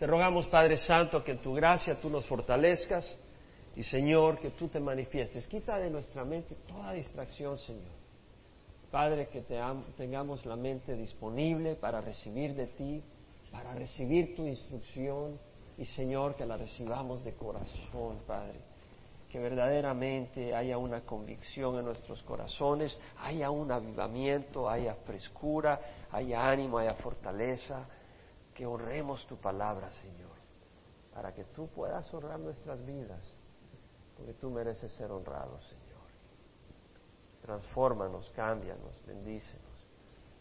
Te 0.00 0.06
rogamos, 0.06 0.46
Padre 0.46 0.78
Santo, 0.78 1.22
que 1.22 1.32
en 1.32 1.42
tu 1.42 1.52
gracia 1.52 2.00
tú 2.00 2.08
nos 2.08 2.24
fortalezcas 2.24 3.18
y, 3.76 3.82
Señor, 3.82 4.38
que 4.38 4.48
tú 4.52 4.66
te 4.66 4.80
manifiestes. 4.80 5.46
Quita 5.46 5.76
de 5.76 5.90
nuestra 5.90 6.24
mente 6.24 6.56
toda 6.66 6.94
distracción, 6.94 7.58
Señor. 7.58 7.92
Padre, 8.90 9.28
que 9.28 9.42
tengamos 9.98 10.46
la 10.46 10.56
mente 10.56 10.96
disponible 10.96 11.74
para 11.74 12.00
recibir 12.00 12.54
de 12.54 12.68
ti, 12.68 13.02
para 13.52 13.74
recibir 13.74 14.34
tu 14.34 14.46
instrucción 14.46 15.38
y, 15.76 15.84
Señor, 15.84 16.34
que 16.34 16.46
la 16.46 16.56
recibamos 16.56 17.22
de 17.22 17.34
corazón, 17.34 18.20
Padre. 18.26 18.58
Que 19.28 19.38
verdaderamente 19.38 20.54
haya 20.54 20.78
una 20.78 21.02
convicción 21.02 21.78
en 21.78 21.84
nuestros 21.84 22.22
corazones, 22.22 22.96
haya 23.18 23.50
un 23.50 23.70
avivamiento, 23.70 24.66
haya 24.66 24.94
frescura, 25.04 25.78
haya 26.10 26.48
ánimo, 26.48 26.78
haya 26.78 26.94
fortaleza 26.94 27.86
honremos 28.64 29.26
tu 29.26 29.36
palabra, 29.36 29.90
Señor, 29.90 30.36
para 31.14 31.32
que 31.32 31.44
tú 31.44 31.68
puedas 31.68 32.12
honrar 32.12 32.38
nuestras 32.38 32.84
vidas, 32.84 33.34
porque 34.16 34.32
tú 34.34 34.50
mereces 34.50 34.92
ser 34.92 35.10
honrado, 35.10 35.58
Señor. 35.60 35.90
Transfórmanos, 37.42 38.30
cámbianos, 38.36 38.92
bendícenos. 39.06 39.70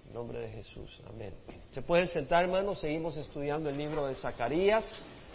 En 0.08 0.14
nombre 0.14 0.40
de 0.40 0.50
Jesús, 0.50 1.02
amén. 1.08 1.34
Se 1.72 1.82
pueden 1.82 2.08
sentar, 2.08 2.44
hermanos, 2.44 2.80
seguimos 2.80 3.16
estudiando 3.16 3.70
el 3.70 3.78
libro 3.78 4.08
de 4.08 4.16
Zacarías. 4.16 4.90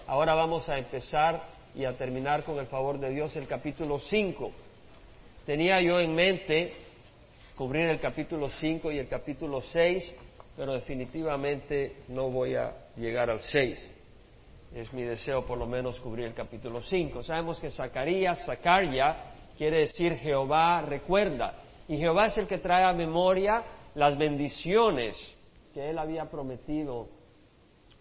Ahora 0.06 0.34
vamos 0.34 0.68
a 0.68 0.76
empezar 0.76 1.42
y 1.74 1.84
a 1.84 1.96
terminar 1.96 2.44
con 2.44 2.58
el 2.58 2.66
favor 2.66 2.98
de 2.98 3.10
Dios 3.10 3.34
el 3.36 3.46
capítulo 3.46 3.98
5. 3.98 4.50
Tenía 5.46 5.80
yo 5.80 6.00
en 6.00 6.14
mente 6.14 6.72
cubrir 7.56 7.88
el 7.88 8.00
capítulo 8.00 8.48
5 8.48 8.90
y 8.92 8.98
el 8.98 9.08
capítulo 9.08 9.60
6, 9.60 10.14
pero 10.56 10.72
definitivamente 10.74 12.04
no 12.08 12.30
voy 12.30 12.54
a 12.54 12.72
llegar 12.96 13.30
al 13.30 13.40
6. 13.40 13.92
Es 14.74 14.92
mi 14.92 15.02
deseo 15.02 15.44
por 15.44 15.58
lo 15.58 15.66
menos 15.66 15.98
cubrir 16.00 16.26
el 16.26 16.34
capítulo 16.34 16.82
5. 16.82 17.22
Sabemos 17.22 17.60
que 17.60 17.70
Zacarías, 17.70 18.44
Zacaria, 18.44 19.16
quiere 19.56 19.78
decir 19.78 20.14
Jehová 20.16 20.82
recuerda. 20.82 21.54
Y 21.88 21.96
Jehová 21.96 22.26
es 22.26 22.38
el 22.38 22.46
que 22.46 22.58
trae 22.58 22.84
a 22.84 22.92
memoria 22.92 23.62
las 23.94 24.16
bendiciones 24.16 25.16
que 25.72 25.90
él 25.90 25.98
había 25.98 26.30
prometido 26.30 27.08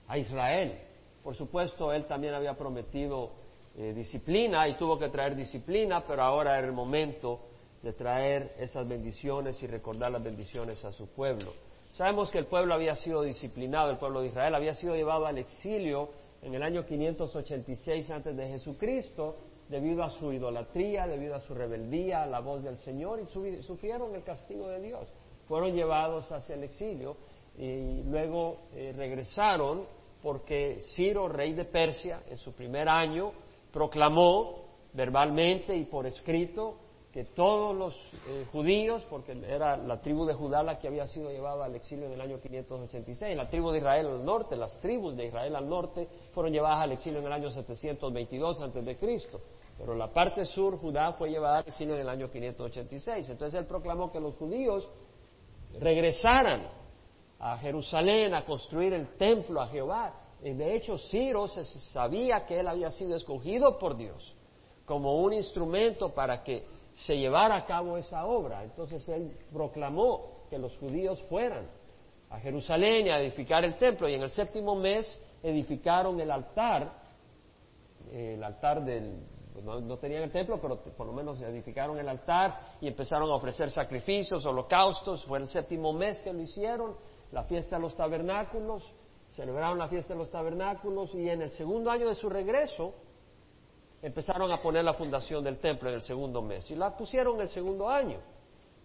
a 0.08 0.18
Israel. 0.18 0.80
Por 1.24 1.36
supuesto, 1.36 1.94
él 1.94 2.06
también 2.06 2.34
había 2.34 2.56
prometido 2.56 3.32
eh, 3.78 3.94
disciplina 3.94 4.68
y 4.68 4.76
tuvo 4.76 5.00
que 5.00 5.10
traer 5.10 5.36
disciplina, 5.36 6.04
pero 6.06 6.24
ahora 6.24 6.58
era 6.58 6.68
el 6.68 6.74
momento 6.74 7.40
de 7.82 7.94
traer 7.94 8.56
esas 8.60 8.88
bendiciones 8.88 9.62
y 9.62 9.68
recordar 9.68 10.12
las 10.12 10.24
bendiciones 10.24 10.84
a 10.86 10.92
su 10.92 11.08
pueblo. 11.08 11.54
Sabemos 11.94 12.32
que 12.32 12.40
el 12.40 12.48
pueblo 12.48 12.74
había 12.74 12.96
sido 12.96 13.22
disciplinado, 13.22 13.92
el 13.92 13.98
pueblo 13.98 14.22
de 14.22 14.30
Israel 14.30 14.56
había 14.56 14.74
sido 14.74 14.96
llevado 14.96 15.28
al 15.28 15.38
exilio 15.38 16.10
en 16.42 16.56
el 16.56 16.64
año 16.64 16.84
586 16.84 18.10
antes 18.10 18.36
de 18.36 18.48
Jesucristo 18.48 19.36
debido 19.70 20.04
a 20.04 20.10
su 20.10 20.34
idolatría, 20.34 21.06
debido 21.06 21.36
a 21.36 21.40
su 21.40 21.54
rebeldía 21.54 22.24
a 22.24 22.26
la 22.26 22.40
voz 22.40 22.64
del 22.64 22.78
Señor 22.78 23.20
y 23.20 23.62
sufrieron 23.62 24.16
el 24.16 24.24
castigo 24.24 24.70
de 24.70 24.82
Dios. 24.82 25.08
Fueron 25.48 25.76
llevados 25.76 26.32
hacia 26.32 26.56
el 26.56 26.64
exilio 26.64 27.16
y 27.60 28.02
luego 28.02 28.62
eh, 28.74 28.92
regresaron 28.98 29.86
porque 30.24 30.80
Ciro, 30.96 31.30
rey 31.30 31.54
de 31.54 31.66
Persia, 31.66 32.24
en 32.28 32.40
su 32.40 32.54
primer 32.54 32.90
año 32.90 33.34
proclamó 33.72 34.64
verbalmente 34.94 35.76
y 35.76 35.84
por 35.84 36.08
escrito 36.08 36.78
que 37.14 37.26
todos 37.26 37.76
los 37.76 37.96
eh, 38.28 38.48
judíos, 38.52 39.06
porque 39.08 39.34
era 39.48 39.78
la 39.78 40.02
tribu 40.02 40.26
de 40.26 40.34
Judá 40.34 40.64
la 40.64 40.80
que 40.80 40.88
había 40.88 41.08
sido 41.08 41.30
llevada 41.30 41.66
al 41.66 41.76
exilio 41.76 42.08
en 42.08 42.14
el 42.14 42.22
año 42.22 42.40
586, 42.42 43.38
la 43.38 43.48
tribu 43.48 43.70
de 43.70 43.78
Israel 43.78 44.08
al 44.08 44.26
norte, 44.26 44.56
las 44.56 44.82
tribus 44.82 45.16
de 45.16 45.28
Israel 45.28 45.56
al 45.56 45.70
norte 45.70 46.08
fueron 46.32 46.52
llevadas 46.52 46.80
al 46.80 46.94
exilio 46.94 47.20
en 47.20 47.28
el 47.28 47.32
año 47.32 47.52
722 47.52 48.62
antes 48.62 48.84
de 48.84 48.98
Cristo, 48.98 49.40
pero 49.78 49.94
la 49.94 50.12
parte 50.12 50.44
sur, 50.46 50.80
Judá, 50.80 51.14
fue 51.14 51.30
llevada 51.30 51.60
al 51.60 51.68
exilio 51.68 51.94
en 51.94 52.02
el 52.02 52.10
año 52.10 52.32
586. 52.32 53.30
Entonces 53.30 53.60
él 53.60 53.68
proclamó 53.68 54.12
que 54.12 54.20
los 54.20 54.36
judíos 54.36 54.90
regresaran 55.80 56.68
a 57.40 57.58
Jerusalén 57.58 58.34
a 58.34 58.44
construir 58.44 58.94
el 58.94 59.16
templo 59.18 59.62
a 59.62 59.68
Jehová. 59.68 60.14
De 60.42 60.76
hecho, 60.76 60.98
Ciro 60.98 61.48
se 61.48 61.64
sabía 61.64 62.46
que 62.46 62.60
él 62.60 62.68
había 62.68 62.90
sido 62.90 63.16
escogido 63.16 63.78
por 63.78 63.98
Dios 63.98 64.36
como 64.86 65.22
un 65.22 65.34
instrumento 65.34 66.14
para 66.14 66.44
que 66.44 66.66
se 66.94 67.18
llevara 67.18 67.56
a 67.56 67.66
cabo 67.66 67.98
esa 67.98 68.26
obra. 68.26 68.64
Entonces 68.64 69.08
él 69.10 69.36
proclamó 69.52 70.46
que 70.50 70.58
los 70.58 70.76
judíos 70.78 71.22
fueran 71.30 71.68
a 72.30 72.40
Jerusalén 72.40 73.10
a 73.10 73.20
edificar 73.20 73.64
el 73.64 73.78
templo 73.78 74.10
y 74.10 74.16
en 74.16 74.24
el 74.24 74.30
séptimo 74.32 74.76
mes 74.76 75.20
edificaron 75.42 76.20
el 76.20 76.32
altar, 76.32 76.92
el 78.12 78.44
altar 78.44 78.84
del, 78.84 79.20
no, 79.62 79.98
tenían 79.98 80.24
el 80.24 80.32
templo, 80.32 80.60
pero 80.60 80.78
por 80.78 81.06
lo 81.06 81.14
menos 81.14 81.42
edificaron 81.42 81.98
el 82.00 82.10
altar 82.10 82.58
y 82.82 82.88
empezaron 82.88 83.30
a 83.30 83.36
ofrecer 83.36 83.70
sacrificios, 83.70 84.46
holocaustos, 84.46 85.24
fue 85.26 85.40
el 85.40 85.48
séptimo 85.48 85.94
mes 85.94 86.22
que 86.22 86.34
lo 86.34 86.42
hicieron, 86.42 86.96
la 87.32 87.44
fiesta 87.44 87.76
de 87.76 87.82
los 87.82 87.96
tabernáculos, 87.96 88.84
celebraron 89.32 89.78
la 89.78 89.88
fiesta 89.88 90.14
de 90.14 90.20
los 90.20 90.32
tabernáculos 90.32 91.14
y 91.14 91.30
en 91.30 91.42
el 91.42 91.50
segundo 91.52 91.92
año 91.92 92.08
de 92.08 92.16
su 92.16 92.30
regreso, 92.30 92.94
empezaron 94.04 94.52
a 94.52 94.62
poner 94.62 94.84
la 94.84 94.94
fundación 94.94 95.44
del 95.44 95.60
templo 95.60 95.88
en 95.90 95.96
el 95.96 96.02
segundo 96.02 96.42
mes 96.42 96.70
y 96.70 96.76
la 96.76 96.96
pusieron 96.96 97.36
en 97.36 97.42
el 97.44 97.50
segundo 97.50 97.90
año. 97.90 98.20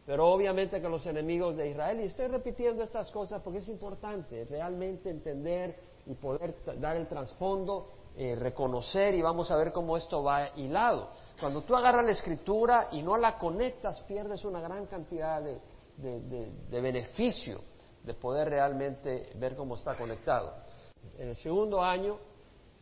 Pero 0.06 0.26
obviamente 0.28 0.80
que 0.80 0.88
los 0.88 1.04
enemigos 1.06 1.56
de 1.56 1.68
Israel, 1.68 2.00
y 2.00 2.04
estoy 2.04 2.28
repitiendo 2.28 2.82
estas 2.82 3.10
cosas 3.10 3.42
porque 3.42 3.58
es 3.58 3.68
importante 3.68 4.46
realmente 4.48 5.10
entender 5.10 5.76
y 6.06 6.14
poder 6.14 6.54
dar 6.80 6.96
el 6.96 7.06
trasfondo, 7.08 7.90
eh, 8.16 8.36
reconocer 8.36 9.14
y 9.14 9.20
vamos 9.20 9.50
a 9.50 9.56
ver 9.56 9.72
cómo 9.72 9.96
esto 9.96 10.22
va 10.22 10.56
hilado. 10.56 11.10
Cuando 11.38 11.62
tú 11.62 11.74
agarras 11.76 12.04
la 12.04 12.12
escritura 12.12 12.88
y 12.92 13.02
no 13.02 13.18
la 13.18 13.36
conectas, 13.36 14.00
pierdes 14.02 14.44
una 14.44 14.60
gran 14.60 14.86
cantidad 14.86 15.42
de, 15.42 15.60
de 15.98 16.80
beneficio 16.80 17.60
de 18.04 18.14
poder 18.14 18.48
realmente 18.48 19.32
ver 19.34 19.56
cómo 19.56 19.74
está 19.74 19.96
conectado. 19.96 20.54
En 21.18 21.28
el 21.28 21.36
segundo 21.36 21.82
año 21.82 22.18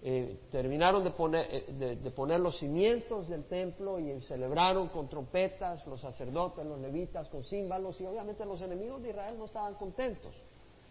eh, 0.03 0.41
terminaron 0.51 1.03
de 1.03 1.11
poner, 1.11 1.47
eh, 1.51 1.97
de, 2.03 2.11
poner, 2.11 2.39
los 2.39 2.59
cimientos 2.59 3.29
del 3.29 3.45
templo 3.45 3.99
y 3.99 4.21
celebraron 4.23 4.89
con 4.89 5.09
trompetas 5.09 5.87
los 5.87 6.01
sacerdotes, 6.01 6.65
los 6.65 6.79
levitas, 6.81 7.29
con 7.29 7.43
címbalos 7.45 8.01
y 8.01 8.07
obviamente 8.07 8.45
los 8.45 8.61
enemigos 8.61 9.03
de 9.03 9.11
Israel 9.11 9.37
no 9.39 9.47
estaban 9.47 9.75
contentos. 9.75 10.35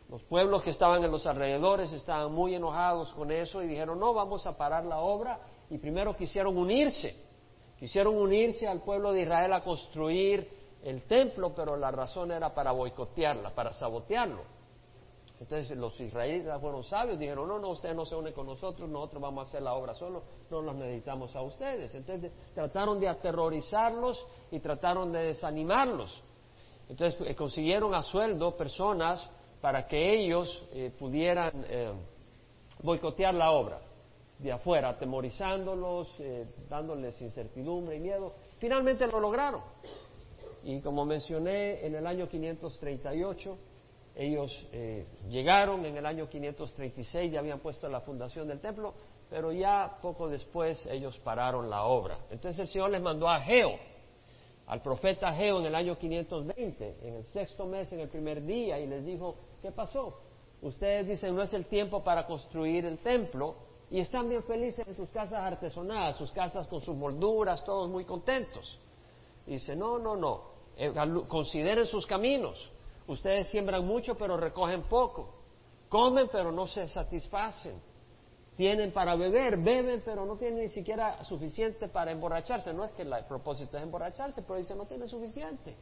Los 0.10 0.22
pueblos 0.24 0.64
que 0.64 0.72
estaban 0.72 1.04
en 1.04 1.12
los 1.12 1.26
alrededores 1.26 1.92
estaban 1.92 2.32
muy 2.32 2.56
enojados 2.56 3.12
con 3.14 3.32
eso 3.32 3.62
y 3.64 3.68
dijeron, 3.68 4.00
no, 4.00 4.14
vamos 4.14 4.46
a 4.46 4.58
parar 4.58 4.86
la 4.86 5.00
obra 5.00 5.40
y 5.70 5.78
primero 5.78 6.16
quisieron 6.16 6.58
unirse, 6.58 7.16
quisieron 7.80 8.16
unirse 8.16 8.68
al 8.68 8.82
pueblo 8.82 9.14
de 9.14 9.22
Israel 9.22 9.54
a 9.54 9.64
construir 9.64 10.50
el 10.84 11.04
templo, 11.04 11.54
pero 11.56 11.76
la 11.76 11.90
razón 11.90 12.32
era 12.32 12.54
para 12.54 12.72
boicotearla, 12.72 13.52
para 13.56 13.72
sabotearlo. 13.72 14.55
Entonces 15.46 15.78
los 15.78 16.00
israelitas 16.02 16.60
fueron 16.60 16.84
sabios, 16.84 17.20
dijeron, 17.20 17.48
no, 17.48 17.60
no, 17.60 17.70
ustedes 17.70 17.96
no 17.96 18.04
se 18.04 18.16
unen 18.16 18.34
con 18.34 18.48
nosotros, 18.48 18.90
nosotros 18.90 19.22
vamos 19.22 19.46
a 19.46 19.50
hacer 19.50 19.62
la 19.62 19.76
obra 19.76 19.94
solo, 19.94 20.24
no 20.50 20.60
los 20.60 20.76
necesitamos 20.76 21.36
a 21.36 21.44
ustedes. 21.44 21.94
Entonces 21.94 22.32
trataron 22.56 23.00
de 23.00 23.08
aterrorizarlos 23.08 24.26
y 24.50 24.60
trataron 24.60 25.12
de 25.12 25.20
desanimarlos. 25.20 26.20
Entonces 26.90 27.22
eh, 27.28 27.36
consiguieron 27.36 27.94
a 27.94 28.02
sueldo 28.02 28.58
personas 28.58 29.30
para 29.62 29.86
que 29.86 30.16
ellos 30.16 30.64
eh, 30.74 30.92
pudieran 30.98 31.64
eh, 31.70 31.94
boicotear 32.82 33.36
la 33.36 33.52
obra 33.52 33.82
de 34.40 34.52
afuera, 34.52 34.90
atemorizándolos, 34.90 36.10
dándoles 36.68 37.22
incertidumbre 37.22 37.98
y 37.98 38.00
miedo. 38.00 38.34
Finalmente 38.58 39.06
lo 39.06 39.20
lograron. 39.20 39.62
Y 40.64 40.82
como 40.82 41.06
mencioné, 41.06 41.86
en 41.86 41.94
el 41.94 42.08
año 42.08 42.28
538, 42.28 43.58
ellos 44.16 44.58
eh, 44.72 45.06
llegaron 45.28 45.86
en 45.86 45.98
el 45.98 46.06
año 46.06 46.30
536, 46.30 47.34
ya 47.34 47.40
habían 47.40 47.60
puesto 47.60 47.90
la 47.90 48.00
fundación 48.00 48.48
del 48.48 48.62
templo, 48.62 48.94
pero 49.30 49.52
ya 49.52 49.98
poco 50.02 50.30
después 50.30 50.86
ellos 50.88 51.18
pararon 51.20 51.70
la 51.70 51.84
obra. 51.84 52.18
Entonces 52.30 52.62
el 52.62 52.68
Señor 52.68 52.92
les 52.92 53.02
mandó 53.02 53.28
a 53.28 53.42
Geo, 53.42 53.72
al 54.68 54.82
profeta 54.82 55.34
Geo 55.34 55.60
en 55.60 55.66
el 55.66 55.76
año 55.76 55.98
520, 55.98 56.98
en 57.04 57.16
el 57.16 57.26
sexto 57.26 57.66
mes, 57.66 57.92
en 57.92 58.00
el 58.00 58.08
primer 58.08 58.42
día, 58.46 58.80
y 58.80 58.88
les 58.88 59.06
dijo, 59.06 59.36
¿qué 59.62 59.72
pasó? 59.72 60.22
Ustedes 60.62 61.08
dicen, 61.08 61.36
no 61.36 61.42
es 61.42 61.54
el 61.54 61.66
tiempo 61.66 62.02
para 62.02 62.26
construir 62.26 62.86
el 62.86 63.00
templo, 63.00 63.56
y 63.92 64.00
están 64.00 64.30
bien 64.30 64.44
felices 64.44 64.88
en 64.88 64.96
sus 64.96 65.12
casas 65.12 65.44
artesonadas, 65.44 66.16
sus 66.16 66.32
casas 66.32 66.68
con 66.68 66.82
sus 66.82 66.96
molduras, 66.96 67.64
todos 67.66 67.90
muy 67.90 68.06
contentos. 68.06 68.80
dice, 69.46 69.76
no, 69.76 70.00
no, 70.00 70.16
no, 70.16 70.42
eh, 70.78 70.94
consideren 71.28 71.86
sus 71.86 72.06
caminos 72.06 72.72
Ustedes 73.08 73.50
siembran 73.50 73.86
mucho 73.86 74.16
pero 74.16 74.38
recogen 74.38 74.84
poco. 74.84 75.36
Comen 75.90 76.28
pero 76.32 76.52
no 76.52 76.68
se 76.68 76.88
satisfacen. 76.88 77.80
Tienen 78.56 78.92
para 78.92 79.16
beber, 79.16 79.58
beben 79.58 80.02
pero 80.04 80.26
no 80.26 80.38
tienen 80.38 80.60
ni 80.60 80.70
siquiera 80.70 81.24
suficiente 81.26 81.90
para 81.90 82.12
emborracharse. 82.12 82.74
No 82.74 82.86
es 82.86 82.92
que 82.92 83.02
el 83.02 83.14
propósito 83.28 83.78
es 83.78 83.84
emborracharse, 83.84 84.42
pero 84.42 84.58
dicen 84.58 84.78
no 84.78 84.86
tienen 84.86 85.10
suficiente. 85.10 85.76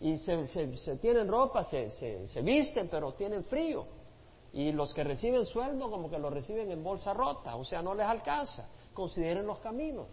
Y 0.00 0.16
se, 0.18 0.96
tienen 1.00 1.28
ropa, 1.28 1.62
se, 1.62 1.90
se, 2.26 2.42
visten 2.42 2.88
pero 2.88 3.12
tienen 3.12 3.44
frío. 3.44 3.86
Y 4.52 4.72
los 4.72 4.92
que 4.92 5.04
reciben 5.04 5.46
sueldo 5.46 5.88
como 5.90 6.10
que 6.10 6.18
lo 6.18 6.28
reciben 6.28 6.70
en 6.72 6.82
bolsa 6.82 7.14
rota, 7.14 7.54
o 7.56 7.64
sea, 7.64 7.80
no 7.80 7.94
les 7.94 8.04
alcanza. 8.04 8.68
Consideren 8.92 9.46
los 9.46 9.60
caminos. 9.60 10.08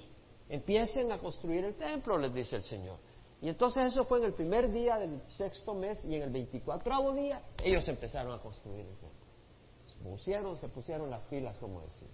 Empiecen 0.48 1.12
a 1.12 1.18
construir 1.18 1.66
el 1.66 1.76
templo, 1.76 2.18
les 2.18 2.34
dice 2.34 2.56
el 2.56 2.64
Señor. 2.64 2.98
Y 3.42 3.50
entonces 3.50 3.92
eso 3.92 4.04
fue 4.04 4.20
en 4.20 4.26
el 4.26 4.34
primer 4.34 4.72
día 4.72 4.98
del 4.98 5.22
sexto 5.38 5.74
mes 5.74 6.04
y 6.04 6.16
en 6.16 6.24
el 6.24 6.30
veinticuatro 6.30 7.14
día 7.14 7.42
ellos 7.64 7.88
empezaron 7.88 8.34
a 8.34 8.42
construir 8.42 8.82
el 8.82 8.98
templo. 8.98 9.28
Se 9.88 9.96
pusieron, 10.04 10.58
se 10.58 10.68
pusieron 10.68 11.10
las 11.10 11.24
pilas, 11.24 11.58
como 11.58 11.82
decimos. 11.82 12.14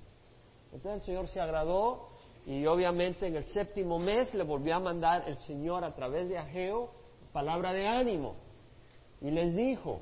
Entonces 0.71 1.01
el 1.01 1.05
Señor 1.05 1.27
se 1.27 1.39
agradó 1.39 2.09
y 2.45 2.65
obviamente 2.67 3.25
en 3.25 3.35
el 3.37 3.45
séptimo 3.45 3.97
mes 3.97 4.33
le 4.35 4.43
volvió 4.43 4.75
a 4.75 4.79
mandar 4.79 5.27
el 5.27 5.37
Señor 5.39 5.83
a 5.83 5.95
través 5.95 6.29
de 6.29 6.37
Ageo 6.37 6.91
palabra 7.35 7.73
de 7.73 7.85
ánimo. 7.85 8.35
Y 9.19 9.31
les 9.31 9.55
dijo, 9.55 9.99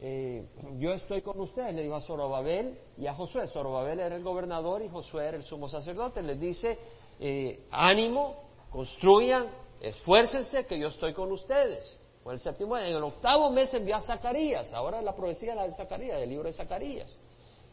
eh, 0.00 0.46
yo 0.78 0.92
estoy 0.92 1.22
con 1.22 1.40
ustedes, 1.40 1.74
le 1.74 1.82
dijo 1.82 1.94
a 1.94 2.00
Zorobabel 2.00 2.78
y 2.98 3.06
a 3.06 3.14
Josué. 3.14 3.46
Zorobabel 3.46 4.00
era 4.00 4.16
el 4.16 4.22
gobernador 4.22 4.82
y 4.82 4.88
Josué 4.88 5.28
era 5.28 5.36
el 5.36 5.44
sumo 5.44 5.68
sacerdote. 5.68 6.20
Les 6.20 6.38
dice, 6.38 6.78
eh, 7.20 7.66
ánimo, 7.70 8.36
construyan, 8.70 9.46
esfuércense, 9.80 10.66
que 10.66 10.78
yo 10.78 10.88
estoy 10.88 11.12
con 11.12 11.30
ustedes. 11.32 11.98
En 12.26 12.96
el 12.96 13.04
octavo 13.04 13.50
mes 13.50 13.74
envió 13.74 13.96
a 13.96 14.00
Zacarías, 14.00 14.72
ahora 14.72 15.02
la 15.02 15.14
profecía 15.14 15.54
la 15.54 15.64
de 15.64 15.72
Zacarías, 15.72 16.22
el 16.22 16.30
libro 16.30 16.48
de 16.48 16.54
Zacarías. 16.54 17.14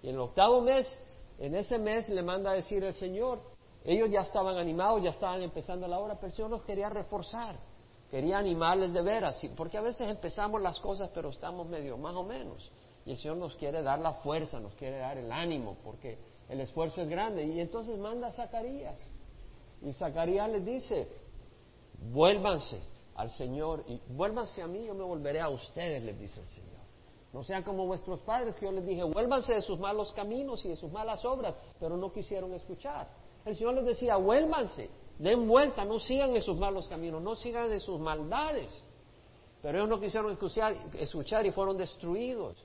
Y 0.03 0.09
en 0.09 0.15
el 0.15 0.19
octavo 0.21 0.61
mes, 0.61 0.99
en 1.39 1.55
ese 1.55 1.77
mes 1.77 2.09
le 2.09 2.21
manda 2.21 2.51
a 2.51 2.55
decir 2.55 2.83
el 2.83 2.93
Señor, 2.95 3.39
ellos 3.85 4.09
ya 4.11 4.21
estaban 4.21 4.57
animados, 4.57 5.01
ya 5.03 5.11
estaban 5.11 5.41
empezando 5.41 5.87
la 5.87 5.99
obra, 5.99 6.17
pero 6.19 6.33
Señor 6.33 6.51
los 6.51 6.63
quería 6.63 6.89
reforzar, 6.89 7.55
quería 8.09 8.39
animarles 8.39 8.91
de 8.91 9.01
veras, 9.01 9.41
porque 9.55 9.77
a 9.77 9.81
veces 9.81 10.09
empezamos 10.09 10.61
las 10.61 10.79
cosas, 10.81 11.09
pero 11.13 11.29
estamos 11.29 11.65
medio 11.67 11.97
más 11.97 12.15
o 12.15 12.23
menos. 12.23 12.69
Y 13.05 13.11
el 13.11 13.17
Señor 13.17 13.37
nos 13.37 13.55
quiere 13.55 13.81
dar 13.81 13.99
la 13.99 14.13
fuerza, 14.15 14.59
nos 14.59 14.75
quiere 14.75 14.97
dar 14.97 15.17
el 15.17 15.31
ánimo, 15.31 15.77
porque 15.83 16.19
el 16.49 16.59
esfuerzo 16.59 17.01
es 17.01 17.09
grande. 17.09 17.43
Y 17.43 17.59
entonces 17.59 17.97
manda 17.97 18.27
a 18.27 18.31
Zacarías. 18.31 18.99
Y 19.81 19.93
Zacarías 19.93 20.49
les 20.51 20.65
dice, 20.65 21.07
vuélvanse 22.01 22.79
al 23.15 23.29
Señor 23.29 23.83
y 23.87 24.01
vuélvanse 24.09 24.61
a 24.61 24.67
mí, 24.67 24.85
yo 24.85 24.93
me 24.93 25.03
volveré 25.03 25.39
a 25.39 25.49
ustedes, 25.49 26.03
les 26.03 26.19
dice 26.19 26.39
el 26.39 26.47
Señor. 26.47 26.71
No 27.33 27.43
sean 27.43 27.63
como 27.63 27.85
vuestros 27.85 28.19
padres, 28.21 28.55
que 28.57 28.65
yo 28.65 28.71
les 28.71 28.85
dije, 28.85 29.03
vuélvanse 29.03 29.53
de 29.53 29.61
sus 29.61 29.79
malos 29.79 30.11
caminos 30.11 30.65
y 30.65 30.69
de 30.69 30.75
sus 30.75 30.91
malas 30.91 31.23
obras, 31.23 31.57
pero 31.79 31.95
no 31.95 32.11
quisieron 32.11 32.53
escuchar. 32.53 33.07
El 33.45 33.55
Señor 33.55 33.75
les 33.75 33.85
decía, 33.85 34.17
vuélvanse, 34.17 34.89
den 35.17 35.47
vuelta, 35.47 35.85
no 35.85 35.99
sigan 35.99 36.35
en 36.35 36.41
sus 36.41 36.57
malos 36.57 36.87
caminos, 36.87 37.21
no 37.21 37.35
sigan 37.35 37.71
en 37.71 37.79
sus 37.79 37.99
maldades. 37.99 38.69
Pero 39.61 39.77
ellos 39.77 39.89
no 39.89 39.99
quisieron 39.99 40.31
escuchar, 40.31 40.75
escuchar 40.93 41.45
y 41.45 41.51
fueron 41.51 41.77
destruidos. 41.77 42.57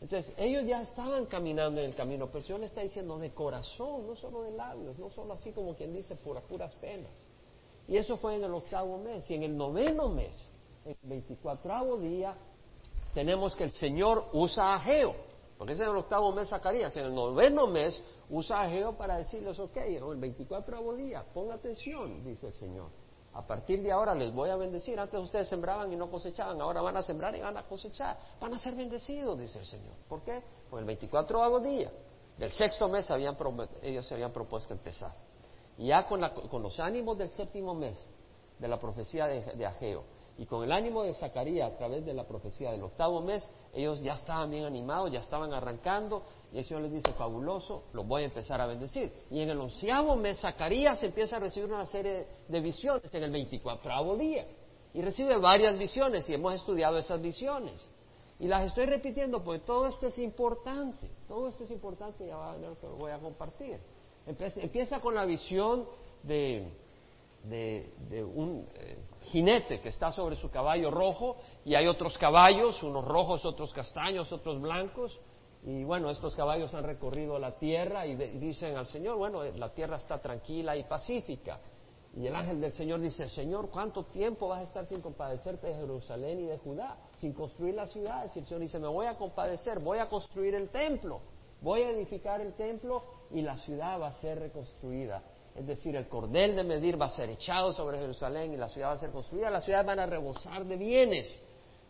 Entonces, 0.00 0.32
ellos 0.36 0.64
ya 0.66 0.82
estaban 0.82 1.26
caminando 1.26 1.80
en 1.80 1.86
el 1.86 1.94
camino, 1.94 2.26
pero 2.26 2.38
el 2.38 2.44
Señor 2.44 2.60
le 2.60 2.66
está 2.66 2.80
diciendo 2.82 3.18
de 3.18 3.32
corazón, 3.32 4.06
no 4.06 4.16
solo 4.16 4.42
de 4.42 4.50
labios, 4.52 4.98
no 4.98 5.10
solo 5.10 5.32
así 5.32 5.52
como 5.52 5.74
quien 5.74 5.92
dice 5.92 6.16
puras, 6.16 6.44
puras 6.44 6.74
penas. 6.76 7.12
Y 7.92 7.98
eso 7.98 8.16
fue 8.16 8.36
en 8.36 8.44
el 8.44 8.54
octavo 8.54 8.96
mes. 8.96 9.30
Y 9.30 9.34
en 9.34 9.42
el 9.42 9.54
noveno 9.54 10.08
mes, 10.08 10.34
en 10.86 10.92
el 10.92 11.08
veinticuatravo 11.10 11.98
día, 11.98 12.34
tenemos 13.12 13.54
que 13.54 13.64
el 13.64 13.70
Señor 13.72 14.30
usa 14.32 14.72
a 14.72 14.80
Geo, 14.80 15.14
porque 15.58 15.74
es 15.74 15.80
en 15.80 15.90
el 15.90 15.96
octavo 15.98 16.32
mes 16.32 16.48
Zacarías. 16.48 16.96
En 16.96 17.04
el 17.04 17.14
noveno 17.14 17.66
mes 17.66 18.02
usa 18.30 18.62
a 18.62 18.70
Geo 18.70 18.96
para 18.96 19.18
decirles, 19.18 19.58
ok, 19.58 19.76
el 19.76 20.16
veinticuatravo 20.16 20.94
día, 20.94 21.22
ponga 21.34 21.56
atención, 21.56 22.24
dice 22.24 22.46
el 22.46 22.54
Señor. 22.54 22.88
A 23.34 23.46
partir 23.46 23.82
de 23.82 23.92
ahora 23.92 24.14
les 24.14 24.32
voy 24.32 24.48
a 24.48 24.56
bendecir. 24.56 24.98
Antes 24.98 25.20
ustedes 25.20 25.48
sembraban 25.48 25.92
y 25.92 25.96
no 25.96 26.10
cosechaban, 26.10 26.62
ahora 26.62 26.80
van 26.80 26.96
a 26.96 27.02
sembrar 27.02 27.36
y 27.36 27.42
van 27.42 27.58
a 27.58 27.64
cosechar. 27.64 28.16
Van 28.40 28.54
a 28.54 28.58
ser 28.58 28.74
bendecidos, 28.74 29.38
dice 29.38 29.58
el 29.58 29.66
Señor. 29.66 29.96
¿Por 30.08 30.22
qué? 30.22 30.42
Porque 30.70 30.80
el 30.80 30.86
24 30.86 31.60
día 31.60 31.92
del 32.38 32.50
sexto 32.52 32.88
mes 32.88 33.10
habían, 33.10 33.36
ellos 33.82 34.06
se 34.06 34.14
habían 34.14 34.32
propuesto 34.32 34.72
empezar. 34.72 35.12
Ya 35.78 36.06
con, 36.06 36.20
los 36.20 36.80
ánimos 36.80 37.18
del 37.18 37.28
séptimo 37.28 37.74
mes 37.74 37.98
de 38.58 38.68
la 38.68 38.78
profecía 38.78 39.26
de, 39.26 39.42
de 39.56 39.66
Ageo, 39.66 40.04
y 40.38 40.46
con 40.46 40.64
el 40.64 40.72
ánimo 40.72 41.02
de 41.02 41.12
Zacarías 41.12 41.72
a 41.72 41.76
través 41.76 42.04
de 42.06 42.14
la 42.14 42.24
profecía 42.24 42.72
del 42.72 42.82
octavo 42.82 43.20
mes, 43.20 43.48
ellos 43.74 44.00
ya 44.00 44.14
estaban 44.14 44.50
bien 44.50 44.64
animados, 44.64 45.12
ya 45.12 45.20
estaban 45.20 45.52
arrancando, 45.52 46.22
y 46.52 46.58
el 46.58 46.64
Señor 46.64 46.84
les 46.84 46.92
dice, 46.92 47.12
fabuloso, 47.12 47.84
los 47.92 48.06
voy 48.06 48.22
a 48.22 48.24
empezar 48.26 48.60
a 48.60 48.66
bendecir. 48.66 49.12
Y 49.30 49.40
en 49.40 49.50
el 49.50 49.60
onceavo 49.60 50.16
mes, 50.16 50.40
Zacarías 50.40 51.02
empieza 51.02 51.36
a 51.36 51.40
recibir 51.40 51.70
una 51.70 51.86
serie 51.86 52.26
de 52.48 52.60
visiones 52.60 53.12
en 53.12 53.22
el 53.22 53.30
veinticuatravo 53.30 54.16
día. 54.16 54.46
Y 54.94 55.02
recibe 55.02 55.36
varias 55.36 55.78
visiones, 55.78 56.28
y 56.28 56.34
hemos 56.34 56.54
estudiado 56.54 56.98
esas 56.98 57.20
visiones. 57.20 57.86
Y 58.38 58.48
las 58.48 58.66
estoy 58.66 58.86
repitiendo 58.86 59.44
porque 59.44 59.64
todo 59.64 59.86
esto 59.86 60.06
es 60.06 60.18
importante, 60.18 61.10
todo 61.28 61.48
esto 61.48 61.64
es 61.64 61.70
importante 61.70 62.24
y 62.24 62.28
ya 62.28 62.36
va 62.36 62.52
a 62.52 62.56
ver 62.56 62.76
que 62.78 62.86
lo 62.86 62.96
voy 62.96 63.12
a 63.12 63.18
compartir. 63.18 63.78
Empieza 64.26 65.00
con 65.00 65.14
la 65.14 65.24
visión 65.24 65.86
de, 66.22 66.72
de, 67.44 68.24
un 68.24 68.66
eh, 68.74 68.98
jinete 69.22 69.80
que 69.80 69.88
está 69.88 70.10
sobre 70.12 70.36
su 70.36 70.50
caballo 70.50 70.90
rojo 70.90 71.36
y 71.64 71.74
hay 71.74 71.86
otros 71.86 72.16
caballos, 72.18 72.82
unos 72.82 73.04
rojos, 73.04 73.44
otros 73.44 73.72
castaños, 73.72 74.30
otros 74.32 74.60
blancos. 74.60 75.18
Y 75.64 75.84
bueno, 75.84 76.10
estos 76.10 76.34
caballos 76.34 76.74
han 76.74 76.84
recorrido 76.84 77.38
la 77.38 77.56
tierra 77.56 78.06
y, 78.06 78.16
dicen 78.16 78.76
al 78.76 78.86
Señor, 78.86 79.16
bueno, 79.16 79.44
la 79.44 79.72
tierra 79.72 79.96
está 79.96 80.20
tranquila 80.20 80.76
y 80.76 80.84
pacífica. 80.84 81.60
Y 82.14 82.26
el 82.26 82.34
ángel 82.36 82.60
del 82.60 82.72
Señor 82.72 83.00
dice, 83.00 83.28
Señor, 83.28 83.70
¿cuánto 83.70 84.04
tiempo 84.04 84.48
vas 84.48 84.60
a 84.60 84.64
estar 84.64 84.86
sin 84.86 85.00
compadecerte 85.00 85.68
de 85.68 85.74
Jerusalén 85.74 86.40
y 86.40 86.46
de 86.46 86.58
Judá? 86.58 86.98
Sin 87.16 87.32
construir 87.32 87.74
las 87.74 87.90
ciudades. 87.90 88.36
Y 88.36 88.40
el 88.40 88.44
Señor 88.44 88.60
dice, 88.60 88.78
me 88.78 88.88
voy 88.88 89.06
a 89.06 89.16
compadecer, 89.16 89.78
voy 89.78 89.98
a 89.98 90.08
construir 90.08 90.54
el 90.54 90.68
templo, 90.68 91.20
voy 91.62 91.82
a 91.82 91.90
edificar 91.90 92.40
el 92.40 92.54
templo 92.54 93.02
y 93.30 93.40
la 93.40 93.56
ciudad 93.58 94.00
va 94.00 94.08
a 94.08 94.20
ser 94.20 94.38
reconstruida. 94.38 95.22
Es 95.54 95.66
decir, 95.66 95.94
el 95.96 96.08
cordel 96.08 96.56
de 96.56 96.64
medir 96.64 97.00
va 97.00 97.06
a 97.06 97.10
ser 97.10 97.30
echado 97.30 97.72
sobre 97.72 97.98
Jerusalén 97.98 98.52
y 98.52 98.56
la 98.56 98.68
ciudad 98.68 98.88
va 98.88 98.94
a 98.94 98.98
ser 98.98 99.10
construida. 99.10 99.50
Las 99.50 99.64
ciudades 99.64 99.86
van 99.86 99.98
a 99.98 100.06
rebosar 100.06 100.64
de 100.64 100.76
bienes. 100.76 101.40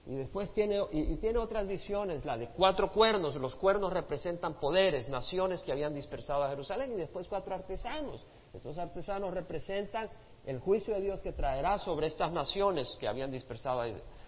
Y 0.05 0.17
después 0.17 0.53
tiene, 0.53 0.81
y, 0.91 1.17
tiene 1.19 1.39
otras 1.39 1.69
visiones, 1.69 2.25
la 2.25 2.37
de 2.37 2.49
cuatro 2.49 2.91
cuernos. 2.91 3.37
Los 3.37 3.55
cuernos 3.55 3.93
representan 3.93 4.59
poderes, 4.59 5.09
naciones 5.09 5.63
que 5.63 5.71
habían 5.71 5.95
dispersado 5.95 6.43
a 6.43 6.51
Jerusalén. 6.51 6.93
Y 6.93 6.97
después 6.97 7.29
cuatro 7.29 7.55
artesanos. 7.55 8.25
Estos 8.53 8.77
artesanos 8.79 9.33
representan 9.33 10.11
el 10.45 10.59
juicio 10.59 10.95
de 10.95 11.03
Dios 11.03 11.21
que 11.21 11.33
traerá 11.33 11.79
sobre 11.79 12.09
estas 12.09 12.33
naciones 12.33 12.97
que 12.99 13.07
habían 13.07 13.31
dispersado 13.31 13.81
a 13.81 13.85
Jerusalén 13.85 14.22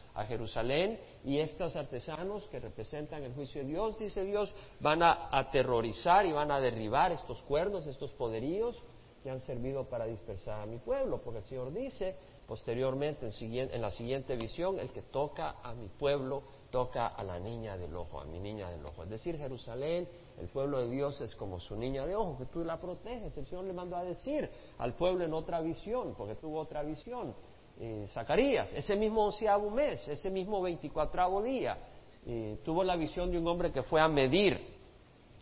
y 1.24 1.38
estos 1.38 1.74
artesanos 1.74 2.44
que 2.48 2.60
representan 2.60 3.24
el 3.24 3.34
juicio 3.34 3.62
de 3.62 3.68
Dios, 3.68 3.98
dice 3.98 4.24
Dios, 4.24 4.52
van 4.80 5.02
a 5.02 5.28
aterrorizar 5.30 6.24
y 6.24 6.32
van 6.32 6.50
a 6.52 6.60
derribar 6.60 7.10
estos 7.10 7.42
cuernos, 7.42 7.86
estos 7.86 8.12
poderíos 8.12 8.80
que 9.24 9.30
han 9.30 9.40
servido 9.40 9.88
para 9.88 10.04
dispersar 10.04 10.60
a 10.60 10.66
mi 10.66 10.78
pueblo, 10.78 11.20
porque 11.22 11.38
el 11.38 11.44
Señor 11.46 11.72
dice 11.72 12.14
posteriormente 12.46 13.30
en, 13.40 13.80
la 13.80 13.90
siguiente 13.90 14.36
visión, 14.36 14.78
el 14.78 14.90
que 14.90 15.02
toca 15.02 15.56
a 15.62 15.72
mi 15.74 15.88
pueblo 15.88 16.42
toca 16.70 17.06
a 17.06 17.22
la 17.22 17.38
niña 17.38 17.76
del 17.76 17.96
ojo, 17.96 18.20
a 18.20 18.24
mi 18.24 18.38
niña 18.38 18.68
del 18.68 18.84
ojo. 18.84 19.04
Es 19.04 19.10
decir, 19.10 19.38
Jerusalén, 19.38 20.08
el 20.38 20.48
pueblo 20.48 20.80
de 20.80 20.90
Dios 20.90 21.20
es 21.20 21.34
como 21.36 21.60
su 21.60 21.76
niña 21.76 22.04
de 22.04 22.16
ojo, 22.16 22.36
que 22.36 22.46
tú 22.46 22.64
la 22.64 22.80
proteges. 22.80 23.36
El 23.36 23.46
Señor 23.46 23.64
le 23.64 23.72
mandó 23.72 23.96
a 23.96 24.04
decir 24.04 24.50
al 24.78 24.94
pueblo 24.94 25.24
en 25.24 25.32
otra 25.32 25.60
visión, 25.60 26.14
porque 26.16 26.34
tuvo 26.34 26.58
otra 26.58 26.82
visión. 26.82 27.34
Eh, 27.80 28.06
Zacarías, 28.12 28.72
ese 28.72 28.94
mismo 28.94 29.24
onceavo 29.26 29.68
mes, 29.70 30.06
ese 30.06 30.30
mismo 30.30 30.62
veinticuatravo 30.62 31.42
día, 31.42 31.76
eh, 32.24 32.58
tuvo 32.64 32.84
la 32.84 32.94
visión 32.96 33.30
de 33.30 33.38
un 33.38 33.46
hombre 33.48 33.72
que 33.72 33.82
fue 33.82 34.00
a 34.00 34.08
medir, 34.08 34.58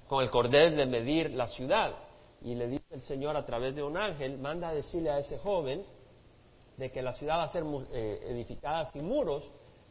con 0.09 0.23
el 0.23 0.31
cordel 0.31 0.77
de 0.77 0.87
medir 0.87 1.31
la 1.31 1.47
ciudad. 1.47 1.95
Y 2.41 2.55
le 2.55 2.69
dice 2.69 2.95
el 2.95 3.03
Señor 3.03 3.37
a 3.37 3.45
través 3.45 3.75
de 3.75 3.83
un 3.83 3.97
ángel, 3.97 4.39
manda 4.39 4.71
a 4.71 4.75
decirle 4.75 5.11
a 5.11 5.19
ese 5.19 5.39
joven 5.39 5.85
de 6.77 6.91
que 6.91 7.03
la 7.03 7.12
ciudad 7.12 7.37
va 7.37 7.45
a 7.45 7.49
ser 7.49 7.65
eh, 7.93 8.21
edificada 8.29 8.87
sin 8.87 9.07
muros 9.07 9.49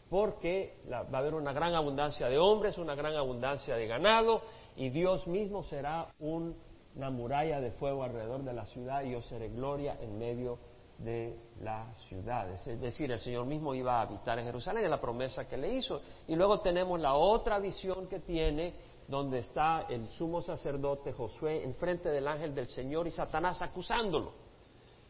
porque 0.10 0.76
va 0.92 1.06
a 1.10 1.18
haber 1.20 1.36
una 1.36 1.54
gran 1.54 1.74
abundancia 1.74 2.28
de 2.28 2.38
hombres, 2.38 2.78
una 2.78 2.96
gran 2.96 3.16
abundancia 3.16 3.76
de 3.76 3.88
ganado 3.88 4.42
y 4.76 4.90
Dios 4.90 5.26
mismo 5.26 5.64
será 5.64 6.08
una 6.20 7.10
muralla 7.10 7.62
de 7.62 7.72
fuego 7.72 8.04
alrededor 8.04 8.44
de 8.44 8.52
la 8.52 8.66
ciudad 8.66 9.04
y 9.04 9.12
yo 9.12 9.22
seré 9.22 9.48
gloria 9.48 9.98
en 10.02 10.18
medio 10.18 10.56
de 10.56 10.71
la 11.62 11.94
ciudad. 12.08 12.52
Es 12.52 12.80
decir, 12.80 13.12
el 13.12 13.20
Señor 13.20 13.46
mismo 13.46 13.74
iba 13.74 14.00
a 14.00 14.02
habitar 14.02 14.38
en 14.40 14.46
Jerusalén, 14.46 14.86
en 14.86 14.92
la 14.92 15.02
promesa 15.02 15.48
que 15.48 15.58
le 15.58 15.74
hizo. 15.74 16.02
Y 16.28 16.36
luego 16.36 16.60
tenemos 16.62 17.00
la 17.00 17.14
otra 17.16 17.60
visión 17.60 18.08
que 18.08 18.20
tiene 18.20 18.74
donde 19.08 19.40
está 19.40 19.88
el 19.90 20.08
sumo 20.10 20.42
sacerdote 20.42 21.12
Josué 21.12 21.64
enfrente 21.64 22.10
del 22.10 22.28
ángel 22.28 22.56
del 22.56 22.68
Señor 22.68 23.08
y 23.08 23.12
Satanás 23.12 23.62
acusándolo. 23.62 24.34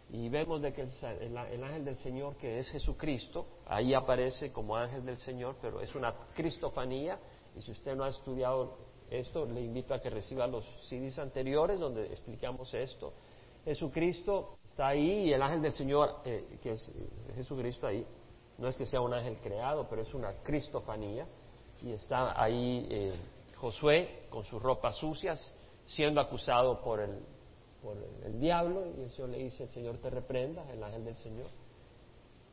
Y 0.10 0.28
vemos 0.28 0.62
de 0.62 0.74
que 0.74 0.82
el, 0.82 1.38
ángel 1.38 1.86
del 1.86 1.96
Señor, 1.96 2.36
que 2.36 2.60
es 2.60 2.70
Jesucristo, 2.70 3.46
ahí 3.66 3.94
aparece 3.94 4.52
como 4.52 4.76
ángel 4.76 5.06
del 5.06 5.18
Señor, 5.18 5.56
pero 5.62 5.80
es 5.80 5.96
una 5.96 6.14
cristofanía. 6.34 7.18
Y 7.56 7.62
si 7.62 7.72
usted 7.72 7.96
no 7.96 8.04
ha 8.04 8.10
estudiado 8.10 8.78
esto, 9.10 9.46
le 9.46 9.62
invito 9.62 9.94
a 9.94 10.02
que 10.02 10.10
reciba 10.10 10.48
los 10.48 10.66
CDs 10.90 11.18
anteriores 11.18 11.80
donde 11.80 12.08
explicamos 12.08 12.74
esto. 12.74 13.14
Jesucristo 13.66 14.58
está 14.66 14.90
ahí 14.90 15.30
y 15.30 15.34
el 15.34 15.42
ángel 15.42 15.62
del 15.62 15.72
Señor, 15.72 16.22
eh, 16.26 16.58
que 16.62 16.72
es 16.72 16.92
Jesucristo 17.36 17.88
ahí, 17.88 18.06
no 18.58 18.68
es 18.68 18.78
que 18.78 18.86
sea 18.86 19.02
un 19.02 19.14
ángel 19.14 19.38
creado, 19.38 19.88
pero 19.90 20.02
es 20.02 20.14
una 20.14 20.34
cristofanía 20.44 21.28
y 21.82 21.92
está 21.92 22.42
ahí. 22.42 22.88
Eh, 22.90 23.14
Josué 23.62 24.24
con 24.32 24.44
sus 24.44 24.60
ropas 24.60 24.96
sucias, 24.96 25.56
siendo 25.86 26.20
acusado 26.20 26.82
por 26.82 27.00
el, 27.00 27.20
por 27.84 27.96
el, 28.26 28.40
diablo, 28.40 28.88
y 28.98 29.02
el 29.02 29.12
Señor 29.12 29.30
le 29.30 29.38
dice, 29.38 29.64
el 29.64 29.70
Señor 29.70 29.98
te 30.00 30.10
reprenda, 30.10 30.66
el 30.72 30.84
ángel 30.84 31.06
del 31.06 31.16
Señor, 31.18 31.46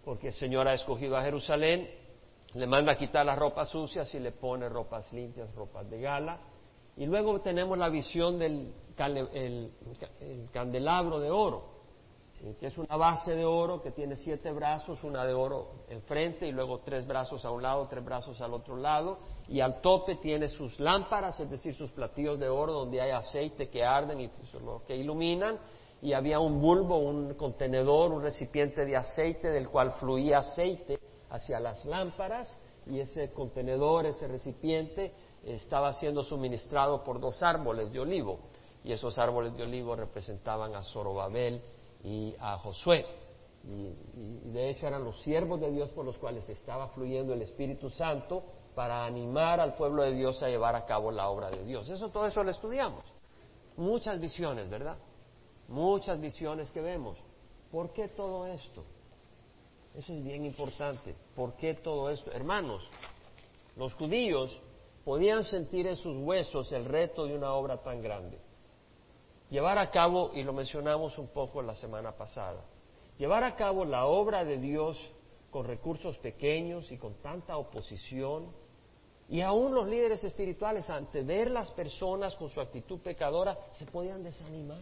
porque 0.05 0.27
el 0.27 0.33
Señor 0.35 0.69
ha 0.69 0.75
escogido 0.75 1.17
a 1.17 1.23
Jerusalén, 1.23 1.89
le 2.53 2.67
manda 2.67 2.93
a 2.93 2.99
quitar 2.99 3.25
las 3.25 3.39
ropas 3.39 3.71
sucias 3.71 4.15
y 4.15 4.19
le 4.19 4.33
pone 4.33 4.69
ropas 4.69 5.11
limpias, 5.15 5.51
ropas 5.55 5.89
de 5.89 5.99
gala, 5.99 6.41
y 6.95 7.07
luego 7.07 7.41
tenemos 7.41 7.79
la 7.79 7.89
visión 7.89 8.39
del 8.39 8.71
el, 9.07 9.71
candelabro 10.53 11.21
de 11.21 11.31
oro, 11.31 11.79
que 12.61 12.67
es 12.67 12.79
una 12.79 12.97
base 12.97 13.35
de 13.35 13.45
oro 13.45 13.83
que 13.83 13.91
tiene 13.91 14.17
siete 14.17 14.53
brazos, 14.53 15.03
una 15.03 15.25
de 15.25 15.35
oro 15.35 15.85
enfrente 15.89 16.47
y 16.47 16.53
luego 16.53 16.81
tres 16.81 17.07
brazos 17.07 17.45
a 17.45 17.51
un 17.51 17.63
lado, 17.63 17.87
tres 17.89 18.05
brazos 18.05 18.41
al 18.41 18.55
otro 18.55 18.77
lado, 18.77 19.19
y 19.49 19.61
al 19.61 19.81
tope 19.81 20.17
tiene 20.17 20.49
sus 20.49 20.79
lámparas, 20.79 21.41
es 21.41 21.51
decir, 21.51 21.75
sus 21.75 21.91
platillos 21.91 22.39
de 22.39 22.49
oro 22.49 22.73
donde 22.73 23.01
hay 23.01 23.11
aceite 23.11 23.69
que 23.69 23.85
arden 23.85 24.21
y 24.21 24.29
pues, 24.29 24.51
que 24.87 24.97
iluminan, 24.97 25.59
y 26.01 26.13
había 26.13 26.39
un 26.39 26.61
bulbo, 26.61 26.99
un 26.99 27.35
contenedor, 27.35 28.13
un 28.13 28.23
recipiente 28.23 28.85
de 28.85 28.97
aceite 28.97 29.49
del 29.49 29.69
cual 29.69 29.95
fluía 29.95 30.39
aceite 30.39 31.01
hacia 31.31 31.59
las 31.59 31.85
lámparas, 31.85 32.49
y 32.87 33.01
ese 33.01 33.33
contenedor, 33.33 34.07
ese 34.07 34.29
recipiente, 34.29 35.13
estaba 35.45 35.93
siendo 35.93 36.23
suministrado 36.23 37.05
por 37.05 37.21
dos 37.21 37.43
árboles 37.43 37.93
de 37.93 38.01
olivo, 38.01 38.41
y 38.85 38.93
esos 38.93 39.19
árboles 39.19 39.57
de 39.57 39.65
olivo 39.65 39.97
representaban 39.97 40.75
a 40.75 40.83
Zorobabel, 40.83 41.63
y 42.03 42.35
a 42.39 42.59
Josué. 42.59 43.07
Y, 43.65 44.51
de 44.51 44.71
hecho 44.71 44.87
eran 44.87 45.05
los 45.05 45.21
siervos 45.23 45.61
de 45.61 45.71
Dios 45.71 45.91
por 45.91 46.05
los 46.05 46.17
cuales 46.19 46.49
estaba 46.49 46.89
fluyendo 46.89 47.35
el 47.35 47.43
Espíritu 47.43 47.91
Santo 47.91 48.43
para 48.75 49.05
animar 49.05 49.61
al 49.61 49.75
pueblo 49.75 50.05
de 50.05 50.13
Dios 50.13 50.43
a 50.43 50.49
llevar 50.49 50.77
a 50.77 50.87
cabo 50.87 51.11
la 51.11 51.29
obra 51.29 51.51
de 51.51 51.65
Dios. 51.65 51.89
Eso, 51.89 52.09
todo 52.11 52.27
eso 52.27 52.43
lo 52.43 52.51
estudiamos. 52.51 53.05
Muchas 53.77 54.21
visiones, 54.21 54.71
¿verdad? 54.71 54.97
Muchas 55.69 56.21
visiones 56.21 56.71
que 56.71 56.81
vemos. 56.81 57.19
¿Por 57.71 57.93
qué 57.93 58.09
todo 58.09 58.47
esto? 58.47 58.85
Eso 59.95 60.13
es 60.13 60.25
bien 60.25 60.45
importante. 60.45 61.15
¿Por 61.35 61.55
qué 61.55 61.75
todo 61.75 62.09
esto? 62.09 62.31
Hermanos, 62.31 62.89
los 63.77 63.93
judíos 63.95 64.59
podían 65.05 65.45
sentir 65.45 65.87
en 65.87 65.97
sus 65.97 66.17
huesos 66.17 66.73
el 66.73 66.85
reto 66.85 67.27
de 67.27 67.35
una 67.35 67.53
obra 67.53 67.83
tan 67.83 68.01
grande 68.01 68.39
llevar 69.51 69.79
a 69.79 69.91
cabo, 69.91 70.31
y 70.35 70.43
lo 70.43 70.53
mencionamos 70.53 71.19
un 71.19 71.29
poco 71.29 71.63
la 71.63 71.75
semana 71.75 72.13
pasada, 72.13 72.65
llevar 73.17 73.45
a 73.45 73.57
cabo 73.57 73.85
la 73.85 74.07
obra 74.07 74.45
de 74.45 74.59
Dios 74.59 74.99
con 75.51 75.67
recursos 75.67 76.19
pequeños 76.19 76.91
y 76.93 76.99
con 76.99 77.15
tanta 77.23 77.57
oposición, 77.57 78.53
y 79.29 79.43
aún 79.43 79.75
los 79.75 79.87
líderes 79.87 80.25
espirituales, 80.25 80.89
ante 80.89 81.23
ver 81.23 81.51
las 81.51 81.71
personas 81.73 82.35
con 82.37 82.49
su 82.49 82.61
actitud 82.61 83.01
pecadora, 83.01 83.59
se 83.73 83.85
podían 83.87 84.23
desanimar. 84.23 84.79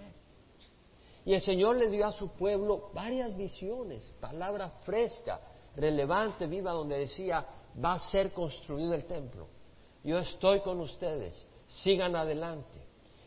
Y 1.24 1.34
el 1.34 1.40
Señor 1.40 1.76
le 1.76 1.90
dio 1.90 2.06
a 2.06 2.12
su 2.12 2.30
pueblo 2.30 2.90
varias 2.94 3.36
visiones, 3.36 4.14
palabra 4.20 4.70
fresca, 4.84 5.40
relevante, 5.74 6.46
viva, 6.46 6.70
donde 6.70 6.98
decía, 6.98 7.44
va 7.84 7.94
a 7.94 7.98
ser 7.98 8.32
construido 8.32 8.94
el 8.94 9.04
templo. 9.06 9.48
Yo 10.04 10.18
estoy 10.18 10.60
con 10.60 10.78
ustedes, 10.78 11.46
sigan 11.66 12.14
adelante. 12.14 12.85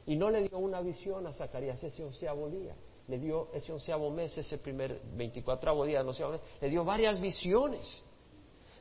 Y 0.09 0.15
no 0.15 0.31
le 0.31 0.41
dio 0.41 0.57
una 0.57 0.81
visión 0.81 1.27
a 1.27 1.33
Zacarías 1.33 1.83
ese 1.83 2.03
onceavo 2.03 2.49
día, 2.49 2.73
le 3.07 3.19
dio 3.19 3.49
ese 3.53 3.71
onceavo 3.71 4.09
mes, 4.09 4.35
ese 4.39 4.57
primer 4.57 4.99
veinticuatravo 5.15 5.85
día, 5.85 6.01
no 6.01 6.13
sé, 6.13 6.23
le 6.59 6.67
dio 6.67 6.83
varias 6.83 7.21
visiones. 7.21 7.87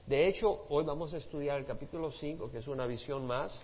De 0.06 0.26
hecho, 0.26 0.64
hoy 0.70 0.84
vamos 0.84 1.12
a 1.12 1.18
estudiar 1.18 1.58
el 1.58 1.66
capítulo 1.66 2.10
5, 2.12 2.50
que 2.50 2.56
es 2.56 2.66
una 2.66 2.86
visión 2.86 3.26
más, 3.26 3.54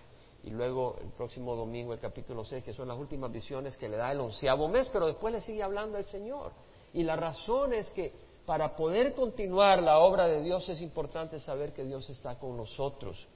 y 0.42 0.50
luego 0.50 0.99
el 1.00 1.09
próximo 1.12 1.56
domingo 1.56 1.94
el 1.94 2.00
capítulo 2.00 2.44
6, 2.44 2.64
que 2.64 2.75
son 2.75 2.87
las 2.87 2.99
últimas 2.99 3.33
visiones 3.33 3.78
que 3.78 3.88
le 3.88 3.97
da 3.97 4.12
el 4.12 4.21
onceavo 4.21 4.68
mes, 4.68 4.90
pero 4.90 5.06
después 5.06 5.33
le 5.33 5.40
sigue 5.40 5.62
hablando 5.62 5.97
el 5.97 6.04
Señor. 6.04 6.52
Y 6.92 7.02
la 7.02 7.16
razón 7.16 7.73
es 7.73 7.88
que 7.92 8.12
para 8.44 8.76
poder 8.76 9.14
continuar 9.14 9.83
la 9.83 10.00
obra 10.00 10.26
de 10.26 10.42
Dios 10.42 10.68
es 10.68 10.83
importante 10.83 11.40
saber 11.40 11.73
que 11.73 11.83
Dios 11.83 12.11
está 12.11 12.38
con 12.38 12.59
nosotros. 12.59 13.26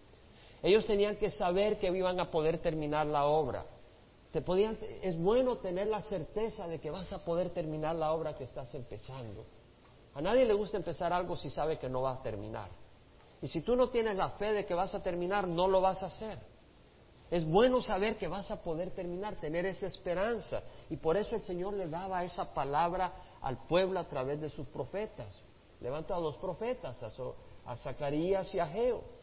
Ellos 0.62 0.84
tenían 0.84 1.16
que 1.16 1.30
saber 1.30 1.78
que 1.78 1.86
iban 1.86 2.20
a 2.20 2.30
poder 2.30 2.58
terminar 2.58 3.06
la 3.06 3.24
obra 3.24 3.64
es 4.32 5.18
bueno 5.18 5.56
tener 5.58 5.86
la 5.86 6.02
certeza 6.02 6.68
de 6.68 6.78
que 6.80 6.90
vas 6.90 7.12
a 7.12 7.24
poder 7.24 7.50
terminar 7.50 7.96
la 7.96 8.12
obra 8.12 8.36
que 8.36 8.44
estás 8.44 8.74
empezando. 8.74 9.44
A 10.14 10.20
nadie 10.20 10.44
le 10.44 10.54
gusta 10.54 10.76
empezar 10.76 11.12
algo 11.12 11.36
si 11.36 11.48
sabe 11.50 11.78
que 11.78 11.88
no 11.88 12.02
va 12.02 12.12
a 12.12 12.22
terminar. 12.22 12.70
Y 13.40 13.48
si 13.48 13.62
tú 13.62 13.76
no 13.76 13.88
tienes 13.88 14.16
la 14.16 14.30
fe 14.30 14.52
de 14.52 14.66
que 14.66 14.74
vas 14.74 14.94
a 14.94 15.02
terminar, 15.02 15.46
no 15.46 15.68
lo 15.68 15.80
vas 15.80 16.02
a 16.02 16.06
hacer. 16.06 16.38
Es 17.30 17.44
bueno 17.44 17.80
saber 17.80 18.16
que 18.16 18.26
vas 18.26 18.50
a 18.50 18.62
poder 18.62 18.90
terminar, 18.90 19.36
tener 19.36 19.66
esa 19.66 19.86
esperanza. 19.86 20.62
Y 20.90 20.96
por 20.96 21.16
eso 21.16 21.36
el 21.36 21.42
Señor 21.42 21.74
le 21.74 21.88
daba 21.88 22.24
esa 22.24 22.52
palabra 22.52 23.12
al 23.40 23.66
pueblo 23.66 24.00
a 24.00 24.08
través 24.08 24.40
de 24.40 24.50
sus 24.50 24.66
profetas. 24.68 25.40
Levanta 25.80 26.16
a 26.16 26.20
dos 26.20 26.36
profetas, 26.38 27.00
a, 27.02 27.10
a 27.66 27.76
Zacarías 27.76 28.52
y 28.54 28.58
a 28.58 28.66
Geo. 28.66 29.17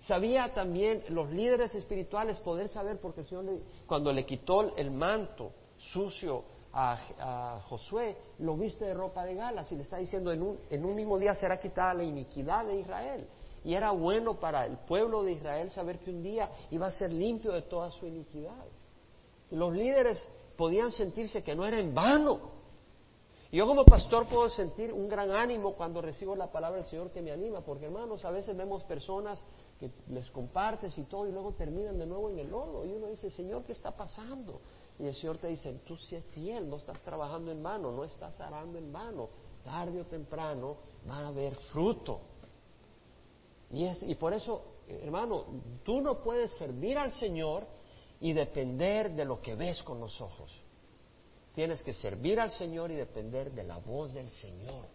Sabía 0.00 0.54
también 0.54 1.04
los 1.08 1.30
líderes 1.30 1.74
espirituales 1.74 2.38
poder 2.40 2.68
saber, 2.68 3.00
porque 3.00 3.20
el 3.20 3.26
Señor 3.26 3.44
cuando 3.86 4.12
le 4.12 4.24
quitó 4.24 4.76
el 4.76 4.90
manto 4.90 5.52
sucio 5.76 6.44
a, 6.72 7.60
Josué, 7.68 8.16
lo 8.38 8.56
viste 8.56 8.84
de 8.84 8.94
ropa 8.94 9.24
de 9.24 9.34
galas 9.34 9.70
y 9.72 9.76
le 9.76 9.82
está 9.82 9.96
diciendo 9.96 10.32
en 10.32 10.42
un, 10.42 10.58
en 10.70 10.84
un 10.84 10.94
mismo 10.94 11.18
día 11.18 11.34
será 11.34 11.58
quitada 11.58 11.94
la 11.94 12.04
iniquidad 12.04 12.66
de 12.66 12.78
Israel. 12.80 13.26
Y 13.64 13.74
era 13.74 13.90
bueno 13.90 14.38
para 14.38 14.64
el 14.66 14.76
pueblo 14.78 15.24
de 15.24 15.32
Israel 15.32 15.70
saber 15.70 15.98
que 15.98 16.10
un 16.10 16.22
día 16.22 16.50
iba 16.70 16.86
a 16.86 16.90
ser 16.92 17.10
limpio 17.10 17.52
de 17.52 17.62
toda 17.62 17.90
su 17.90 18.06
iniquidad. 18.06 18.64
Los 19.50 19.74
líderes 19.74 20.22
podían 20.56 20.92
sentirse 20.92 21.42
que 21.42 21.56
no 21.56 21.66
era 21.66 21.78
en 21.78 21.92
vano. 21.92 22.58
Yo 23.50 23.66
como 23.66 23.84
pastor 23.84 24.26
puedo 24.26 24.50
sentir 24.50 24.92
un 24.92 25.08
gran 25.08 25.30
ánimo 25.30 25.72
cuando 25.74 26.02
recibo 26.02 26.36
la 26.36 26.52
palabra 26.52 26.80
del 26.80 26.86
Señor 26.86 27.10
que 27.10 27.22
me 27.22 27.32
anima, 27.32 27.62
porque 27.62 27.86
hermanos, 27.86 28.24
a 28.24 28.30
veces 28.30 28.56
vemos 28.56 28.84
personas 28.84 29.42
que 29.78 29.90
les 30.08 30.28
compartes 30.30 30.96
y 30.98 31.04
todo 31.04 31.28
y 31.28 31.32
luego 31.32 31.52
terminan 31.52 31.98
de 31.98 32.06
nuevo 32.06 32.30
en 32.30 32.38
el 32.38 32.50
lodo 32.50 32.84
y 32.84 32.92
uno 32.92 33.06
dice, 33.08 33.30
Señor, 33.30 33.64
¿qué 33.64 33.72
está 33.72 33.96
pasando? 33.96 34.60
Y 34.98 35.06
el 35.06 35.14
Señor 35.14 35.38
te 35.38 35.46
dice, 35.46 35.72
tú 35.86 35.96
sé 35.96 36.22
fiel, 36.32 36.68
no 36.68 36.76
estás 36.76 37.00
trabajando 37.02 37.52
en 37.52 37.62
vano, 37.62 37.92
no 37.92 38.04
estás 38.04 38.38
arando 38.40 38.78
en 38.78 38.92
vano, 38.92 39.28
tarde 39.64 40.00
o 40.00 40.06
temprano 40.06 40.76
van 41.06 41.24
a 41.24 41.28
haber 41.28 41.54
fruto. 41.72 42.20
Y, 43.70 43.84
es, 43.84 44.02
y 44.02 44.14
por 44.16 44.32
eso, 44.32 44.62
hermano, 44.88 45.44
tú 45.84 46.00
no 46.00 46.20
puedes 46.20 46.50
servir 46.52 46.98
al 46.98 47.12
Señor 47.12 47.66
y 48.20 48.32
depender 48.32 49.14
de 49.14 49.24
lo 49.24 49.40
que 49.40 49.54
ves 49.54 49.82
con 49.82 50.00
los 50.00 50.20
ojos. 50.20 50.50
Tienes 51.54 51.82
que 51.82 51.92
servir 51.92 52.40
al 52.40 52.50
Señor 52.50 52.90
y 52.90 52.96
depender 52.96 53.52
de 53.52 53.62
la 53.62 53.78
voz 53.78 54.12
del 54.12 54.30
Señor. 54.30 54.86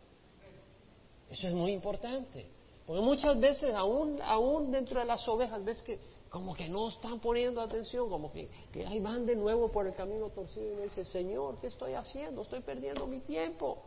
Eso 1.29 1.47
es 1.47 1.53
muy 1.53 1.71
importante. 1.71 2.62
Porque 2.85 3.01
muchas 3.01 3.39
veces, 3.39 3.73
aún, 3.73 4.21
aún 4.21 4.71
dentro 4.71 4.99
de 4.99 5.05
las 5.05 5.25
ovejas, 5.27 5.63
ves 5.63 5.81
que 5.83 5.99
como 6.29 6.55
que 6.55 6.67
no 6.67 6.89
están 6.89 7.19
poniendo 7.19 7.61
atención, 7.61 8.09
como 8.09 8.31
que, 8.31 8.49
que 8.71 8.85
ahí 8.85 8.99
van 8.99 9.25
de 9.25 9.35
nuevo 9.35 9.71
por 9.71 9.85
el 9.85 9.93
camino 9.93 10.29
torcido 10.29 10.73
y 10.73 10.75
me 10.75 10.83
dice, 10.83 11.05
Señor, 11.05 11.59
¿qué 11.61 11.67
estoy 11.67 11.93
haciendo? 11.93 12.41
Estoy 12.41 12.61
perdiendo 12.61 13.05
mi 13.05 13.19
tiempo. 13.19 13.83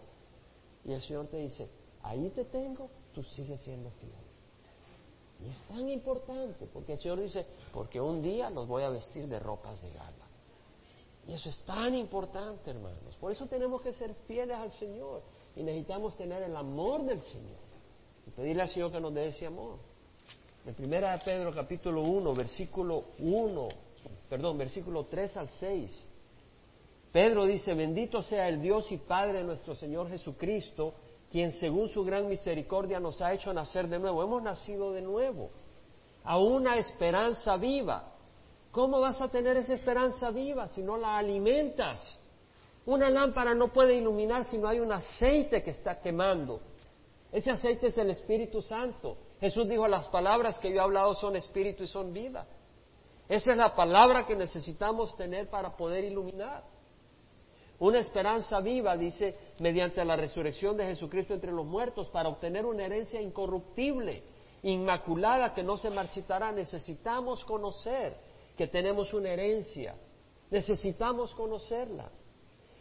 Y 0.84 0.92
el 0.92 1.02
Señor 1.02 1.26
te 1.26 1.38
dice, 1.38 1.68
ahí 2.02 2.30
te 2.30 2.44
tengo, 2.44 2.88
tú 3.12 3.22
sigues 3.24 3.60
siendo 3.62 3.90
fiel. 3.90 4.12
Y 5.44 5.50
es 5.50 5.60
tan 5.64 5.88
importante, 5.90 6.66
porque 6.72 6.94
el 6.94 7.00
Señor 7.00 7.20
dice, 7.20 7.44
porque 7.72 8.00
un 8.00 8.22
día 8.22 8.48
los 8.48 8.66
voy 8.68 8.84
a 8.84 8.90
vestir 8.90 9.26
de 9.26 9.40
ropas 9.40 9.82
de 9.82 9.90
gala. 9.90 10.26
Y 11.26 11.32
eso 11.32 11.48
es 11.48 11.60
tan 11.64 11.94
importante, 11.96 12.70
hermanos. 12.70 13.16
Por 13.20 13.32
eso 13.32 13.46
tenemos 13.46 13.82
que 13.82 13.92
ser 13.92 14.14
fieles 14.28 14.56
al 14.56 14.72
Señor 14.74 15.22
y 15.56 15.64
necesitamos 15.64 16.16
tener 16.16 16.44
el 16.44 16.56
amor 16.56 17.04
del 17.04 17.20
Señor 17.20 17.65
y 18.26 18.30
pedirle 18.30 18.62
al 18.62 18.68
Señor 18.68 18.92
que 18.92 19.00
nos 19.00 19.14
dé 19.14 19.28
ese 19.28 19.46
amor. 19.46 19.76
En 20.66 20.74
primera 20.74 21.12
de 21.12 21.24
Pedro 21.24 21.54
capítulo 21.54 22.02
1, 22.02 22.34
versículo 22.34 23.04
1, 23.20 23.68
perdón, 24.28 24.58
versículo 24.58 25.04
3 25.04 25.36
al 25.36 25.48
6. 25.48 26.04
Pedro 27.12 27.46
dice, 27.46 27.72
bendito 27.72 28.20
sea 28.22 28.48
el 28.48 28.60
Dios 28.60 28.90
y 28.90 28.96
Padre 28.96 29.38
de 29.38 29.44
nuestro 29.44 29.74
Señor 29.76 30.08
Jesucristo, 30.10 30.94
quien 31.30 31.52
según 31.52 31.88
su 31.88 32.04
gran 32.04 32.28
misericordia 32.28 32.98
nos 32.98 33.22
ha 33.22 33.32
hecho 33.32 33.52
nacer 33.52 33.88
de 33.88 33.98
nuevo. 33.98 34.22
Hemos 34.22 34.42
nacido 34.42 34.92
de 34.92 35.02
nuevo, 35.02 35.50
a 36.24 36.38
una 36.38 36.76
esperanza 36.76 37.56
viva. 37.56 38.12
¿Cómo 38.72 39.00
vas 39.00 39.22
a 39.22 39.28
tener 39.28 39.56
esa 39.56 39.72
esperanza 39.72 40.30
viva 40.30 40.68
si 40.68 40.82
no 40.82 40.96
la 40.96 41.16
alimentas? 41.16 42.18
Una 42.84 43.08
lámpara 43.08 43.54
no 43.54 43.72
puede 43.72 43.94
iluminar 43.94 44.44
si 44.44 44.58
no 44.58 44.68
hay 44.68 44.80
un 44.80 44.92
aceite 44.92 45.62
que 45.62 45.70
está 45.70 46.00
quemando. 46.00 46.60
Ese 47.32 47.50
aceite 47.50 47.88
es 47.88 47.98
el 47.98 48.10
Espíritu 48.10 48.62
Santo. 48.62 49.16
Jesús 49.40 49.68
dijo, 49.68 49.86
las 49.86 50.08
palabras 50.08 50.58
que 50.58 50.70
yo 50.70 50.76
he 50.76 50.80
hablado 50.80 51.14
son 51.14 51.36
espíritu 51.36 51.84
y 51.84 51.86
son 51.86 52.12
vida. 52.12 52.46
Esa 53.28 53.52
es 53.52 53.58
la 53.58 53.74
palabra 53.74 54.24
que 54.24 54.36
necesitamos 54.36 55.16
tener 55.16 55.50
para 55.50 55.76
poder 55.76 56.04
iluminar. 56.04 56.62
Una 57.78 57.98
esperanza 57.98 58.60
viva, 58.60 58.96
dice, 58.96 59.36
mediante 59.58 60.02
la 60.04 60.16
resurrección 60.16 60.76
de 60.76 60.86
Jesucristo 60.86 61.34
entre 61.34 61.52
los 61.52 61.66
muertos, 61.66 62.08
para 62.08 62.28
obtener 62.28 62.64
una 62.64 62.86
herencia 62.86 63.20
incorruptible, 63.20 64.22
inmaculada, 64.62 65.52
que 65.52 65.62
no 65.62 65.76
se 65.76 65.90
marchitará. 65.90 66.52
Necesitamos 66.52 67.44
conocer 67.44 68.16
que 68.56 68.68
tenemos 68.68 69.12
una 69.12 69.30
herencia. 69.30 69.96
Necesitamos 70.50 71.34
conocerla. 71.34 72.08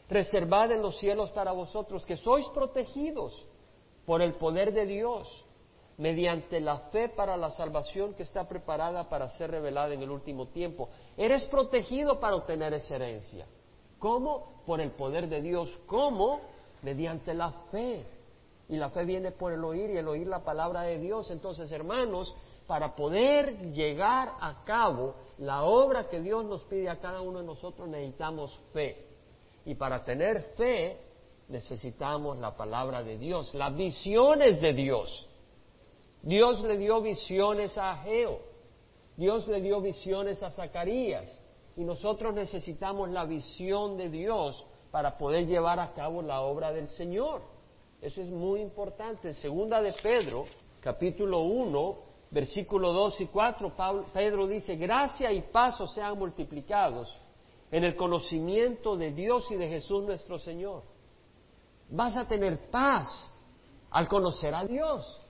Reservad 0.07 0.71
en 0.71 0.83
los 0.83 0.97
cielos 0.99 1.31
para 1.31 1.51
vosotros 1.51 2.05
que 2.05 2.15
sois 2.15 2.47
protegidos 2.49 3.45
por 4.05 4.21
el 4.21 4.33
poder 4.33 4.73
de 4.73 4.85
Dios 4.85 5.45
mediante 5.97 6.59
la 6.59 6.79
fe 6.89 7.09
para 7.09 7.37
la 7.37 7.51
salvación 7.51 8.13
que 8.13 8.23
está 8.23 8.47
preparada 8.47 9.07
para 9.09 9.29
ser 9.29 9.51
revelada 9.51 9.93
en 9.93 10.01
el 10.01 10.11
último 10.11 10.47
tiempo. 10.47 10.89
Eres 11.15 11.45
protegido 11.45 12.19
para 12.19 12.35
obtener 12.35 12.73
esa 12.73 12.95
herencia. 12.95 13.45
¿Cómo? 13.99 14.61
Por 14.65 14.81
el 14.81 14.91
poder 14.91 15.29
de 15.29 15.41
Dios. 15.41 15.79
¿Cómo? 15.85 16.41
Mediante 16.81 17.33
la 17.33 17.51
fe. 17.71 18.05
Y 18.67 18.77
la 18.77 18.89
fe 18.89 19.05
viene 19.05 19.31
por 19.31 19.53
el 19.53 19.63
oír 19.63 19.91
y 19.91 19.97
el 19.97 20.07
oír 20.07 20.27
la 20.27 20.43
palabra 20.43 20.81
de 20.81 20.97
Dios. 20.97 21.31
Entonces, 21.31 21.71
hermanos, 21.71 22.35
para 22.67 22.95
poder 22.95 23.71
llegar 23.71 24.33
a 24.39 24.63
cabo 24.65 25.15
la 25.37 25.63
obra 25.63 26.09
que 26.09 26.19
Dios 26.19 26.43
nos 26.45 26.63
pide 26.63 26.89
a 26.89 26.99
cada 26.99 27.21
uno 27.21 27.39
de 27.39 27.45
nosotros 27.45 27.87
necesitamos 27.87 28.59
fe. 28.73 29.05
Y 29.65 29.75
para 29.75 30.03
tener 30.03 30.41
fe 30.57 30.99
necesitamos 31.47 32.37
la 32.39 32.55
palabra 32.55 33.03
de 33.03 33.17
Dios, 33.17 33.53
las 33.53 33.75
visiones 33.75 34.59
de 34.61 34.73
Dios. 34.73 35.29
Dios 36.21 36.61
le 36.63 36.77
dio 36.77 37.01
visiones 37.01 37.77
a 37.77 37.91
Ageo, 37.91 38.39
Dios 39.15 39.47
le 39.47 39.61
dio 39.61 39.79
visiones 39.79 40.41
a 40.41 40.51
Zacarías 40.51 41.41
y 41.77 41.83
nosotros 41.83 42.33
necesitamos 42.33 43.09
la 43.09 43.25
visión 43.25 43.97
de 43.97 44.09
Dios 44.09 44.65
para 44.91 45.17
poder 45.17 45.45
llevar 45.45 45.79
a 45.79 45.93
cabo 45.93 46.21
la 46.21 46.41
obra 46.41 46.71
del 46.71 46.87
Señor. 46.87 47.41
Eso 48.01 48.21
es 48.21 48.29
muy 48.29 48.61
importante. 48.61 49.33
Segunda 49.33 49.81
de 49.81 49.93
Pedro, 49.93 50.45
capítulo 50.79 51.41
1, 51.43 51.97
versículo 52.31 52.91
2 52.91 53.21
y 53.21 53.27
4, 53.27 53.73
Pedro 54.13 54.47
dice, 54.47 54.75
gracia 54.75 55.31
y 55.31 55.41
paz 55.41 55.77
sean 55.93 56.17
multiplicados 56.17 57.13
en 57.71 57.83
el 57.83 57.95
conocimiento 57.95 58.95
de 58.95 59.11
Dios 59.11 59.49
y 59.51 59.55
de 59.55 59.67
Jesús 59.67 60.03
nuestro 60.03 60.39
Señor. 60.39 60.94
Vas 61.89 62.17
a 62.17 62.27
tener 62.27 62.69
paz 62.69 63.31
al 63.91 64.07
conocer 64.07 64.53
a 64.53 64.65
Dios. 64.65 65.21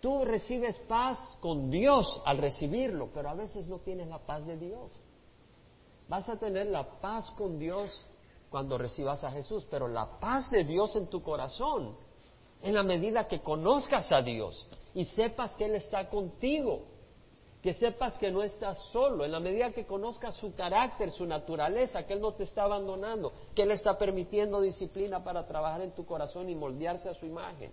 Tú 0.00 0.24
recibes 0.24 0.78
paz 0.88 1.18
con 1.40 1.70
Dios 1.70 2.22
al 2.24 2.38
recibirlo, 2.38 3.10
pero 3.12 3.28
a 3.28 3.34
veces 3.34 3.66
no 3.68 3.78
tienes 3.78 4.08
la 4.08 4.18
paz 4.18 4.46
de 4.46 4.56
Dios. 4.56 4.98
Vas 6.08 6.28
a 6.28 6.38
tener 6.38 6.66
la 6.66 7.00
paz 7.00 7.30
con 7.32 7.58
Dios 7.58 8.06
cuando 8.48 8.78
recibas 8.78 9.22
a 9.22 9.30
Jesús, 9.30 9.66
pero 9.70 9.86
la 9.86 10.18
paz 10.18 10.50
de 10.50 10.64
Dios 10.64 10.96
en 10.96 11.06
tu 11.08 11.22
corazón, 11.22 11.96
en 12.62 12.74
la 12.74 12.82
medida 12.82 13.28
que 13.28 13.40
conozcas 13.40 14.10
a 14.10 14.22
Dios 14.22 14.68
y 14.94 15.04
sepas 15.04 15.54
que 15.54 15.66
Él 15.66 15.76
está 15.76 16.08
contigo, 16.08 16.82
que 17.62 17.74
sepas 17.74 18.16
que 18.18 18.30
no 18.30 18.42
estás 18.42 18.78
solo, 18.90 19.24
en 19.24 19.32
la 19.32 19.40
medida 19.40 19.72
que 19.72 19.86
conozcas 19.86 20.34
su 20.36 20.54
carácter, 20.54 21.10
su 21.10 21.26
naturaleza, 21.26 22.06
que 22.06 22.14
Él 22.14 22.20
no 22.20 22.32
te 22.32 22.44
está 22.44 22.64
abandonando, 22.64 23.32
que 23.54 23.62
Él 23.62 23.70
está 23.70 23.98
permitiendo 23.98 24.60
disciplina 24.60 25.22
para 25.22 25.46
trabajar 25.46 25.82
en 25.82 25.92
tu 25.92 26.06
corazón 26.06 26.48
y 26.48 26.54
moldearse 26.54 27.08
a 27.08 27.14
su 27.14 27.26
imagen 27.26 27.70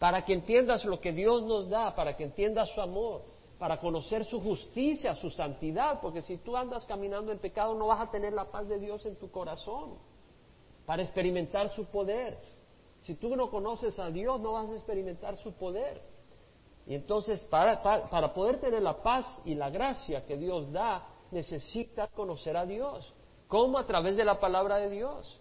para 0.00 0.24
que 0.24 0.32
entiendas 0.32 0.82
lo 0.86 0.98
que 0.98 1.12
Dios 1.12 1.42
nos 1.42 1.68
da, 1.68 1.94
para 1.94 2.16
que 2.16 2.24
entiendas 2.24 2.70
su 2.70 2.80
amor, 2.80 3.22
para 3.58 3.78
conocer 3.78 4.24
su 4.24 4.40
justicia, 4.40 5.14
su 5.14 5.30
santidad, 5.30 6.00
porque 6.00 6.22
si 6.22 6.38
tú 6.38 6.56
andas 6.56 6.86
caminando 6.86 7.30
en 7.30 7.38
pecado 7.38 7.74
no 7.74 7.88
vas 7.88 8.00
a 8.00 8.10
tener 8.10 8.32
la 8.32 8.50
paz 8.50 8.66
de 8.66 8.78
Dios 8.78 9.04
en 9.04 9.16
tu 9.16 9.30
corazón, 9.30 9.98
para 10.86 11.02
experimentar 11.02 11.68
su 11.68 11.84
poder. 11.84 12.38
Si 13.02 13.14
tú 13.14 13.36
no 13.36 13.50
conoces 13.50 13.98
a 13.98 14.10
Dios 14.10 14.40
no 14.40 14.52
vas 14.52 14.70
a 14.70 14.74
experimentar 14.74 15.36
su 15.36 15.52
poder. 15.52 16.00
Y 16.90 16.96
entonces 16.96 17.44
para, 17.44 17.80
para, 18.10 18.34
poder 18.34 18.58
tener 18.58 18.82
la 18.82 19.00
paz 19.00 19.24
y 19.44 19.54
la 19.54 19.70
gracia 19.70 20.26
que 20.26 20.36
Dios 20.36 20.72
da, 20.72 21.06
necesitas 21.30 22.10
conocer 22.10 22.56
a 22.56 22.66
Dios. 22.66 23.14
¿Cómo? 23.46 23.78
A 23.78 23.86
través 23.86 24.16
de 24.16 24.24
la 24.24 24.40
palabra 24.40 24.78
de 24.78 24.90
Dios. 24.90 25.38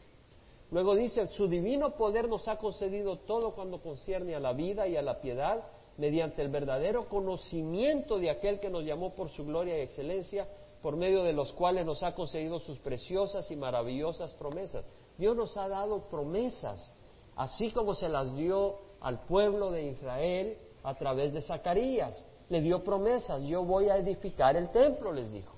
Luego 0.69 0.93
dice, 0.93 1.27
su 1.29 1.47
divino 1.47 1.95
poder 1.95 2.29
nos 2.29 2.47
ha 2.47 2.57
concedido 2.57 3.17
todo 3.17 3.55
cuando 3.55 3.81
concierne 3.81 4.35
a 4.35 4.39
la 4.39 4.53
vida 4.53 4.87
y 4.87 4.95
a 4.95 5.01
la 5.01 5.21
piedad, 5.21 5.63
mediante 5.97 6.43
el 6.43 6.49
verdadero 6.49 7.09
conocimiento 7.09 8.19
de 8.19 8.29
aquel 8.29 8.59
que 8.59 8.69
nos 8.69 8.85
llamó 8.85 9.15
por 9.15 9.31
su 9.31 9.43
gloria 9.43 9.75
y 9.79 9.81
excelencia, 9.81 10.47
por 10.83 10.97
medio 10.97 11.23
de 11.23 11.33
los 11.33 11.51
cuales 11.53 11.83
nos 11.83 12.03
ha 12.03 12.13
concedido 12.13 12.59
sus 12.59 12.77
preciosas 12.77 13.49
y 13.49 13.55
maravillosas 13.55 14.35
promesas. 14.35 14.85
Dios 15.17 15.35
nos 15.35 15.57
ha 15.57 15.67
dado 15.67 16.01
promesas, 16.11 16.93
así 17.35 17.71
como 17.71 17.95
se 17.95 18.07
las 18.07 18.35
dio 18.35 18.75
al 19.01 19.21
pueblo 19.21 19.71
de 19.71 19.87
Israel 19.87 20.59
a 20.83 20.93
través 20.95 21.33
de 21.33 21.41
Zacarías. 21.41 22.25
Le 22.49 22.61
dio 22.61 22.83
promesas, 22.83 23.43
yo 23.43 23.63
voy 23.63 23.89
a 23.89 23.97
edificar 23.97 24.55
el 24.55 24.71
templo, 24.71 25.13
les 25.13 25.31
dijo. 25.31 25.55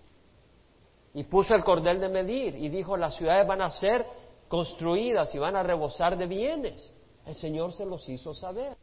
Y 1.14 1.24
puso 1.24 1.56
el 1.56 1.64
cordel 1.64 2.00
de 2.00 2.10
medir 2.10 2.56
y 2.56 2.70
dijo, 2.70 2.98
las 2.98 3.16
ciudades 3.16 3.48
van 3.48 3.62
a 3.62 3.70
ser 3.70 4.06
construidas 4.48 5.34
y 5.34 5.40
van 5.40 5.56
a 5.56 5.64
rebosar 5.64 6.18
de 6.18 6.28
bienes. 6.28 6.94
El 7.26 7.36
Señor 7.36 7.74
se 7.74 7.86
los 7.86 8.08
hizo 8.10 8.34
saber. 8.34 8.76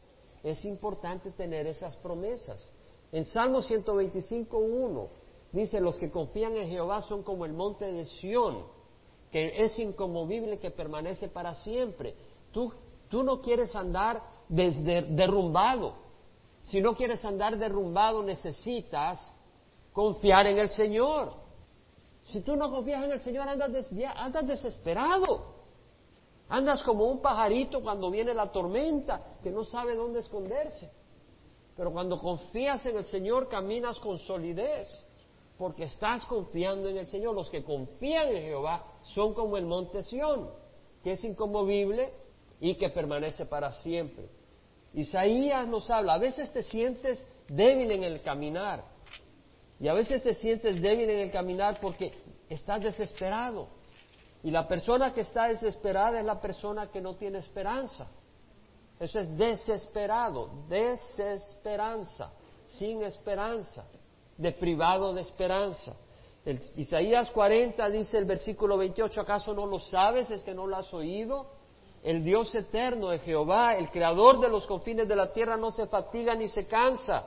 Es 0.43 0.63
importante 0.65 1.31
tener 1.31 1.67
esas 1.67 1.95
promesas. 1.97 2.71
En 3.11 3.25
Salmo 3.25 3.59
125.1 3.59 5.07
dice, 5.51 5.81
los 5.81 5.97
que 5.97 6.11
confían 6.11 6.55
en 6.55 6.69
Jehová 6.69 7.01
son 7.01 7.23
como 7.23 7.45
el 7.45 7.53
monte 7.53 7.91
de 7.91 8.05
Sión, 8.05 8.65
que 9.31 9.63
es 9.63 9.77
inconmovible, 9.79 10.59
que 10.59 10.71
permanece 10.71 11.27
para 11.27 11.55
siempre. 11.55 12.15
Tú, 12.51 12.71
tú 13.09 13.23
no 13.23 13.41
quieres 13.41 13.75
andar 13.75 14.21
desde, 14.47 15.01
derrumbado. 15.01 15.95
Si 16.69 16.81
no 16.81 16.95
quieres 16.95 17.25
andar 17.25 17.57
derrumbado, 17.57 18.21
necesitas 18.21 19.35
confiar 19.91 20.45
en 20.45 20.59
el 20.59 20.69
Señor. 20.69 21.33
Si 22.25 22.41
tú 22.41 22.55
no 22.55 22.69
confías 22.69 23.03
en 23.03 23.11
el 23.11 23.21
Señor, 23.21 23.49
andas, 23.49 23.87
andas 24.15 24.47
desesperado. 24.47 25.55
Andas 26.47 26.83
como 26.83 27.05
un 27.05 27.21
pajarito 27.21 27.81
cuando 27.81 28.11
viene 28.11 28.35
la 28.35 28.51
tormenta, 28.51 29.37
que 29.41 29.49
no 29.49 29.63
sabe 29.63 29.95
dónde 29.95 30.19
esconderse. 30.19 30.91
Pero 31.75 31.91
cuando 31.91 32.19
confías 32.19 32.85
en 32.85 32.97
el 32.97 33.03
Señor, 33.03 33.49
caminas 33.49 33.99
con 33.99 34.19
solidez, 34.19 34.87
porque 35.57 35.85
estás 35.85 36.23
confiando 36.27 36.87
en 36.87 36.97
el 36.97 37.07
Señor. 37.07 37.33
Los 37.33 37.49
que 37.49 37.63
confían 37.63 38.27
en 38.29 38.43
Jehová 38.43 38.85
son 39.01 39.33
como 39.33 39.57
el 39.57 39.65
monte 39.65 40.03
Sión, 40.03 40.51
que 41.03 41.13
es 41.13 41.23
inconmovible 41.23 42.13
y 42.59 42.75
que 42.75 42.89
permanece 42.89 43.47
para 43.47 43.71
siempre. 43.71 44.29
Isaías 44.93 45.67
nos 45.67 45.89
habla, 45.89 46.13
a 46.13 46.17
veces 46.17 46.51
te 46.51 46.63
sientes 46.63 47.25
débil 47.47 47.91
en 47.91 48.03
el 48.03 48.21
caminar, 48.21 48.83
y 49.79 49.87
a 49.87 49.93
veces 49.93 50.21
te 50.21 50.33
sientes 50.33 50.81
débil 50.81 51.09
en 51.09 51.19
el 51.19 51.31
caminar 51.31 51.79
porque 51.79 52.13
estás 52.49 52.81
desesperado 52.81 53.79
y 54.43 54.51
la 54.51 54.67
persona 54.67 55.13
que 55.13 55.21
está 55.21 55.47
desesperada 55.47 56.19
es 56.19 56.25
la 56.25 56.39
persona 56.39 56.87
que 56.87 57.01
no 57.01 57.15
tiene 57.15 57.39
esperanza. 57.39 58.07
Eso 58.99 59.19
es 59.19 59.37
desesperado, 59.37 60.49
desesperanza, 60.67 62.31
sin 62.65 63.03
esperanza, 63.03 63.85
deprivado 64.37 65.13
de 65.13 65.21
esperanza. 65.21 65.95
Isaías 66.77 67.29
40 67.31 67.89
dice 67.89 68.17
el 68.17 68.25
versículo 68.25 68.77
28, 68.77 69.21
¿acaso 69.21 69.53
no 69.53 69.65
lo 69.65 69.79
sabes? 69.79 70.31
¿Es 70.31 70.41
que 70.41 70.53
no 70.53 70.67
lo 70.67 70.77
has 70.77 70.93
oído? 70.93 71.58
El 72.03 72.23
Dios 72.23 72.53
eterno 72.55 73.09
de 73.09 73.19
Jehová, 73.19 73.75
el 73.75 73.89
creador 73.89 74.39
de 74.39 74.49
los 74.49 74.65
confines 74.65 75.07
de 75.07 75.15
la 75.15 75.33
tierra, 75.33 75.57
no 75.57 75.71
se 75.71 75.87
fatiga 75.87 76.33
ni 76.35 76.47
se 76.47 76.65
cansa. 76.65 77.25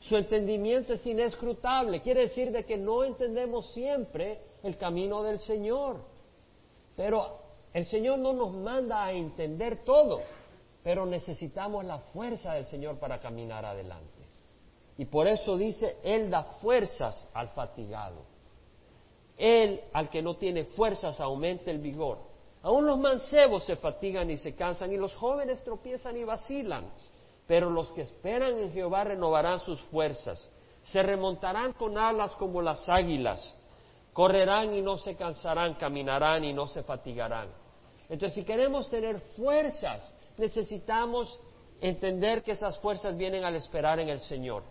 Su 0.00 0.16
entendimiento 0.16 0.92
es 0.92 1.06
inescrutable. 1.06 2.02
Quiere 2.02 2.22
decir 2.22 2.52
de 2.52 2.64
que 2.64 2.76
no 2.76 3.04
entendemos 3.04 3.72
siempre 3.72 4.40
el 4.62 4.76
camino 4.76 5.22
del 5.22 5.38
Señor. 5.38 6.00
Pero 6.94 7.38
el 7.72 7.86
Señor 7.86 8.18
no 8.18 8.34
nos 8.34 8.52
manda 8.52 9.04
a 9.04 9.12
entender 9.12 9.84
todo, 9.84 10.20
pero 10.82 11.06
necesitamos 11.06 11.84
la 11.84 11.98
fuerza 11.98 12.52
del 12.52 12.66
Señor 12.66 12.98
para 12.98 13.18
caminar 13.20 13.64
adelante. 13.64 14.12
Y 14.98 15.06
por 15.06 15.26
eso 15.26 15.56
dice, 15.56 15.96
Él 16.04 16.30
da 16.30 16.44
fuerzas 16.60 17.28
al 17.32 17.48
fatigado. 17.48 18.22
Él, 19.36 19.80
al 19.92 20.10
que 20.10 20.22
no 20.22 20.36
tiene 20.36 20.64
fuerzas, 20.64 21.18
aumenta 21.20 21.70
el 21.70 21.78
vigor. 21.78 22.33
Aún 22.64 22.84
los 22.84 22.98
mancebos 22.98 23.64
se 23.64 23.76
fatigan 23.76 24.28
y 24.28 24.36
se 24.36 24.56
cansan, 24.56 24.92
y 24.92 24.96
los 24.96 25.14
jóvenes 25.14 25.62
tropiezan 25.62 26.16
y 26.16 26.24
vacilan. 26.24 26.90
Pero 27.46 27.70
los 27.70 27.92
que 27.92 28.02
esperan 28.02 28.58
en 28.58 28.72
Jehová 28.72 29.04
renovarán 29.04 29.60
sus 29.60 29.80
fuerzas. 29.82 30.50
Se 30.82 31.00
remontarán 31.00 31.74
con 31.74 31.96
alas 31.96 32.32
como 32.32 32.60
las 32.60 32.88
águilas 32.88 33.54
correrán 34.14 34.72
y 34.72 34.80
no 34.80 34.96
se 34.96 35.16
cansarán, 35.16 35.74
caminarán 35.74 36.44
y 36.44 36.54
no 36.54 36.68
se 36.68 36.82
fatigarán. 36.84 37.48
Entonces, 38.08 38.34
si 38.34 38.44
queremos 38.44 38.88
tener 38.88 39.20
fuerzas, 39.36 40.10
necesitamos 40.38 41.38
entender 41.80 42.42
que 42.42 42.52
esas 42.52 42.78
fuerzas 42.78 43.16
vienen 43.16 43.44
al 43.44 43.56
esperar 43.56 43.98
en 43.98 44.08
el 44.08 44.20
Señor. 44.20 44.62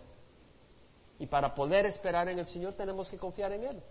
Y 1.18 1.26
para 1.26 1.54
poder 1.54 1.86
esperar 1.86 2.28
en 2.28 2.38
el 2.38 2.46
Señor 2.46 2.72
tenemos 2.72 3.08
que 3.08 3.18
confiar 3.18 3.52
en 3.52 3.64
Él. 3.64 3.82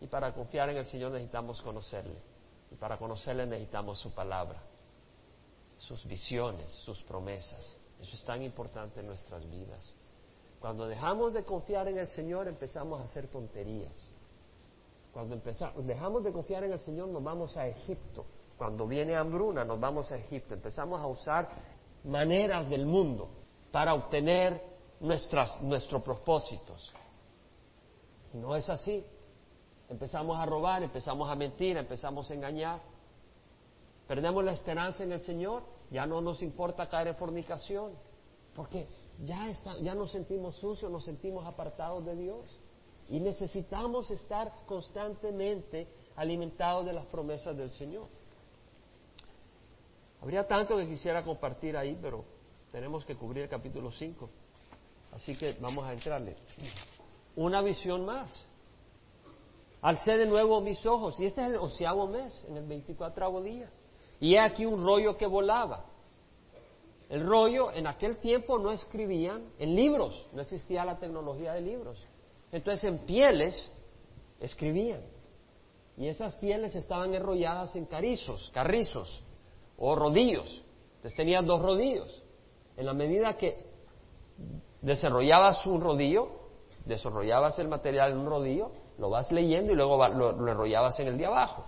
Y 0.00 0.06
para 0.08 0.32
confiar 0.34 0.68
en 0.68 0.78
el 0.78 0.84
Señor 0.84 1.12
necesitamos 1.12 1.62
conocerle. 1.62 2.31
Y 2.72 2.76
para 2.76 2.96
conocerle 2.96 3.46
necesitamos 3.46 3.98
su 3.98 4.12
palabra, 4.14 4.62
sus 5.76 6.04
visiones, 6.06 6.70
sus 6.84 7.02
promesas. 7.02 7.76
Eso 8.00 8.16
es 8.16 8.24
tan 8.24 8.42
importante 8.42 9.00
en 9.00 9.06
nuestras 9.06 9.48
vidas. 9.48 9.92
Cuando 10.58 10.86
dejamos 10.86 11.34
de 11.34 11.44
confiar 11.44 11.88
en 11.88 11.98
el 11.98 12.08
Señor 12.08 12.48
empezamos 12.48 13.00
a 13.00 13.04
hacer 13.04 13.28
tonterías. 13.28 14.10
Cuando 15.12 15.34
empezamos, 15.34 15.86
dejamos 15.86 16.24
de 16.24 16.32
confiar 16.32 16.64
en 16.64 16.72
el 16.72 16.80
Señor 16.80 17.08
nos 17.08 17.22
vamos 17.22 17.56
a 17.56 17.66
Egipto. 17.66 18.24
Cuando 18.56 18.86
viene 18.86 19.16
hambruna 19.16 19.64
nos 19.64 19.78
vamos 19.78 20.10
a 20.10 20.16
Egipto. 20.16 20.54
Empezamos 20.54 21.00
a 21.00 21.06
usar 21.06 21.50
maneras 22.04 22.70
del 22.70 22.86
mundo 22.86 23.28
para 23.70 23.92
obtener 23.92 24.62
nuestras, 25.00 25.60
nuestros 25.60 26.02
propósitos. 26.02 26.92
No 28.32 28.56
es 28.56 28.68
así. 28.70 29.04
Empezamos 29.88 30.38
a 30.38 30.46
robar, 30.46 30.82
empezamos 30.82 31.28
a 31.30 31.34
mentir, 31.34 31.76
empezamos 31.76 32.30
a 32.30 32.34
engañar. 32.34 32.80
Perdemos 34.06 34.44
la 34.44 34.52
esperanza 34.52 35.04
en 35.04 35.12
el 35.12 35.20
Señor, 35.20 35.62
ya 35.90 36.06
no 36.06 36.20
nos 36.20 36.42
importa 36.42 36.88
caer 36.88 37.08
en 37.08 37.16
fornicación, 37.16 37.92
porque 38.54 38.86
ya, 39.24 39.48
está, 39.48 39.78
ya 39.78 39.94
nos 39.94 40.10
sentimos 40.10 40.56
sucios, 40.56 40.90
nos 40.90 41.04
sentimos 41.04 41.46
apartados 41.46 42.04
de 42.04 42.16
Dios. 42.16 42.44
Y 43.08 43.20
necesitamos 43.20 44.10
estar 44.10 44.52
constantemente 44.66 45.86
alimentados 46.16 46.86
de 46.86 46.92
las 46.92 47.04
promesas 47.06 47.56
del 47.56 47.70
Señor. 47.70 48.06
Habría 50.22 50.46
tanto 50.46 50.76
que 50.76 50.86
quisiera 50.86 51.22
compartir 51.24 51.76
ahí, 51.76 51.98
pero 52.00 52.24
tenemos 52.70 53.04
que 53.04 53.16
cubrir 53.16 53.44
el 53.44 53.48
capítulo 53.48 53.90
5. 53.90 54.30
Así 55.12 55.36
que 55.36 55.56
vamos 55.60 55.84
a 55.84 55.92
entrarle. 55.92 56.36
Una 57.36 57.60
visión 57.60 58.06
más. 58.06 58.46
Alcé 59.82 60.16
de 60.16 60.26
nuevo 60.26 60.60
mis 60.60 60.86
ojos, 60.86 61.18
y 61.20 61.26
este 61.26 61.42
es 61.42 61.50
el 61.50 61.56
onceavo 61.56 62.06
mes, 62.06 62.32
en 62.48 62.56
el 62.56 62.64
24 62.64 63.42
día. 63.42 63.68
Y 64.20 64.36
he 64.36 64.40
aquí 64.40 64.64
un 64.64 64.84
rollo 64.84 65.16
que 65.16 65.26
volaba. 65.26 65.84
El 67.08 67.26
rollo, 67.26 67.72
en 67.72 67.88
aquel 67.88 68.18
tiempo 68.18 68.60
no 68.60 68.70
escribían 68.70 69.50
en 69.58 69.74
libros, 69.74 70.28
no 70.32 70.40
existía 70.40 70.84
la 70.84 70.98
tecnología 70.98 71.52
de 71.52 71.60
libros. 71.60 71.98
Entonces 72.52 72.84
en 72.84 72.98
pieles 73.00 73.72
escribían. 74.38 75.02
Y 75.96 76.06
esas 76.06 76.36
pieles 76.36 76.76
estaban 76.76 77.12
enrolladas 77.12 77.74
en 77.74 77.84
carizos, 77.84 78.50
carrizos 78.54 79.24
o 79.76 79.96
rodillos. 79.96 80.64
Entonces 80.94 81.16
tenían 81.16 81.44
dos 81.44 81.60
rodillos. 81.60 82.22
En 82.76 82.86
la 82.86 82.94
medida 82.94 83.36
que 83.36 83.66
desarrollabas 84.80 85.66
un 85.66 85.80
rodillo, 85.80 86.28
desarrollabas 86.84 87.58
el 87.58 87.68
material 87.68 88.12
en 88.12 88.18
un 88.18 88.26
rodillo, 88.26 88.70
lo 89.02 89.10
vas 89.10 89.32
leyendo 89.32 89.72
y 89.72 89.74
luego 89.74 89.96
lo, 90.08 90.30
lo, 90.30 90.48
enrollabas 90.48 90.98
en 91.00 91.08
el 91.08 91.18
de 91.18 91.26
abajo. 91.26 91.66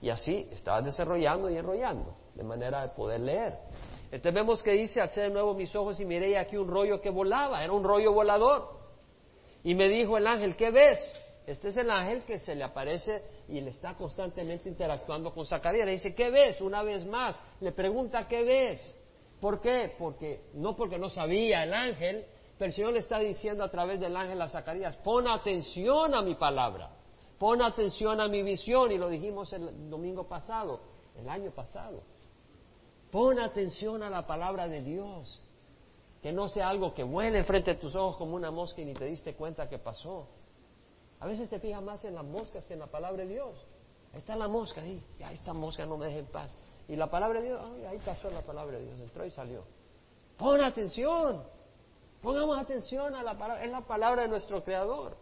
Y 0.00 0.08
así 0.08 0.48
estabas 0.50 0.82
desarrollando 0.82 1.50
y 1.50 1.58
enrollando, 1.58 2.16
de 2.34 2.42
manera 2.42 2.80
de 2.80 2.88
poder 2.94 3.20
leer. 3.20 3.58
Entonces 4.04 4.32
vemos 4.32 4.62
que 4.62 4.70
dice, 4.70 4.98
alcé 4.98 5.20
de 5.20 5.28
nuevo 5.28 5.52
mis 5.52 5.76
ojos 5.76 6.00
y 6.00 6.06
miré 6.06 6.38
aquí 6.38 6.56
un 6.56 6.68
rollo 6.68 6.98
que 7.02 7.10
volaba, 7.10 7.62
era 7.62 7.70
un 7.70 7.84
rollo 7.84 8.14
volador. 8.14 8.80
Y 9.62 9.74
me 9.74 9.90
dijo 9.90 10.16
el 10.16 10.26
ángel, 10.26 10.56
¿qué 10.56 10.70
ves? 10.70 10.98
Este 11.46 11.68
es 11.68 11.76
el 11.76 11.90
ángel 11.90 12.22
que 12.22 12.38
se 12.38 12.54
le 12.54 12.64
aparece 12.64 13.24
y 13.46 13.60
le 13.60 13.70
está 13.70 13.92
constantemente 13.92 14.70
interactuando 14.70 15.34
con 15.34 15.44
Zacarías. 15.44 15.84
Le 15.84 15.92
dice, 15.92 16.14
¿qué 16.14 16.30
ves? 16.30 16.62
Una 16.62 16.82
vez 16.82 17.04
más. 17.04 17.38
Le 17.60 17.72
pregunta, 17.72 18.26
¿qué 18.26 18.42
ves? 18.42 18.96
¿Por 19.38 19.60
qué? 19.60 19.92
Porque, 19.98 20.44
no 20.54 20.74
porque 20.74 20.98
no 20.98 21.10
sabía 21.10 21.62
el 21.62 21.74
ángel, 21.74 22.24
pero 22.60 22.68
el 22.68 22.74
Señor 22.74 22.92
le 22.92 22.98
está 22.98 23.18
diciendo 23.18 23.64
a 23.64 23.70
través 23.70 23.98
del 23.98 24.14
ángel 24.14 24.42
a 24.42 24.46
Zacarías, 24.46 24.94
pon 24.98 25.26
atención 25.26 26.14
a 26.14 26.20
mi 26.20 26.34
palabra, 26.34 26.90
pon 27.38 27.62
atención 27.62 28.20
a 28.20 28.28
mi 28.28 28.42
visión, 28.42 28.92
y 28.92 28.98
lo 28.98 29.08
dijimos 29.08 29.50
el 29.54 29.88
domingo 29.88 30.28
pasado, 30.28 30.78
el 31.16 31.26
año 31.30 31.52
pasado. 31.52 32.02
Pon 33.10 33.38
atención 33.38 34.02
a 34.02 34.10
la 34.10 34.26
palabra 34.26 34.68
de 34.68 34.82
Dios, 34.82 35.40
que 36.20 36.32
no 36.32 36.50
sea 36.50 36.68
algo 36.68 36.92
que 36.92 37.02
vuele 37.02 37.44
frente 37.44 37.70
a 37.70 37.80
tus 37.80 37.94
ojos 37.94 38.18
como 38.18 38.36
una 38.36 38.50
mosca 38.50 38.82
y 38.82 38.84
ni 38.84 38.92
te 38.92 39.06
diste 39.06 39.34
cuenta 39.34 39.66
que 39.66 39.78
pasó. 39.78 40.28
A 41.18 41.26
veces 41.26 41.48
te 41.48 41.60
fijas 41.60 41.82
más 41.82 42.04
en 42.04 42.14
las 42.14 42.26
moscas 42.26 42.66
que 42.66 42.74
en 42.74 42.80
la 42.80 42.88
palabra 42.88 43.24
de 43.24 43.32
Dios. 43.32 43.56
Ahí 44.12 44.18
está 44.18 44.36
la 44.36 44.48
mosca, 44.48 44.82
ahí, 44.82 45.02
ahí 45.24 45.32
esta 45.32 45.54
mosca 45.54 45.86
no 45.86 45.96
me 45.96 46.04
deja 46.04 46.18
en 46.18 46.26
paz. 46.26 46.54
Y 46.88 46.96
la 46.96 47.10
palabra 47.10 47.40
de 47.40 47.46
Dios, 47.46 47.62
ahí 47.88 47.98
pasó 48.04 48.28
la 48.28 48.42
palabra 48.42 48.76
de 48.76 48.84
Dios, 48.84 49.00
entró 49.00 49.24
y 49.24 49.30
salió. 49.30 49.64
Pon 50.36 50.60
atención, 50.60 51.42
Pongamos 52.22 52.58
atención 52.58 53.14
a 53.14 53.22
la 53.22 53.38
palabra, 53.38 53.64
es 53.64 53.70
la 53.70 53.80
palabra 53.80 54.22
de 54.22 54.28
nuestro 54.28 54.62
Creador. 54.62 55.16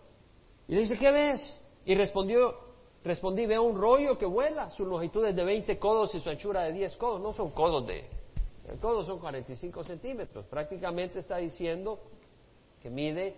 Y 0.66 0.74
le 0.74 0.80
dice, 0.80 0.98
¿qué 0.98 1.10
ves? 1.12 1.60
Y 1.84 1.94
respondió, 1.94 2.54
respondí, 3.04 3.46
veo 3.46 3.62
un 3.62 3.80
rollo 3.80 4.18
que 4.18 4.26
vuela, 4.26 4.70
su 4.70 4.84
longitud 4.84 5.24
es 5.26 5.36
de 5.36 5.44
20 5.44 5.78
codos 5.78 6.14
y 6.14 6.20
su 6.20 6.28
anchura 6.28 6.62
de 6.64 6.72
10 6.72 6.96
codos, 6.96 7.20
no 7.20 7.32
son 7.32 7.50
codos 7.52 7.86
de, 7.86 8.04
el 8.68 8.78
codo 8.78 9.04
son 9.06 9.18
45 9.18 9.84
centímetros, 9.84 10.44
prácticamente 10.46 11.20
está 11.20 11.38
diciendo 11.38 12.00
que 12.82 12.90
mide 12.90 13.34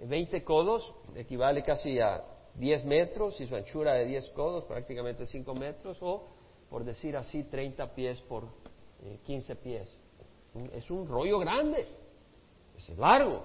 20 0.00 0.44
codos, 0.44 0.92
equivale 1.14 1.62
casi 1.62 1.98
a 2.00 2.22
10 2.56 2.84
metros 2.84 3.40
y 3.40 3.46
su 3.46 3.56
anchura 3.56 3.94
de 3.94 4.04
10 4.04 4.30
codos, 4.30 4.64
prácticamente 4.64 5.24
5 5.24 5.54
metros, 5.54 5.96
o 6.02 6.24
por 6.68 6.84
decir 6.84 7.16
así, 7.16 7.44
30 7.44 7.94
pies 7.94 8.20
por 8.22 8.44
15 9.24 9.52
eh, 9.52 9.56
pies. 9.56 9.98
Es 10.72 10.90
un 10.90 11.08
rollo 11.08 11.38
grande 11.38 12.03
es 12.76 12.98
largo. 12.98 13.44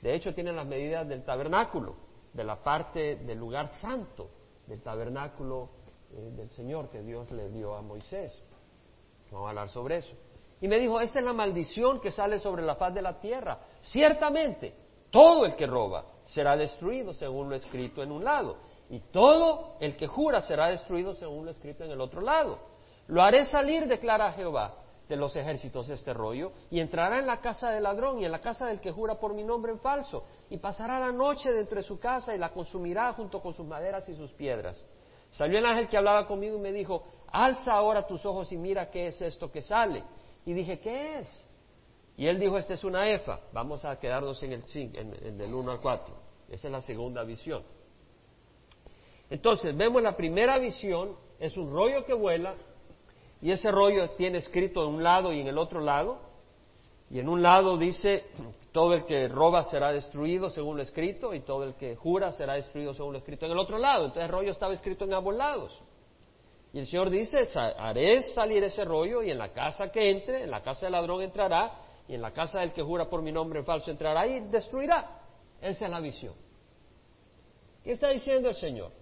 De 0.00 0.14
hecho, 0.14 0.34
tiene 0.34 0.52
las 0.52 0.66
medidas 0.66 1.06
del 1.08 1.24
tabernáculo, 1.24 1.96
de 2.32 2.44
la 2.44 2.62
parte 2.62 3.16
del 3.16 3.38
lugar 3.38 3.68
santo 3.68 4.30
del 4.66 4.80
tabernáculo 4.82 5.68
eh, 6.12 6.30
del 6.36 6.50
Señor 6.50 6.88
que 6.90 7.02
Dios 7.02 7.30
le 7.32 7.50
dio 7.50 7.74
a 7.74 7.82
Moisés. 7.82 8.42
Vamos 9.30 9.46
a 9.46 9.50
hablar 9.50 9.68
sobre 9.68 9.98
eso. 9.98 10.12
Y 10.60 10.68
me 10.68 10.78
dijo, 10.78 11.00
esta 11.00 11.18
es 11.18 11.24
la 11.24 11.32
maldición 11.32 12.00
que 12.00 12.10
sale 12.10 12.38
sobre 12.38 12.62
la 12.62 12.76
faz 12.76 12.94
de 12.94 13.02
la 13.02 13.18
tierra. 13.18 13.58
Ciertamente, 13.80 14.74
todo 15.10 15.44
el 15.44 15.56
que 15.56 15.66
roba 15.66 16.04
será 16.24 16.56
destruido 16.56 17.12
según 17.14 17.48
lo 17.48 17.56
escrito 17.56 18.02
en 18.02 18.12
un 18.12 18.24
lado. 18.24 18.58
Y 18.88 19.00
todo 19.12 19.76
el 19.80 19.96
que 19.96 20.06
jura 20.06 20.40
será 20.40 20.68
destruido 20.68 21.14
según 21.14 21.44
lo 21.44 21.50
escrito 21.50 21.84
en 21.84 21.90
el 21.90 22.00
otro 22.00 22.20
lado. 22.20 22.58
Lo 23.06 23.22
haré 23.22 23.44
salir, 23.44 23.86
declara 23.86 24.32
Jehová, 24.32 24.74
de 25.10 25.16
los 25.16 25.34
ejércitos 25.34 25.90
este 25.90 26.14
rollo, 26.14 26.52
y 26.70 26.78
entrará 26.78 27.18
en 27.18 27.26
la 27.26 27.40
casa 27.40 27.70
del 27.70 27.82
ladrón 27.82 28.20
y 28.20 28.24
en 28.24 28.30
la 28.30 28.40
casa 28.40 28.66
del 28.66 28.80
que 28.80 28.92
jura 28.92 29.16
por 29.16 29.34
mi 29.34 29.42
nombre 29.42 29.72
en 29.72 29.80
falso, 29.80 30.24
y 30.48 30.56
pasará 30.56 31.00
la 31.00 31.10
noche 31.10 31.50
dentro 31.50 31.76
de 31.76 31.82
su 31.82 31.98
casa 31.98 32.32
y 32.32 32.38
la 32.38 32.50
consumirá 32.50 33.12
junto 33.12 33.42
con 33.42 33.52
sus 33.52 33.66
maderas 33.66 34.08
y 34.08 34.14
sus 34.14 34.32
piedras. 34.32 34.82
Salió 35.30 35.58
el 35.58 35.66
ángel 35.66 35.88
que 35.88 35.96
hablaba 35.96 36.26
conmigo 36.28 36.56
y 36.56 36.60
me 36.60 36.72
dijo, 36.72 37.02
alza 37.32 37.72
ahora 37.72 38.06
tus 38.06 38.24
ojos 38.24 38.52
y 38.52 38.56
mira 38.56 38.88
qué 38.88 39.08
es 39.08 39.20
esto 39.20 39.50
que 39.50 39.62
sale. 39.62 40.04
Y 40.46 40.52
dije, 40.52 40.78
¿qué 40.78 41.18
es? 41.18 41.46
Y 42.16 42.26
él 42.26 42.38
dijo, 42.38 42.56
esta 42.56 42.74
es 42.74 42.84
una 42.84 43.10
efa. 43.10 43.40
Vamos 43.52 43.84
a 43.84 43.98
quedarnos 43.98 44.40
en 44.44 44.52
el, 44.52 44.62
en, 44.74 45.26
en 45.26 45.38
del 45.38 45.52
1 45.52 45.72
al 45.72 45.80
4. 45.80 46.14
Esa 46.50 46.68
es 46.68 46.72
la 46.72 46.80
segunda 46.80 47.24
visión. 47.24 47.64
Entonces, 49.28 49.76
vemos 49.76 50.02
la 50.02 50.16
primera 50.16 50.58
visión, 50.58 51.16
es 51.38 51.56
un 51.56 51.72
rollo 51.72 52.04
que 52.04 52.14
vuela, 52.14 52.54
y 53.42 53.50
ese 53.50 53.70
rollo 53.70 54.10
tiene 54.10 54.38
escrito 54.38 54.86
en 54.86 54.94
un 54.94 55.02
lado 55.02 55.32
y 55.32 55.40
en 55.40 55.46
el 55.46 55.58
otro 55.58 55.80
lado. 55.80 56.18
Y 57.08 57.18
en 57.18 57.28
un 57.28 57.42
lado 57.42 57.76
dice, 57.76 58.26
todo 58.70 58.94
el 58.94 59.04
que 59.04 59.28
roba 59.28 59.64
será 59.64 59.92
destruido 59.92 60.48
según 60.48 60.76
lo 60.76 60.82
escrito 60.82 61.34
y 61.34 61.40
todo 61.40 61.64
el 61.64 61.74
que 61.74 61.96
jura 61.96 62.32
será 62.32 62.54
destruido 62.54 62.94
según 62.94 63.12
lo 63.12 63.18
escrito 63.18 63.46
en 63.46 63.52
el 63.52 63.58
otro 63.58 63.78
lado. 63.78 64.04
Entonces 64.04 64.24
el 64.24 64.30
rollo 64.30 64.50
estaba 64.52 64.74
escrito 64.74 65.04
en 65.04 65.14
ambos 65.14 65.34
lados. 65.34 65.76
Y 66.72 66.78
el 66.78 66.86
Señor 66.86 67.10
dice, 67.10 67.48
haré 67.78 68.22
salir 68.22 68.62
ese 68.62 68.84
rollo 68.84 69.22
y 69.22 69.30
en 69.30 69.38
la 69.38 69.52
casa 69.52 69.90
que 69.90 70.10
entre, 70.10 70.44
en 70.44 70.50
la 70.50 70.62
casa 70.62 70.86
del 70.86 70.92
ladrón 70.92 71.22
entrará 71.22 71.80
y 72.06 72.14
en 72.14 72.22
la 72.22 72.32
casa 72.32 72.60
del 72.60 72.72
que 72.72 72.82
jura 72.82 73.08
por 73.08 73.22
mi 73.22 73.32
nombre 73.32 73.64
falso 73.64 73.90
entrará 73.90 74.26
y 74.26 74.40
destruirá. 74.48 75.18
Esa 75.60 75.86
es 75.86 75.90
la 75.90 75.98
visión. 75.98 76.34
¿Qué 77.82 77.92
está 77.92 78.10
diciendo 78.10 78.50
el 78.50 78.54
Señor? 78.54 78.92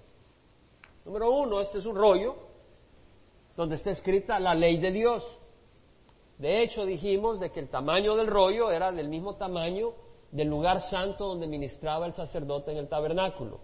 Número 1.04 1.30
uno, 1.30 1.60
este 1.60 1.78
es 1.78 1.84
un 1.84 1.96
rollo 1.96 2.47
donde 3.58 3.74
está 3.74 3.90
escrita 3.90 4.38
la 4.38 4.54
ley 4.54 4.78
de 4.78 4.92
Dios. 4.92 5.26
De 6.38 6.62
hecho, 6.62 6.84
dijimos 6.84 7.40
de 7.40 7.50
que 7.50 7.58
el 7.58 7.68
tamaño 7.68 8.14
del 8.14 8.28
rollo 8.28 8.70
era 8.70 8.92
del 8.92 9.08
mismo 9.08 9.34
tamaño 9.34 9.94
del 10.30 10.46
lugar 10.46 10.80
santo 10.80 11.26
donde 11.26 11.48
ministraba 11.48 12.06
el 12.06 12.12
sacerdote 12.12 12.70
en 12.70 12.76
el 12.76 12.88
tabernáculo. 12.88 13.58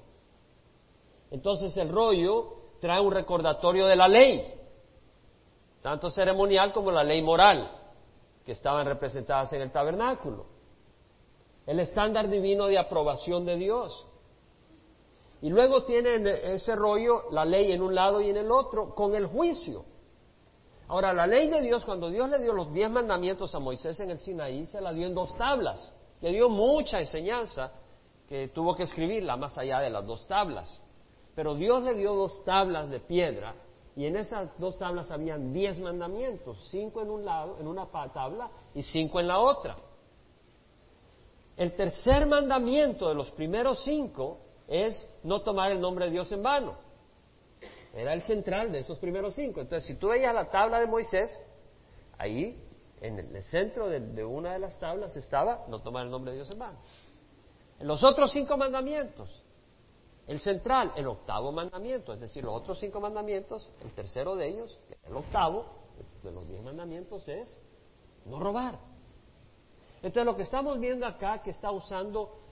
Entonces 1.30 1.76
el 1.76 1.90
rollo 1.90 2.56
trae 2.80 3.00
un 3.00 3.12
recordatorio 3.12 3.86
de 3.86 3.94
la 3.94 4.08
ley, 4.08 4.54
tanto 5.80 6.10
ceremonial 6.10 6.72
como 6.72 6.90
la 6.90 7.04
ley 7.04 7.22
moral, 7.22 7.70
que 8.44 8.50
estaban 8.50 8.86
representadas 8.86 9.52
en 9.52 9.62
el 9.62 9.70
tabernáculo. 9.70 10.46
El 11.68 11.78
estándar 11.78 12.28
divino 12.28 12.66
de 12.66 12.80
aprobación 12.80 13.44
de 13.44 13.58
Dios. 13.58 14.08
Y 15.44 15.50
luego 15.50 15.84
tiene 15.84 16.54
ese 16.54 16.74
rollo 16.74 17.24
la 17.30 17.44
ley 17.44 17.70
en 17.70 17.82
un 17.82 17.94
lado 17.94 18.18
y 18.22 18.30
en 18.30 18.38
el 18.38 18.50
otro 18.50 18.94
con 18.94 19.14
el 19.14 19.26
juicio. 19.26 19.84
Ahora, 20.88 21.12
la 21.12 21.26
ley 21.26 21.50
de 21.50 21.60
Dios, 21.60 21.84
cuando 21.84 22.08
Dios 22.08 22.30
le 22.30 22.38
dio 22.38 22.54
los 22.54 22.72
diez 22.72 22.90
mandamientos 22.90 23.54
a 23.54 23.58
Moisés 23.58 24.00
en 24.00 24.08
el 24.08 24.16
Sinaí, 24.16 24.64
se 24.64 24.80
la 24.80 24.90
dio 24.90 25.06
en 25.06 25.14
dos 25.14 25.36
tablas. 25.36 25.94
Le 26.22 26.32
dio 26.32 26.48
mucha 26.48 26.98
enseñanza 26.98 27.72
que 28.26 28.48
tuvo 28.48 28.74
que 28.74 28.84
escribirla 28.84 29.36
más 29.36 29.58
allá 29.58 29.80
de 29.80 29.90
las 29.90 30.06
dos 30.06 30.26
tablas. 30.26 30.80
Pero 31.34 31.54
Dios 31.54 31.82
le 31.82 31.92
dio 31.92 32.14
dos 32.14 32.42
tablas 32.44 32.88
de 32.88 33.00
piedra 33.00 33.54
y 33.96 34.06
en 34.06 34.16
esas 34.16 34.58
dos 34.58 34.78
tablas 34.78 35.10
habían 35.10 35.52
diez 35.52 35.78
mandamientos, 35.78 36.56
cinco 36.70 37.02
en 37.02 37.10
un 37.10 37.22
lado, 37.22 37.58
en 37.60 37.66
una 37.66 37.84
tabla 37.84 38.48
y 38.74 38.80
cinco 38.80 39.20
en 39.20 39.28
la 39.28 39.40
otra. 39.40 39.76
El 41.54 41.76
tercer 41.76 42.24
mandamiento 42.24 43.10
de 43.10 43.14
los 43.14 43.30
primeros 43.32 43.84
cinco 43.84 44.38
es 44.68 45.06
no 45.22 45.42
tomar 45.42 45.72
el 45.72 45.80
nombre 45.80 46.06
de 46.06 46.12
Dios 46.12 46.30
en 46.32 46.42
vano. 46.42 46.76
Era 47.94 48.12
el 48.12 48.22
central 48.22 48.72
de 48.72 48.80
esos 48.80 48.98
primeros 48.98 49.34
cinco. 49.34 49.60
Entonces, 49.60 49.86
si 49.86 49.94
tú 49.94 50.08
veías 50.08 50.34
la 50.34 50.50
tabla 50.50 50.80
de 50.80 50.86
Moisés, 50.86 51.30
ahí, 52.18 52.60
en 53.00 53.18
el 53.18 53.42
centro 53.44 53.88
de, 53.88 54.24
una 54.24 54.54
de 54.54 54.58
las 54.58 54.78
tablas 54.78 55.16
estaba 55.16 55.66
no 55.68 55.80
tomar 55.80 56.04
el 56.04 56.10
nombre 56.10 56.32
de 56.32 56.38
Dios 56.38 56.50
en 56.50 56.58
vano. 56.58 56.78
En 57.78 57.86
los 57.86 58.02
otros 58.02 58.32
cinco 58.32 58.56
mandamientos, 58.56 59.42
el 60.26 60.40
central, 60.40 60.92
el 60.96 61.06
octavo 61.06 61.52
mandamiento, 61.52 62.14
es 62.14 62.20
decir, 62.20 62.44
los 62.44 62.54
otros 62.54 62.78
cinco 62.80 63.00
mandamientos, 63.00 63.70
el 63.82 63.92
tercero 63.92 64.36
de 64.36 64.48
ellos, 64.48 64.80
el 65.06 65.16
octavo 65.16 65.66
de 66.22 66.32
los 66.32 66.48
diez 66.48 66.62
mandamientos 66.62 67.28
es 67.28 67.56
no 68.24 68.40
robar. 68.40 68.78
Entonces 69.96 70.24
lo 70.24 70.36
que 70.36 70.42
estamos 70.42 70.80
viendo 70.80 71.06
acá, 71.06 71.42
que 71.42 71.50
está 71.50 71.70
usando 71.70 72.43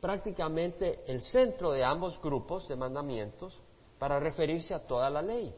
prácticamente 0.00 1.04
el 1.06 1.22
centro 1.22 1.72
de 1.72 1.84
ambos 1.84 2.20
grupos 2.20 2.68
de 2.68 2.76
mandamientos 2.76 3.60
para 3.98 4.20
referirse 4.20 4.74
a 4.74 4.86
toda 4.86 5.10
la 5.10 5.22
ley. 5.22 5.54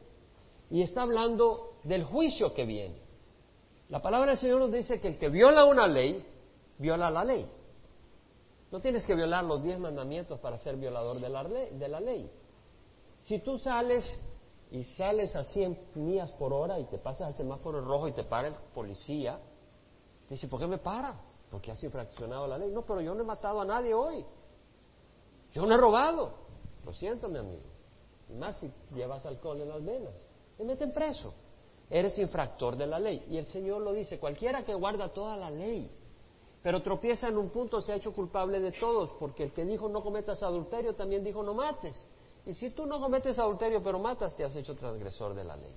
Y 0.70 0.83
está 0.83 1.03
hablando 1.03 1.79
del 1.85 2.05
juicio 2.05 2.55
que 2.55 2.64
viene. 2.64 3.01
La 3.88 4.03
palabra 4.03 4.33
del 4.33 4.38
Señor 4.38 4.61
nos 4.61 4.72
dice 4.72 5.01
que 5.01 5.09
el 5.09 5.18
que 5.18 5.29
viola 5.29 5.64
una 5.64 5.87
ley, 5.87 6.24
viola 6.79 7.11
la 7.11 7.24
ley. 7.24 7.51
No 8.70 8.81
tienes 8.81 9.07
que 9.07 9.14
violar 9.14 9.44
los 9.44 9.62
diez 9.62 9.79
mandamientos 9.79 10.38
para 10.40 10.59
ser 10.59 10.77
violador 10.77 11.20
de 11.20 11.29
la, 11.29 11.42
ley, 11.42 11.70
de 11.72 11.88
la 11.88 12.01
ley. 12.01 12.31
Si 13.22 13.38
tú 13.38 13.57
sales 13.59 14.05
y 14.70 14.85
sales 14.85 15.35
a 15.35 15.44
100 15.44 15.79
millas 15.94 16.31
por 16.33 16.53
hora 16.53 16.79
y 16.79 16.85
te 16.85 16.98
pasas 16.98 17.29
al 17.29 17.35
semáforo 17.35 17.81
rojo 17.81 18.09
y 18.09 18.12
te 18.12 18.24
para 18.24 18.48
el 18.48 18.55
policía, 18.74 19.38
dice, 20.29 20.48
¿por 20.48 20.61
qué 20.61 20.66
me 20.66 20.79
para? 20.79 21.14
Porque 21.50 21.70
has 21.70 21.82
infraccionado 21.82 22.46
la 22.46 22.58
ley. 22.58 22.70
No, 22.70 22.82
pero 22.82 23.00
yo 23.00 23.14
no 23.14 23.22
he 23.22 23.26
matado 23.26 23.61
a 23.61 23.64
nadie 23.64 23.94
hoy. 23.94 24.24
Yo 25.52 25.64
no 25.64 25.74
he 25.74 25.78
robado. 25.78 26.32
Lo 26.84 26.92
siento, 26.92 27.28
mi 27.28 27.38
amigo. 27.38 27.62
Y 28.28 28.34
más 28.34 28.58
si 28.58 28.70
llevas 28.94 29.24
alcohol 29.24 29.61
en 29.61 29.68
las 29.68 29.84
venas. 29.84 30.14
Te 30.56 30.64
meten 30.64 30.92
preso. 30.92 31.32
Eres 31.90 32.18
infractor 32.18 32.76
de 32.76 32.87
la 32.87 32.98
ley. 32.98 33.24
Y 33.28 33.38
el 33.38 33.46
Señor 33.46 33.80
lo 33.80 33.92
dice, 33.92 34.18
cualquiera 34.18 34.64
que 34.64 34.74
guarda 34.74 35.12
toda 35.12 35.37
la 35.37 35.50
ley, 35.50 35.90
pero 36.62 36.82
tropieza 36.82 37.28
en 37.28 37.38
un 37.38 37.48
punto, 37.50 37.80
se 37.80 37.92
ha 37.92 37.96
hecho 37.96 38.12
culpable 38.12 38.61
de 38.61 38.72
todos, 38.72 39.11
porque 39.18 39.44
el 39.44 39.52
que 39.52 39.64
dijo 39.64 39.88
no 39.88 40.02
cometas 40.02 40.42
adulterio 40.42 40.94
también 40.94 41.24
dijo 41.24 41.42
no 41.42 41.54
mates. 41.54 42.06
Y 42.44 42.52
si 42.52 42.70
tú 42.70 42.84
no 42.84 43.00
cometes 43.00 43.38
adulterio 43.38 43.82
pero 43.82 43.98
matas, 43.98 44.37
te 44.37 44.44
has 44.44 44.54
hecho 44.56 44.74
transgresor 44.74 45.34
de 45.34 45.44
la 45.44 45.56
ley. 45.56 45.74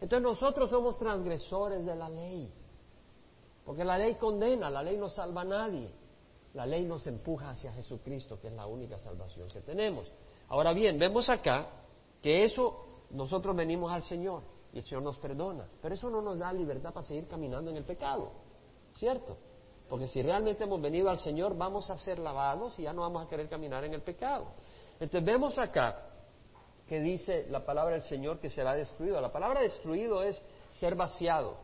Entonces 0.00 0.22
nosotros 0.22 0.70
somos 0.70 0.98
transgresores 0.98 1.84
de 1.84 1.94
la 1.94 2.08
ley. 2.08 2.52
Porque 3.66 3.84
la 3.84 3.98
ley 3.98 4.14
condena, 4.14 4.70
la 4.70 4.82
ley 4.82 4.96
no 4.96 5.10
salva 5.10 5.42
a 5.42 5.44
nadie. 5.44 5.90
La 6.54 6.64
ley 6.64 6.84
nos 6.84 7.06
empuja 7.06 7.50
hacia 7.50 7.72
Jesucristo, 7.72 8.40
que 8.40 8.46
es 8.46 8.54
la 8.54 8.66
única 8.66 8.98
salvación 8.98 9.48
que 9.48 9.60
tenemos. 9.60 10.10
Ahora 10.48 10.72
bien, 10.72 10.98
vemos 10.98 11.28
acá 11.28 11.68
que 12.22 12.44
eso 12.44 13.04
nosotros 13.10 13.54
venimos 13.54 13.92
al 13.92 14.02
Señor 14.02 14.42
y 14.72 14.78
el 14.78 14.84
Señor 14.84 15.02
nos 15.02 15.18
perdona, 15.18 15.68
pero 15.82 15.94
eso 15.94 16.08
no 16.08 16.22
nos 16.22 16.38
da 16.38 16.52
libertad 16.52 16.94
para 16.94 17.06
seguir 17.06 17.26
caminando 17.26 17.70
en 17.70 17.76
el 17.76 17.84
pecado, 17.84 18.30
¿cierto? 18.92 19.36
Porque 19.88 20.06
si 20.06 20.22
realmente 20.22 20.64
hemos 20.64 20.80
venido 20.80 21.10
al 21.10 21.18
Señor, 21.18 21.56
vamos 21.56 21.90
a 21.90 21.98
ser 21.98 22.18
lavados 22.18 22.78
y 22.78 22.82
ya 22.82 22.92
no 22.92 23.02
vamos 23.02 23.24
a 23.24 23.28
querer 23.28 23.48
caminar 23.48 23.84
en 23.84 23.94
el 23.94 24.02
pecado. 24.02 24.46
Entonces 24.98 25.24
vemos 25.24 25.58
acá 25.58 26.06
que 26.88 27.00
dice 27.00 27.46
la 27.50 27.64
palabra 27.64 27.94
del 27.94 28.02
Señor 28.02 28.38
que 28.38 28.48
será 28.48 28.74
destruido. 28.74 29.20
La 29.20 29.32
palabra 29.32 29.60
destruido 29.60 30.22
es 30.22 30.40
ser 30.70 30.94
vaciado. 30.94 31.56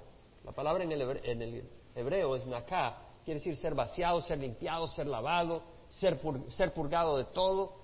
La 0.44 0.52
palabra 0.52 0.84
en 0.84 0.92
el, 0.92 1.68
hebreo 1.94 2.36
es 2.36 2.46
naká, 2.46 2.98
quiere 3.24 3.40
decir 3.40 3.56
ser 3.56 3.74
vaciado, 3.74 4.20
ser 4.22 4.38
limpiado, 4.38 4.88
ser 4.88 5.06
lavado, 5.06 5.62
ser, 6.00 6.20
ser 6.50 6.72
purgado 6.72 7.16
de 7.18 7.24
todo, 7.26 7.74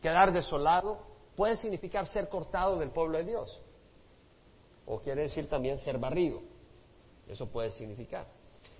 quedar 0.00 0.32
desolado. 0.32 0.98
Puede 1.34 1.56
significar 1.56 2.06
ser 2.06 2.28
cortado 2.28 2.78
del 2.78 2.90
pueblo 2.90 3.18
de 3.18 3.24
Dios. 3.24 3.60
O 4.86 5.00
quiere 5.00 5.22
decir 5.22 5.48
también 5.48 5.78
ser 5.78 5.98
barrido. 5.98 6.40
Eso 7.28 7.46
puede 7.46 7.70
significar. 7.72 8.26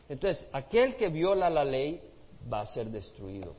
Entonces, 0.09 0.47
aquel 0.53 0.97
que 0.97 1.09
viola 1.09 1.51
la 1.51 1.65
ley 1.65 2.01
va 2.51 2.61
a 2.61 2.67
ser 2.67 2.87
destruido. 2.87 3.55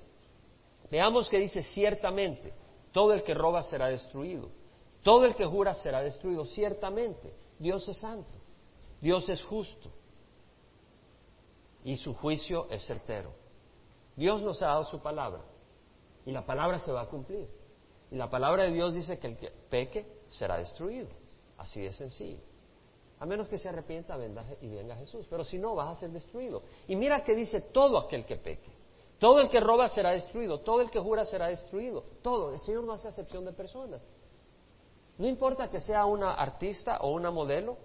Veamos 0.90 1.28
que 1.28 1.40
dice 1.40 1.62
ciertamente, 1.62 2.54
todo 2.94 3.14
el 3.14 3.24
que 3.24 3.34
roba 3.34 3.64
será 3.64 3.88
destruido, 3.88 4.50
todo 5.04 5.26
el 5.26 5.36
que 5.36 5.46
jura 5.46 5.74
será 5.74 6.02
destruido, 6.02 6.46
ciertamente. 6.46 7.34
Dios 7.60 7.88
es 7.90 7.98
santo, 7.98 8.32
Dios 9.02 9.28
es 9.28 9.44
justo 9.44 9.92
y 11.88 11.96
su 11.96 12.14
juicio 12.14 12.68
es 12.70 12.86
certero. 12.86 13.32
Dios 14.18 14.42
nos 14.42 14.62
ha 14.62 14.68
dado 14.68 14.84
su 14.84 15.00
palabra 15.00 15.42
y 16.26 16.34
la 16.34 16.46
palabra 16.46 16.80
se 16.80 16.92
va 16.92 17.04
a 17.04 17.06
cumplir. 17.06 17.48
Y 18.12 18.18
la 18.18 18.30
palabra 18.30 18.64
de 18.64 18.72
Dios 18.72 18.94
dice 18.94 19.18
que 19.18 19.28
el 19.28 19.38
que 19.38 19.52
peque 19.70 20.06
será 20.28 20.58
destruido. 20.58 21.08
Así 21.58 21.80
de 21.80 21.94
sencillo. 21.94 22.42
A 23.22 23.26
menos 23.26 23.48
que 23.48 23.58
se 23.58 23.70
arrepienta 23.70 24.18
y 24.62 24.68
venga 24.68 24.98
Jesús. 24.98 25.28
Pero 25.30 25.46
si 25.46 25.58
no, 25.58 25.76
vas 25.76 25.96
a 25.96 26.00
ser 26.02 26.10
destruido. 26.10 26.62
Y 26.90 26.98
mira 26.98 27.24
que 27.24 27.34
dice 27.34 27.62
todo 27.62 27.98
aquel 27.98 28.26
que 28.26 28.36
peque. 28.36 28.70
Todo 29.18 29.40
el 29.40 29.50
que 29.50 29.62
roba 29.62 29.88
será 29.88 30.12
destruido. 30.12 30.60
Todo 30.60 30.82
el 30.82 30.92
que 30.92 31.00
jura 31.00 31.24
será 31.24 31.48
destruido. 31.48 32.04
Todo. 32.22 32.52
El 32.52 32.60
Señor 32.60 32.84
no 32.84 32.92
hace 32.92 33.08
acepción 33.08 33.46
de 33.46 33.54
personas. 33.54 34.06
No 35.18 35.26
importa 35.26 35.70
que 35.70 35.80
sea 35.80 36.06
una 36.06 36.34
artista 36.34 36.98
o 36.98 37.12
una 37.12 37.32
modelo, 37.32 37.78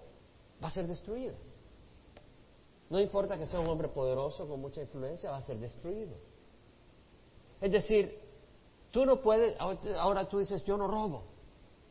va 0.61 0.67
a 0.67 0.71
ser 0.71 0.87
destruida. 0.87 1.35
No 2.93 2.99
importa 2.99 3.39
que 3.39 3.47
sea 3.47 3.59
un 3.59 3.67
hombre 3.67 3.87
poderoso 3.87 4.47
con 4.47 4.61
mucha 4.61 4.79
influencia, 4.79 5.31
va 5.31 5.37
a 5.37 5.41
ser 5.41 5.57
destruido. 5.57 6.11
Es 7.59 7.71
decir, 7.71 8.19
tú 8.91 9.03
no 9.03 9.19
puedes, 9.19 9.59
ahora 9.59 10.29
tú 10.29 10.37
dices, 10.37 10.63
yo 10.63 10.77
no 10.77 10.87
robo. 10.87 11.23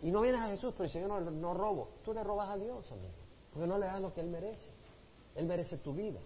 Y 0.00 0.12
no 0.12 0.20
vienes 0.20 0.40
a 0.40 0.46
Jesús, 0.46 0.72
pero 0.74 0.84
dices, 0.84 1.02
yo 1.02 1.08
no, 1.08 1.20
no 1.20 1.54
robo. 1.54 1.88
Tú 2.04 2.14
le 2.14 2.22
robas 2.22 2.50
a 2.50 2.56
Dios, 2.56 2.88
amigo. 2.92 3.14
Porque 3.52 3.66
no 3.66 3.78
le 3.78 3.86
das 3.86 4.00
lo 4.00 4.14
que 4.14 4.20
Él 4.20 4.28
merece. 4.28 4.70
Él 5.34 5.46
merece 5.46 5.76
tu 5.78 5.92
vida. 5.92 6.20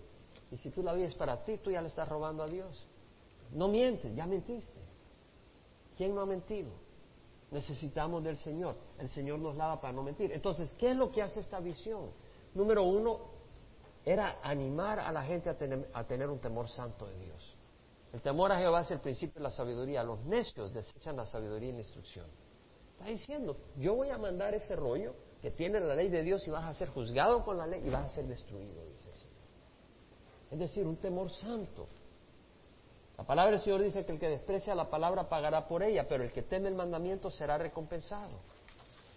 Y 0.51 0.59
si 0.59 0.69
tú 0.69 0.83
la 0.83 0.93
vives 0.93 1.15
para 1.15 1.43
ti, 1.43 1.57
tú 1.57 1.71
ya 1.71 1.81
le 1.81 1.89
estás 1.89 2.07
robando 2.07 2.43
a 2.43 2.47
Dios. 2.47 2.87
No 3.53 3.69
mientes, 3.69 4.15
ya 4.15 4.27
mentiste. 4.27 4.79
¿Quién 5.97 6.15
no 6.15 6.21
ha 6.21 6.27
mentido? 6.27 6.69
Necesitamos 7.51 8.23
del 8.23 8.37
Señor. 8.37 8.77
El 8.99 9.09
Señor 9.09 9.39
nos 9.39 9.57
lava 9.57 9.81
para 9.81 9.95
no 9.95 10.03
mentir. 10.03 10.33
Entonces, 10.33 10.75
¿qué 10.75 10.91
es 10.91 10.97
lo 10.99 11.11
que 11.11 11.23
hace 11.23 11.41
esta 11.41 11.61
visión? 11.61 12.11
Número 12.53 12.83
uno, 12.83 13.36
era 14.07 14.39
animar 14.43 15.01
a 15.01 15.11
la 15.11 15.25
gente 15.25 15.51
a 15.51 15.59
tener, 15.59 15.91
a 15.93 16.05
tener 16.05 16.31
un 16.31 16.39
temor 16.39 16.69
santo 16.69 17.07
de 17.09 17.19
Dios. 17.19 17.57
El 18.13 18.23
temor 18.23 18.53
a 18.53 18.59
Jehová 18.59 18.83
es 18.83 18.91
el 18.93 19.01
principio 19.01 19.35
de 19.35 19.43
la 19.43 19.51
sabiduría. 19.51 20.05
Los 20.05 20.25
necios 20.25 20.73
desechan 20.73 21.17
la 21.17 21.27
sabiduría 21.27 21.71
y 21.71 21.73
la 21.73 21.79
instrucción. 21.81 22.27
Está 22.93 23.11
diciendo, 23.11 23.57
yo 23.77 23.97
voy 23.97 24.11
a 24.11 24.17
mandar 24.17 24.55
ese 24.55 24.77
rollo 24.77 25.13
que 25.43 25.51
tiene 25.51 25.81
la 25.81 25.97
ley 25.97 26.09
de 26.09 26.23
Dios 26.23 26.47
y 26.47 26.51
vas 26.51 26.65
a 26.65 26.73
ser 26.73 26.89
juzgado 26.89 27.45
con 27.45 27.59
la 27.59 27.67
ley 27.67 27.83
y 27.85 27.91
vas 27.91 28.07
a 28.07 28.15
ser 28.15 28.27
destruido, 28.27 28.85
dice 28.87 29.11
el 29.11 29.17
Señor. 29.17 29.37
Es 30.53 30.59
decir, 30.61 30.87
un 30.87 30.97
temor 30.97 31.29
santo. 31.29 31.89
La 33.19 33.25
palabra 33.25 33.53
del 33.53 33.61
Señor 33.61 33.83
dice 33.83 34.07
que 34.07 34.13
el 34.13 34.21
que 34.21 34.29
desprecia 34.29 34.75
la 34.75 34.89
palabra 34.89 35.29
pagará 35.29 35.67
por 35.67 35.83
ella, 35.83 36.07
pero 36.09 36.23
el 36.23 36.33
que 36.33 36.43
teme 36.43 36.69
el 36.69 36.75
mandamiento 36.77 37.31
será 37.31 37.59
recompensado. 37.59 38.39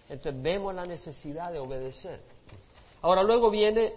Entonces 0.10 0.42
vemos 0.42 0.74
la 0.74 0.84
necesidad 0.84 1.52
de 1.52 1.60
obedecer. 1.60 2.20
Ahora 3.02 3.24
luego 3.24 3.50
viene 3.52 3.94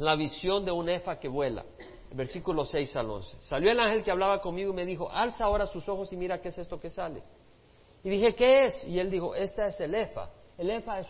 la 0.00 0.16
visión 0.16 0.64
de 0.64 0.72
un 0.72 0.88
efa 0.88 1.18
que 1.18 1.28
vuela. 1.28 1.64
Versículo 2.12 2.64
6 2.64 2.96
al 2.96 3.10
11. 3.10 3.40
Salió 3.42 3.70
el 3.70 3.78
ángel 3.78 4.02
que 4.02 4.10
hablaba 4.10 4.40
conmigo 4.40 4.72
y 4.72 4.74
me 4.74 4.86
dijo, 4.86 5.10
alza 5.10 5.44
ahora 5.44 5.66
sus 5.66 5.88
ojos 5.88 6.12
y 6.12 6.16
mira 6.16 6.40
qué 6.40 6.48
es 6.48 6.58
esto 6.58 6.80
que 6.80 6.90
sale. 6.90 7.22
Y 8.02 8.08
dije, 8.08 8.34
¿qué 8.34 8.64
es? 8.64 8.84
Y 8.84 8.98
él 8.98 9.10
dijo, 9.10 9.34
esta 9.34 9.66
es 9.66 9.78
el 9.80 9.94
efa. 9.94 10.30
El 10.56 10.70
efa 10.70 11.00
es, 11.00 11.06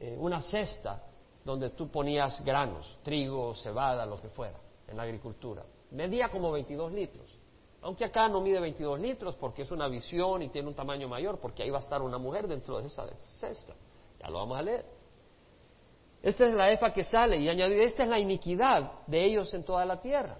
eh, 0.00 0.16
una 0.18 0.40
cesta 0.40 1.02
donde 1.44 1.70
tú 1.70 1.90
ponías 1.90 2.42
granos, 2.44 2.98
trigo, 3.02 3.54
cebada, 3.56 4.06
lo 4.06 4.20
que 4.20 4.28
fuera, 4.28 4.58
en 4.86 4.96
la 4.96 5.02
agricultura. 5.02 5.64
Medía 5.90 6.28
como 6.28 6.52
22 6.52 6.92
litros. 6.92 7.38
Aunque 7.82 8.04
acá 8.04 8.28
no 8.28 8.40
mide 8.40 8.60
22 8.60 9.00
litros 9.00 9.34
porque 9.36 9.62
es 9.62 9.70
una 9.70 9.88
visión 9.88 10.42
y 10.42 10.48
tiene 10.48 10.68
un 10.68 10.74
tamaño 10.74 11.08
mayor, 11.08 11.38
porque 11.40 11.64
ahí 11.64 11.70
va 11.70 11.78
a 11.78 11.82
estar 11.82 12.02
una 12.02 12.18
mujer 12.18 12.46
dentro 12.46 12.80
de 12.80 12.86
esa 12.86 13.06
cesta. 13.40 13.74
Ya 14.20 14.30
lo 14.30 14.38
vamos 14.38 14.58
a 14.58 14.62
leer. 14.62 14.97
Esta 16.22 16.46
es 16.46 16.54
la 16.54 16.70
efa 16.70 16.92
que 16.92 17.04
sale 17.04 17.38
y 17.38 17.48
añadió, 17.48 17.80
esta 17.80 18.02
es 18.02 18.08
la 18.08 18.18
iniquidad 18.18 18.90
de 19.06 19.24
ellos 19.24 19.52
en 19.54 19.64
toda 19.64 19.84
la 19.84 20.00
tierra. 20.00 20.36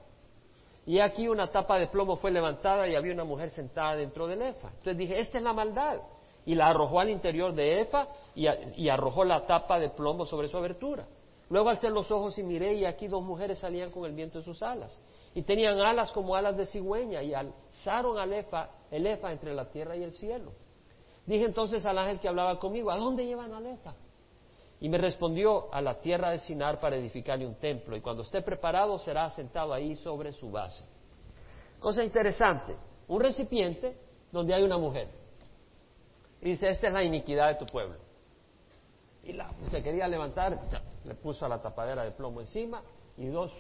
Y 0.89 1.01
aquí 1.01 1.29
una 1.29 1.49
tapa 1.51 1.79
de 1.79 1.87
plomo 1.87 2.17
fue 2.17 2.31
levantada 2.31 2.89
y 2.89 2.95
había 2.95 3.13
una 3.13 3.25
mujer 3.25 3.51
sentada 3.51 3.95
dentro 3.95 4.27
del 4.27 4.41
efa. 4.41 4.69
Entonces 4.69 4.97
dije, 4.97 5.21
esta 5.21 5.37
es 5.37 5.45
la 5.45 5.53
maldad. 5.53 6.01
Y 6.47 6.55
la 6.55 6.69
arrojó 6.69 6.99
al 6.99 7.11
interior 7.11 7.55
de 7.55 7.83
efa 7.83 8.09
y, 8.35 8.89
arrojó 8.89 9.23
la 9.23 9.47
tapa 9.47 9.79
de 9.79 9.91
plomo 9.91 10.25
sobre 10.25 10.49
su 10.49 10.57
abertura. 10.57 11.07
Luego 11.51 11.69
alcé 11.69 11.91
los 11.91 12.11
ojos 12.11 12.39
y 12.39 12.43
miré 12.43 12.75
y 12.75 12.87
aquí 12.87 13.07
dos 13.07 13.23
mujeres 13.23 13.59
salían 13.59 13.91
con 13.91 14.07
el 14.07 14.13
viento 14.13 14.39
en 14.39 14.45
sus 14.45 14.63
alas. 14.63 14.99
Y 15.35 15.43
tenían 15.43 15.79
alas 15.79 16.11
como 16.11 16.35
alas 16.35 16.57
de 16.57 16.65
cigüeña 16.65 17.23
y 17.23 17.35
alzaron 17.35 18.19
al 18.19 18.33
efa, 18.33 18.71
el 18.91 19.07
efa 19.07 19.31
entre 19.31 19.55
la 19.55 19.67
tierra 19.71 19.95
y 19.95 20.03
el 20.03 20.15
cielo. 20.15 20.53
Dije 21.27 21.45
entonces 21.45 21.85
al 21.85 21.99
ángel 21.99 22.19
que 22.19 22.29
hablaba 22.29 22.59
conmigo, 22.59 22.91
¿a 22.91 22.97
dónde 22.97 23.27
llevan 23.27 23.53
al 23.53 23.67
efa? 23.67 23.95
Y 24.81 24.89
me 24.89 24.99
respondió 24.99 25.73
a 25.75 25.81
la 25.81 26.01
tierra 26.01 26.31
de 26.31 26.39
Sinar 26.39 26.79
para 26.79 26.97
edificarle 26.97 27.47
un 27.47 27.57
templo, 27.57 27.97
y 27.97 28.01
cuando 28.01 28.23
esté 28.23 28.43
preparado 28.43 28.99
será 28.99 29.25
asentado 29.25 29.75
ahí 29.75 29.97
sobre 29.97 30.33
su 30.33 30.51
base. 30.51 30.85
Cosa 31.81 32.05
interesante, 32.05 32.77
un 33.09 33.21
recipiente 33.21 33.97
donde 34.31 34.55
hay 34.55 34.63
una 34.63 34.79
mujer. 34.79 35.09
Y 36.41 36.51
dice, 36.51 36.69
esta 36.69 36.89
es 36.89 36.93
la 36.93 37.03
iniquidad 37.03 37.49
de 37.49 37.55
tu 37.57 37.67
pueblo. 37.67 37.97
Y 39.25 39.33
la, 39.33 39.51
se 39.65 39.83
quería 39.83 40.07
levantar, 40.07 40.61
le 41.05 41.15
puso 41.15 41.45
a 41.45 41.49
la 41.49 41.61
tapadera 41.61 42.05
de 42.05 42.13
plomo 42.13 42.41
encima 42.41 42.83
y 43.17 43.27
dos 43.27 43.53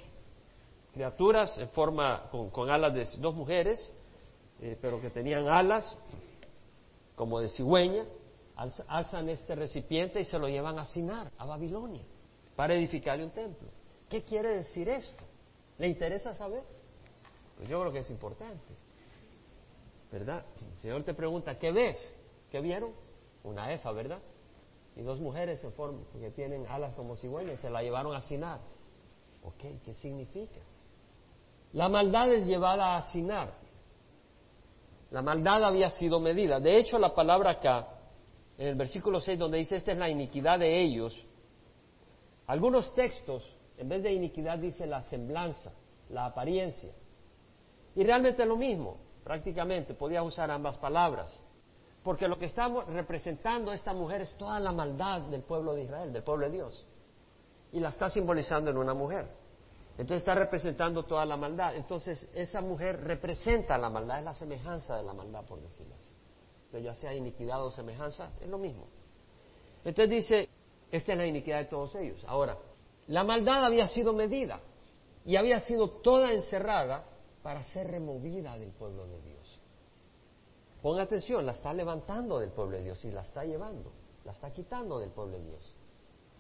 criaturas 0.93 1.59
en 1.59 1.69
forma, 1.71 2.29
con, 2.31 2.71
alas 2.71 2.95
de 2.95 3.07
dos 3.21 3.35
mujeres, 3.35 3.93
eh, 4.61 4.79
pero 4.81 5.01
que 5.01 5.11
tenían 5.11 5.49
alas 5.49 5.99
como 7.15 7.41
de 7.41 7.49
cigüeña, 7.49 8.05
alzan 8.59 9.29
este 9.29 9.55
recipiente 9.55 10.21
y 10.21 10.25
se 10.25 10.39
lo 10.39 10.49
llevan 10.49 10.79
a 10.79 10.85
Sinar, 10.85 11.31
a 11.39 11.47
Babilonia, 11.47 12.03
para 12.57 12.75
edificarle 12.75 13.25
un 13.25 13.31
templo. 13.31 13.69
¿Qué 14.09 14.23
quiere 14.23 14.57
decir 14.57 14.89
esto? 14.89 15.25
¿Le 15.79 15.87
interesa 15.87 16.35
saber? 16.35 16.63
Pues 17.57 17.69
yo 17.69 17.81
creo 17.81 17.93
que 17.93 18.01
es 18.01 18.11
importante. 18.11 18.75
¿Verdad? 20.11 20.45
El 20.73 20.79
Señor 20.81 21.05
te 21.05 21.15
pregunta, 21.15 21.59
¿qué 21.59 21.71
ves? 21.71 21.97
¿Qué 22.51 22.61
vieron? 22.61 22.93
Una 23.45 23.73
efa, 23.73 23.93
¿verdad? 23.93 24.21
Y 24.97 25.03
dos 25.03 25.21
mujeres 25.21 25.63
en 25.63 25.73
forma, 25.73 26.01
que 26.19 26.31
tienen 26.31 26.67
alas 26.67 26.95
como 26.95 27.17
cigüeñas, 27.17 27.61
se 27.61 27.71
la 27.71 27.83
llevaron 27.83 28.17
a 28.17 28.21
Sinar. 28.23 28.59
Ok, 29.45 29.83
¿qué 29.85 29.95
significa? 29.95 30.61
La 31.73 31.89
maldad 31.89 32.33
es 32.33 32.47
llevada 32.47 32.97
a 32.97 33.03
Sinar. 33.13 33.53
La 35.11 35.23
maldad 35.23 35.63
había 35.65 35.91
sido 35.91 36.19
medida. 36.19 36.59
De 36.59 36.79
hecho, 36.79 36.99
la 36.99 37.15
palabra 37.15 37.53
acá, 37.53 37.98
en 38.59 38.67
el 38.67 38.75
versículo 38.75 39.21
6, 39.21 39.39
donde 39.39 39.59
dice, 39.59 39.77
esta 39.77 39.93
es 39.93 39.99
la 39.99 40.11
iniquidad 40.11 40.59
de 40.59 40.83
ellos, 40.83 41.17
algunos 42.49 42.93
textos, 42.95 43.45
en 43.77 43.89
vez 43.89 44.03
de 44.03 44.13
iniquidad, 44.13 44.59
dice 44.59 44.87
la 44.87 45.03
semblanza, 45.05 45.73
la 46.11 46.27
apariencia. 46.27 46.93
Y 47.95 48.03
realmente 48.03 48.43
es 48.43 48.49
lo 48.49 48.57
mismo, 48.57 48.97
prácticamente, 49.23 49.95
podía 49.95 50.23
usar 50.23 50.51
ambas 50.51 50.77
palabras. 50.79 51.41
Porque 52.03 52.27
lo 52.27 52.39
que 52.39 52.47
estamos 52.47 52.87
representando 52.87 53.73
esta 53.73 53.93
mujer 53.93 54.23
es 54.23 54.33
toda 54.35 54.59
la 54.59 54.73
maldad 54.73 55.23
del 55.23 55.43
pueblo 55.43 55.75
de 55.75 55.85
Israel, 55.85 56.13
del 56.13 56.23
pueblo 56.23 56.47
de 56.47 56.53
Dios. 56.53 56.87
Y 57.71 57.81
la 57.81 57.91
está 57.91 58.09
simbolizando 58.09 58.71
en 58.71 58.79
una 58.79 58.95
mujer. 58.95 59.29
Entonces 59.99 60.19
está 60.19 60.35
representando 60.35 61.05
toda 61.05 61.27
la 61.27 61.37
maldad. 61.37 61.77
Entonces 61.77 62.31
esa 62.33 62.61
mujer 62.61 63.01
representa 63.03 63.77
la 63.77 63.91
maldad, 63.91 64.21
es 64.21 64.25
la 64.25 64.35
semejanza 64.35 64.97
de 64.97 65.03
la 65.03 65.13
maldad, 65.13 65.45
por 65.45 65.61
decirlo 65.61 65.95
así. 65.95 66.18
Pero 66.71 66.85
ya 66.85 66.95
sea 66.95 67.15
iniquidad 67.15 67.65
o 67.65 67.71
semejanza, 67.71 68.33
es 68.41 68.49
lo 68.49 68.59
mismo. 68.59 68.87
Entonces 69.85 70.11
dice, 70.11 70.49
esta 70.91 71.13
es 71.13 71.19
la 71.19 71.27
iniquidad 71.27 71.59
de 71.59 71.65
todos 71.67 71.95
ellos. 71.95 72.23
Ahora, 72.27 72.59
la 73.07 73.25
maldad 73.25 73.65
había 73.65 73.87
sido 73.87 74.13
medida 74.13 74.61
y 75.25 75.37
había 75.37 75.61
sido 75.61 75.91
toda 76.01 76.33
encerrada 76.33 77.05
para 77.43 77.63
ser 77.63 77.91
removida 77.91 78.59
del 78.59 78.71
pueblo 78.71 79.07
de 79.07 79.21
Dios. 79.23 79.61
Ponga 80.83 81.03
atención, 81.03 81.45
la 81.45 81.53
está 81.53 81.73
levantando 81.73 82.39
del 82.39 82.51
pueblo 82.51 82.77
de 82.77 82.85
Dios 82.85 83.05
y 83.05 83.11
la 83.11 83.23
está 83.23 83.45
llevando, 83.45 83.93
la 84.25 84.33
está 84.33 84.53
quitando 84.53 84.99
del 84.99 85.11
pueblo 85.11 85.37
de 85.37 85.45
Dios, 85.45 85.75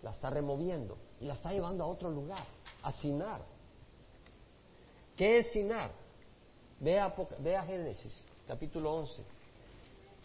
la 0.02 0.10
está 0.10 0.30
removiendo 0.30 0.96
y 1.20 1.26
la 1.26 1.34
está 1.34 1.52
llevando 1.52 1.84
a 1.84 1.86
otro 1.88 2.10
lugar 2.10 2.44
a 2.82 2.92
Sinar. 2.92 3.42
¿Qué 5.16 5.38
es 5.38 5.50
Sinar? 5.50 5.90
Ve 6.78 7.00
a, 7.00 7.62
Génesis, 7.66 8.14
capítulo 8.46 8.94
11. 8.94 9.24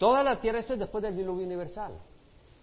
Toda 0.04 0.22
la 0.22 0.38
tierra, 0.38 0.58
esto 0.58 0.74
es 0.74 0.78
después 0.78 1.02
del 1.02 1.16
diluvio 1.16 1.46
universal. 1.46 1.94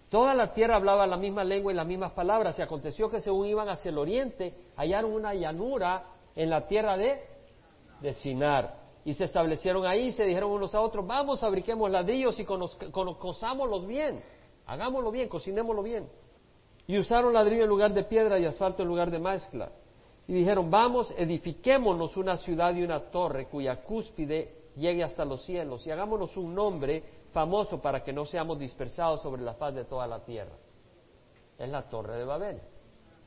Toda 0.08 0.32
la 0.32 0.52
tierra 0.52 0.76
hablaba 0.76 1.08
la 1.08 1.16
misma 1.16 1.42
lengua 1.42 1.72
y 1.72 1.74
las 1.74 1.88
mismas 1.88 2.12
palabras. 2.12 2.56
Y 2.56 2.62
aconteció 2.62 3.10
que 3.10 3.18
según 3.18 3.48
iban 3.48 3.68
hacia 3.68 3.88
el 3.88 3.98
oriente, 3.98 4.54
hallaron 4.76 5.12
una 5.12 5.34
llanura 5.34 6.04
en 6.36 6.48
la 6.48 6.68
tierra 6.68 6.96
de, 6.96 7.20
de 8.00 8.12
Sinar. 8.12 8.76
Y 9.04 9.14
se 9.14 9.24
establecieron 9.24 9.84
ahí 9.84 10.12
se 10.12 10.22
dijeron 10.22 10.52
unos 10.52 10.72
a 10.76 10.80
otros, 10.80 11.04
vamos, 11.04 11.40
fabriquemos 11.40 11.90
ladrillos 11.90 12.38
y 12.38 12.44
cosámoslos 12.44 13.88
bien. 13.88 14.22
Hagámoslo 14.64 15.10
bien, 15.10 15.28
cocinémoslo 15.28 15.82
bien. 15.82 16.08
Y 16.86 16.96
usaron 16.96 17.32
ladrillo 17.32 17.64
en 17.64 17.70
lugar 17.70 17.92
de 17.92 18.04
piedra 18.04 18.38
y 18.38 18.44
asfalto 18.44 18.84
en 18.84 18.88
lugar 18.88 19.10
de 19.10 19.18
mezcla. 19.18 19.72
Y 20.28 20.32
dijeron, 20.32 20.70
vamos, 20.70 21.12
edifiquémonos 21.18 22.16
una 22.16 22.36
ciudad 22.36 22.72
y 22.72 22.84
una 22.84 23.00
torre 23.10 23.48
cuya 23.48 23.82
cúspide 23.82 24.62
llegue 24.76 25.02
hasta 25.02 25.24
los 25.24 25.44
cielos 25.44 25.84
y 25.86 25.90
hagámonos 25.90 26.36
un 26.36 26.54
nombre 26.54 27.21
famoso 27.32 27.80
para 27.80 28.02
que 28.04 28.12
no 28.12 28.26
seamos 28.26 28.58
dispersados 28.58 29.22
sobre 29.22 29.42
la 29.42 29.54
faz 29.54 29.74
de 29.74 29.84
toda 29.84 30.06
la 30.06 30.24
tierra. 30.24 30.52
Es 31.58 31.68
la 31.68 31.88
torre 31.88 32.16
de 32.16 32.24
Babel. 32.24 32.60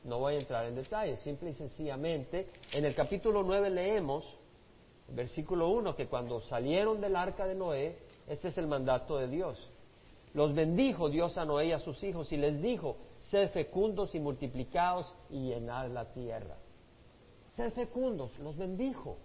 No 0.04 0.18
voy 0.18 0.36
a 0.36 0.38
entrar 0.38 0.66
en 0.66 0.76
detalles, 0.76 1.20
simple 1.20 1.50
y 1.50 1.54
sencillamente, 1.54 2.48
en 2.72 2.84
el 2.84 2.94
capítulo 2.94 3.42
9 3.42 3.70
leemos, 3.70 4.24
versículo 5.08 5.68
1, 5.70 5.96
que 5.96 6.06
cuando 6.06 6.40
salieron 6.42 7.00
del 7.00 7.16
arca 7.16 7.46
de 7.46 7.56
Noé, 7.56 7.98
este 8.28 8.48
es 8.48 8.58
el 8.58 8.68
mandato 8.68 9.18
de 9.18 9.26
Dios. 9.28 9.58
Los 10.32 10.54
bendijo 10.54 11.08
Dios 11.08 11.36
a 11.38 11.44
Noé 11.44 11.66
y 11.66 11.72
a 11.72 11.78
sus 11.80 12.02
hijos 12.04 12.30
y 12.30 12.36
les 12.36 12.60
dijo, 12.62 12.96
sed 13.30 13.50
fecundos 13.50 14.14
y 14.14 14.20
multiplicados 14.20 15.12
y 15.30 15.48
llenad 15.48 15.88
la 15.90 16.12
tierra. 16.12 16.56
Sed 17.56 17.72
fecundos, 17.72 18.38
los 18.38 18.56
bendijo, 18.56 19.16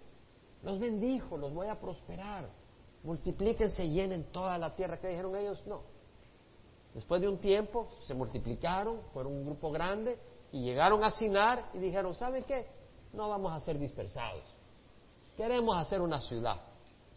los 0.62 0.80
bendijo, 0.80 1.36
los 1.36 1.52
voy 1.52 1.68
a 1.68 1.78
prosperar. 1.78 2.48
Multiplíquense 3.04 3.84
y 3.84 3.90
llenen 3.90 4.24
toda 4.32 4.56
la 4.58 4.74
tierra. 4.74 4.98
¿Qué 4.98 5.08
dijeron 5.08 5.36
ellos? 5.36 5.62
No. 5.66 5.82
Después 6.94 7.20
de 7.20 7.28
un 7.28 7.38
tiempo 7.38 7.88
se 8.06 8.14
multiplicaron, 8.14 9.00
fueron 9.12 9.32
un 9.32 9.46
grupo 9.46 9.70
grande 9.70 10.18
y 10.52 10.62
llegaron 10.62 11.02
a 11.02 11.10
Sinar 11.10 11.70
y 11.72 11.78
dijeron, 11.78 12.14
¿saben 12.14 12.44
qué? 12.44 12.66
No 13.12 13.28
vamos 13.28 13.52
a 13.52 13.60
ser 13.60 13.78
dispersados. 13.78 14.44
Queremos 15.36 15.76
hacer 15.76 16.00
una 16.00 16.20
ciudad. 16.20 16.60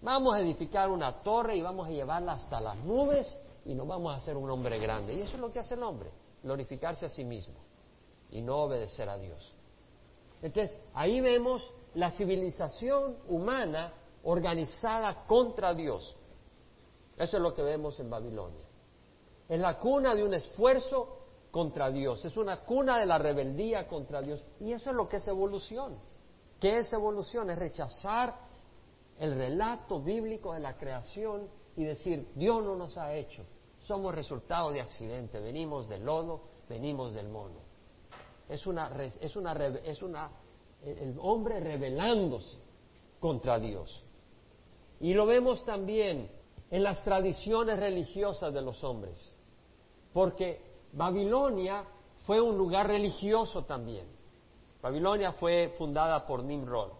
Vamos 0.02 0.36
a 0.36 0.40
edificar 0.40 0.90
una 0.90 1.22
torre 1.22 1.58
y 1.58 1.62
vamos 1.62 1.88
a 1.88 1.92
llevarla 1.92 2.34
hasta 2.34 2.62
las 2.62 2.78
nubes 2.78 3.38
y 3.66 3.74
nos 3.76 3.88
vamos 3.88 4.14
a 4.14 4.18
hacer 4.18 4.38
un 4.38 4.50
hombre 4.50 4.80
grande. 4.80 5.14
Y 5.14 5.22
eso 5.22 5.36
es 5.36 5.42
lo 5.42 5.52
que 5.52 5.60
hace 5.60 5.74
el 5.74 5.84
hombre, 5.84 6.10
glorificarse 6.44 7.06
a 7.06 7.10
sí 7.10 7.24
mismo 7.24 7.56
y 8.32 8.42
no 8.42 8.58
obedecer 8.58 9.10
a 9.10 9.18
Dios. 9.18 9.54
Entonces, 10.42 10.78
ahí 10.94 11.20
vemos 11.22 11.74
la 11.96 12.12
civilización 12.12 13.18
humana 13.28 13.94
organizada 14.26 15.26
contra 15.26 15.74
Dios. 15.74 16.16
Eso 17.18 17.38
es 17.38 17.44
lo 17.44 17.54
que 17.54 17.64
vemos 17.64 18.00
en 18.00 18.10
Babilonia. 18.10 18.66
Es 19.48 19.60
la 19.60 19.80
cuna 19.80 20.14
de 20.14 20.24
un 20.24 20.34
esfuerzo 20.34 21.20
contra 21.52 21.90
Dios, 21.90 22.26
es 22.26 22.36
una 22.36 22.62
cuna 22.66 23.00
de 23.00 23.06
la 23.06 23.18
rebeldía 23.18 23.88
contra 23.88 24.22
Dios. 24.22 24.44
Y 24.60 24.74
eso 24.74 24.90
es 24.90 24.96
lo 24.96 25.08
que 25.08 25.18
es 25.18 25.28
evolución. 25.28 25.98
¿Qué 26.60 26.80
es 26.80 26.92
evolución? 26.92 27.50
Es 27.50 27.58
rechazar 27.58 28.36
el 29.18 29.36
relato 29.36 30.02
bíblico 30.02 30.54
de 30.54 30.60
la 30.60 30.76
creación 30.76 31.48
y 31.78 31.86
decir, 31.86 32.30
Dios 32.36 32.64
no 32.64 32.76
nos 32.76 32.98
ha 32.98 33.14
hecho, 33.14 33.44
somos 33.86 34.14
resultado 34.14 34.72
de 34.72 34.82
accidente, 34.82 35.40
venimos 35.40 35.88
del 35.88 36.04
lodo, 36.04 36.42
venimos 36.68 37.14
del 37.14 37.30
mono 37.30 37.66
es 38.50 38.68
una, 38.68 38.90
es 39.20 39.36
una, 39.36 39.54
es 39.84 40.02
una, 40.02 40.30
el 40.84 41.16
hombre 41.20 41.60
rebelándose 41.60 42.58
contra 43.20 43.60
Dios. 43.60 44.04
Y 45.00 45.14
lo 45.14 45.26
vemos 45.26 45.64
también 45.66 46.30
en 46.72 46.84
las 46.84 47.04
tradiciones 47.04 47.80
religiosas 47.80 48.54
de 48.54 48.62
los 48.62 48.84
hombres, 48.84 49.32
porque 50.14 50.62
Babilonia 50.94 51.84
fue 52.26 52.42
un 52.42 52.58
lugar 52.58 52.88
religioso 52.88 53.64
también. 53.66 54.08
Babilonia 54.82 55.34
fue 55.34 55.74
fundada 55.78 56.26
por 56.26 56.44
Nimrod 56.44 56.92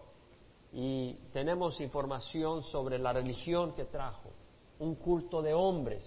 y 0.72 1.14
tenemos 1.32 1.80
información 1.80 2.62
sobre 2.64 2.98
la 2.98 3.12
religión 3.12 3.72
que 3.72 3.84
trajo, 3.84 4.30
un 4.78 4.96
culto 4.96 5.40
de 5.40 5.54
hombres. 5.54 6.04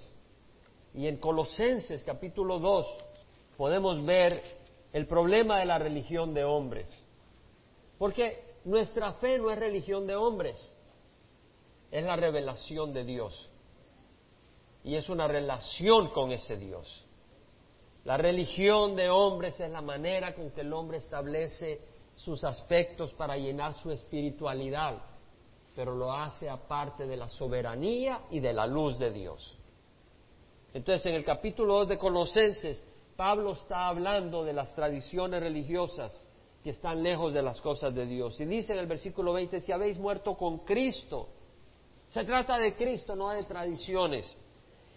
Y 0.93 1.07
en 1.07 1.17
Colosenses 1.17 2.03
capítulo 2.03 2.59
2 2.59 2.85
podemos 3.57 4.05
ver 4.05 4.41
el 4.93 5.07
problema 5.07 5.59
de 5.59 5.65
la 5.65 5.79
religión 5.79 6.33
de 6.33 6.43
hombres. 6.43 6.89
Porque 7.97 8.57
nuestra 8.65 9.13
fe 9.13 9.37
no 9.37 9.51
es 9.51 9.59
religión 9.59 10.07
de 10.07 10.15
hombres, 10.15 10.75
es 11.91 12.03
la 12.03 12.15
revelación 12.15 12.93
de 12.93 13.03
Dios. 13.03 13.49
Y 14.83 14.95
es 14.95 15.09
una 15.09 15.27
relación 15.27 16.09
con 16.09 16.31
ese 16.31 16.57
Dios. 16.57 17.05
La 18.05 18.17
religión 18.17 18.95
de 18.95 19.09
hombres 19.09 19.59
es 19.59 19.69
la 19.69 19.81
manera 19.81 20.33
con 20.33 20.51
que 20.51 20.61
el 20.61 20.71
hombre 20.73 20.97
establece 20.97 21.81
sus 22.15 22.43
aspectos 22.43 23.13
para 23.13 23.37
llenar 23.37 23.73
su 23.75 23.91
espiritualidad, 23.91 25.01
pero 25.75 25.95
lo 25.95 26.11
hace 26.11 26.49
aparte 26.49 27.05
de 27.05 27.17
la 27.17 27.29
soberanía 27.29 28.21
y 28.31 28.39
de 28.39 28.53
la 28.53 28.65
luz 28.65 28.97
de 28.97 29.11
Dios. 29.11 29.57
Entonces, 30.73 31.05
en 31.07 31.15
el 31.15 31.25
capítulo 31.25 31.75
2 31.79 31.89
de 31.89 31.97
Colosenses 31.97 32.83
Pablo 33.19 33.51
está 33.51 33.89
hablando 33.89 34.45
de 34.45 34.53
las 34.53 34.73
tradiciones 34.73 35.41
religiosas 35.41 36.17
que 36.63 36.69
están 36.69 37.03
lejos 37.03 37.33
de 37.33 37.41
las 37.41 37.59
cosas 37.59 37.93
de 37.93 38.05
Dios. 38.05 38.39
Y 38.39 38.45
dice 38.45 38.71
en 38.71 38.79
el 38.79 38.87
versículo 38.87 39.33
20, 39.33 39.59
si 39.59 39.73
habéis 39.73 39.99
muerto 39.99 40.37
con 40.37 40.59
Cristo, 40.59 41.27
se 42.09 42.23
trata 42.23 42.57
de 42.57 42.75
Cristo, 42.75 43.15
no 43.15 43.29
de 43.29 43.43
tradiciones, 43.43 44.35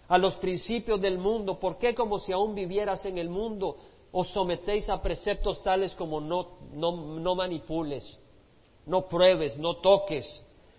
a 0.07 0.17
los 0.17 0.35
principios 0.35 0.99
del 0.99 1.17
mundo, 1.17 1.59
¿por 1.59 1.77
qué 1.77 1.95
como 1.95 2.19
si 2.19 2.31
aún 2.31 2.55
vivieras 2.55 3.05
en 3.05 3.17
el 3.17 3.29
mundo 3.29 3.77
os 4.11 4.27
sometéis 4.29 4.89
a 4.89 5.01
preceptos 5.01 5.61
tales 5.63 5.93
como 5.95 6.19
no, 6.19 6.59
no, 6.73 7.35
manipules, 7.35 8.19
no 8.85 9.07
pruebes, 9.07 9.57
no 9.57 9.77
toques, 9.77 10.27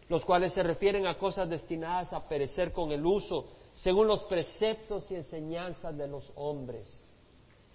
los 0.09 0.24
cuales 0.24 0.53
se 0.53 0.62
refieren 0.62 1.07
a 1.07 1.18
cosas 1.18 1.49
destinadas 1.49 2.12
a 2.12 2.28
perecer 2.28 2.72
con 2.72 2.93
el 2.93 3.05
uso, 3.05 3.47
según 3.72 4.07
los 4.07 4.24
preceptos 4.24 5.11
y 5.11 5.16
enseñanzas 5.16 5.97
de 5.97 6.07
los 6.07 6.30
hombres. 6.37 7.03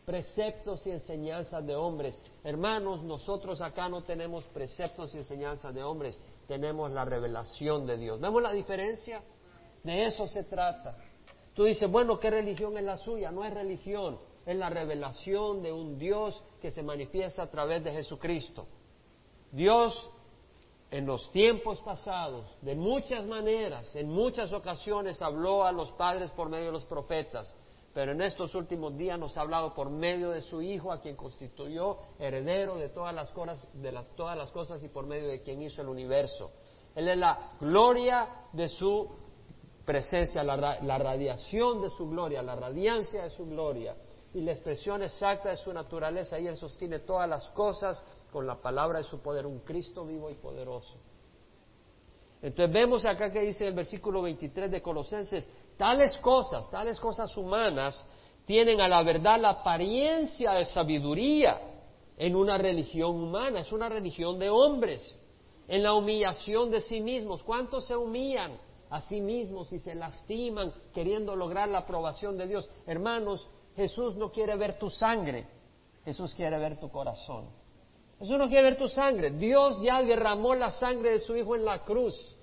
Preceptos 0.10 0.88
y 0.88 0.90
enseñanzas 0.90 1.64
de 1.68 1.76
hombres. 1.76 2.20
Hermanos, 2.44 3.04
nosotros 3.04 3.62
acá 3.62 3.88
no 3.88 4.02
tenemos 4.02 4.44
preceptos 4.46 5.14
y 5.14 5.20
enseñanzas 5.20 5.72
de 5.72 5.84
hombres, 5.84 6.18
tenemos 6.48 6.90
la 6.90 7.06
revelación 7.06 7.86
de 7.86 7.96
Dios. 7.96 8.20
¿Vemos 8.20 8.42
la 8.42 8.52
diferencia? 8.52 9.22
De 9.84 10.06
eso 10.06 10.26
se 10.26 10.46
trata. 10.46 10.98
Tú 11.54 11.66
dices, 11.66 11.88
bueno, 11.92 12.18
¿qué 12.18 12.32
religión 12.32 12.76
es 12.80 12.86
la 12.86 12.98
suya? 12.98 13.30
No 13.30 13.46
es 13.46 13.54
religión, 13.54 14.18
es 14.48 14.58
la 14.58 14.72
revelación 14.72 15.62
de 15.62 15.72
un 15.72 16.00
Dios 16.00 16.42
que 16.60 16.72
se 16.72 16.82
manifiesta 16.82 17.44
a 17.44 17.52
través 17.52 17.84
de 17.84 17.92
Jesucristo. 17.92 18.66
Dios 19.52 20.10
en 20.90 21.06
los 21.06 21.32
tiempos 21.32 21.82
pasados, 21.82 22.48
de 22.64 22.74
muchas 22.74 23.28
maneras, 23.28 23.96
en 23.96 24.10
muchas 24.10 24.52
ocasiones 24.54 25.22
habló 25.22 25.68
a 25.68 25.72
los 25.72 25.92
padres 25.92 26.32
por 26.32 26.50
medio 26.50 26.66
de 26.66 26.72
los 26.72 26.86
profetas, 26.86 27.56
pero 27.94 28.12
en 28.12 28.22
estos 28.22 28.54
últimos 28.56 28.96
días 28.96 29.18
nos 29.18 29.36
ha 29.38 29.42
hablado 29.42 29.74
por 29.74 29.90
medio 29.90 30.30
de 30.32 30.42
su 30.42 30.62
Hijo, 30.62 30.92
a 30.92 31.02
quien 31.02 31.16
constituyó 31.16 31.98
heredero 32.20 32.76
de 32.78 32.90
todas 32.90 33.14
las 33.14 33.32
cosas, 33.32 33.68
de 33.74 33.92
las, 33.92 34.06
todas 34.16 34.38
las 34.38 34.52
cosas 34.52 34.84
y 34.84 34.90
por 34.90 35.06
medio 35.06 35.28
de 35.28 35.42
quien 35.42 35.62
hizo 35.62 35.82
el 35.82 35.90
universo. 35.90 36.52
Él 36.96 37.08
es 37.08 37.18
la 37.18 37.54
gloria 37.60 38.46
de 38.54 38.68
su 38.68 39.10
presencia, 39.86 40.44
la, 40.44 40.80
la 40.82 40.98
radiación 40.98 41.82
de 41.82 41.90
su 41.90 42.08
gloria, 42.10 42.44
la 42.44 42.56
radiancia 42.56 43.24
de 43.24 43.30
su 43.32 43.46
gloria 43.46 43.96
y 44.34 44.42
la 44.42 44.52
expresión 44.52 45.02
exacta 45.02 45.50
de 45.50 45.58
su 45.58 45.74
naturaleza. 45.74 46.40
Y 46.40 46.48
Él 46.48 46.58
sostiene 46.58 47.00
todas 47.00 47.28
las 47.28 47.50
cosas 47.52 48.04
con 48.32 48.46
la 48.46 48.62
palabra 48.62 49.00
de 49.00 49.06
su 49.06 49.20
poder, 49.20 49.48
un 49.48 49.60
Cristo 49.62 50.06
vivo 50.06 50.30
y 50.30 50.36
poderoso. 50.36 50.96
Entonces 52.42 52.74
vemos 52.74 53.06
acá 53.06 53.32
que 53.32 53.42
dice 53.42 53.68
el 53.68 53.74
versículo 53.74 54.22
23 54.22 54.72
de 54.72 54.82
Colosenses, 54.82 55.50
tales 55.80 56.18
cosas, 56.18 56.70
tales 56.70 57.00
cosas 57.00 57.36
humanas, 57.38 58.06
tienen 58.46 58.82
a 58.82 58.90
la 58.90 59.02
verdad 59.02 59.40
la 59.40 59.52
apariencia 59.52 60.52
de 60.52 60.66
sabiduría 60.66 61.58
en 62.18 62.36
una 62.36 62.58
religión 62.58 63.16
humana, 63.16 63.62
es 63.62 63.72
una 63.72 63.88
religión 63.88 64.38
de 64.40 64.50
hombres, 64.50 65.18
en 65.70 65.82
la 65.82 65.94
humillación 65.94 66.70
de 66.70 66.82
sí 66.82 67.00
mismos. 67.00 67.44
¿Cuántos 67.44 67.88
se 67.88 67.96
humillan 67.96 68.60
a 68.90 69.00
sí 69.00 69.22
mismos 69.22 69.72
y 69.72 69.80
se 69.80 69.96
lastiman 69.96 70.74
queriendo 70.94 71.34
lograr 71.34 71.70
la 71.70 71.80
aprobación 71.80 72.38
de 72.38 72.48
Dios? 72.48 72.70
Hermanos, 72.86 73.48
Jesús 73.78 74.18
no 74.18 74.34
quiere 74.34 74.58
ver 74.58 74.78
tu 74.78 74.90
sangre, 74.90 75.48
Jesús 76.04 76.36
quiere 76.36 76.60
ver 76.60 76.78
tu 76.78 76.90
corazón. 76.90 77.48
Jesús 78.20 78.38
no 78.38 78.50
quiere 78.50 78.64
ver 78.64 78.78
tu 78.78 78.90
sangre. 78.90 79.32
Dios 79.32 79.82
ya 79.82 80.04
derramó 80.04 80.54
la 80.56 80.72
sangre 80.72 81.12
de 81.12 81.20
su 81.20 81.38
Hijo 81.38 81.56
en 81.56 81.64
la 81.64 81.86
cruz 81.86 82.36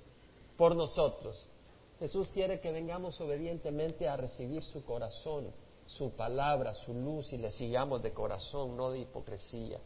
por 0.56 0.74
nosotros. 0.74 1.46
Jesús 1.98 2.30
quiere 2.32 2.60
que 2.60 2.72
vengamos 2.72 3.20
obedientemente 3.20 4.08
a 4.08 4.16
recibir 4.16 4.62
su 4.62 4.84
corazón, 4.84 5.50
su 5.86 6.10
palabra, 6.10 6.74
su 6.74 6.92
luz 6.92 7.32
y 7.32 7.38
le 7.38 7.50
sigamos 7.50 8.02
de 8.02 8.12
corazón, 8.12 8.76
no 8.76 8.90
de 8.90 9.00
hipocresía. 9.00 9.80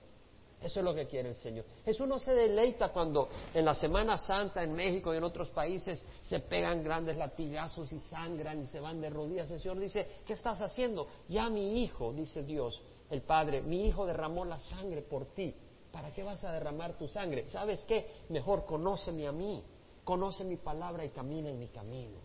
Eso 0.60 0.80
es 0.80 0.84
lo 0.84 0.94
que 0.94 1.06
quiere 1.06 1.30
el 1.30 1.34
Señor. 1.36 1.64
Jesús 1.84 2.06
no 2.06 2.18
se 2.18 2.34
deleita 2.34 2.90
cuando 2.90 3.28
en 3.54 3.64
la 3.64 3.74
Semana 3.74 4.18
Santa 4.18 4.62
en 4.62 4.74
México 4.74 5.14
y 5.14 5.16
en 5.16 5.24
otros 5.24 5.48
países 5.50 6.04
se 6.20 6.40
pegan 6.40 6.84
grandes 6.84 7.16
latigazos 7.16 7.90
y 7.92 7.98
sangran 8.00 8.62
y 8.62 8.66
se 8.66 8.78
van 8.78 9.00
de 9.00 9.08
rodillas. 9.08 9.50
El 9.50 9.60
Señor 9.60 9.78
dice, 9.78 10.06
¿qué 10.26 10.34
estás 10.34 10.60
haciendo? 10.60 11.06
Ya 11.28 11.48
mi 11.48 11.82
hijo, 11.82 12.12
dice 12.12 12.42
Dios, 12.42 12.82
el 13.08 13.22
Padre, 13.22 13.62
mi 13.62 13.86
hijo 13.86 14.04
derramó 14.04 14.44
la 14.44 14.58
sangre 14.58 15.00
por 15.00 15.32
ti. 15.32 15.54
¿Para 15.90 16.12
qué 16.12 16.22
vas 16.22 16.44
a 16.44 16.52
derramar 16.52 16.98
tu 16.98 17.08
sangre? 17.08 17.48
¿Sabes 17.48 17.82
qué? 17.84 18.06
Mejor 18.28 18.66
conóceme 18.66 19.26
a 19.26 19.32
mí, 19.32 19.64
conoce 20.10 20.42
mi 20.42 20.56
palabra 20.56 21.04
y 21.04 21.10
camina 21.10 21.50
en 21.50 21.58
mi 21.60 21.68
camino. 21.68 22.18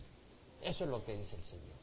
Eso 0.60 0.86
es 0.86 0.90
lo 0.90 1.04
que 1.04 1.16
dice 1.16 1.36
el 1.36 1.44
Señor. 1.44 1.76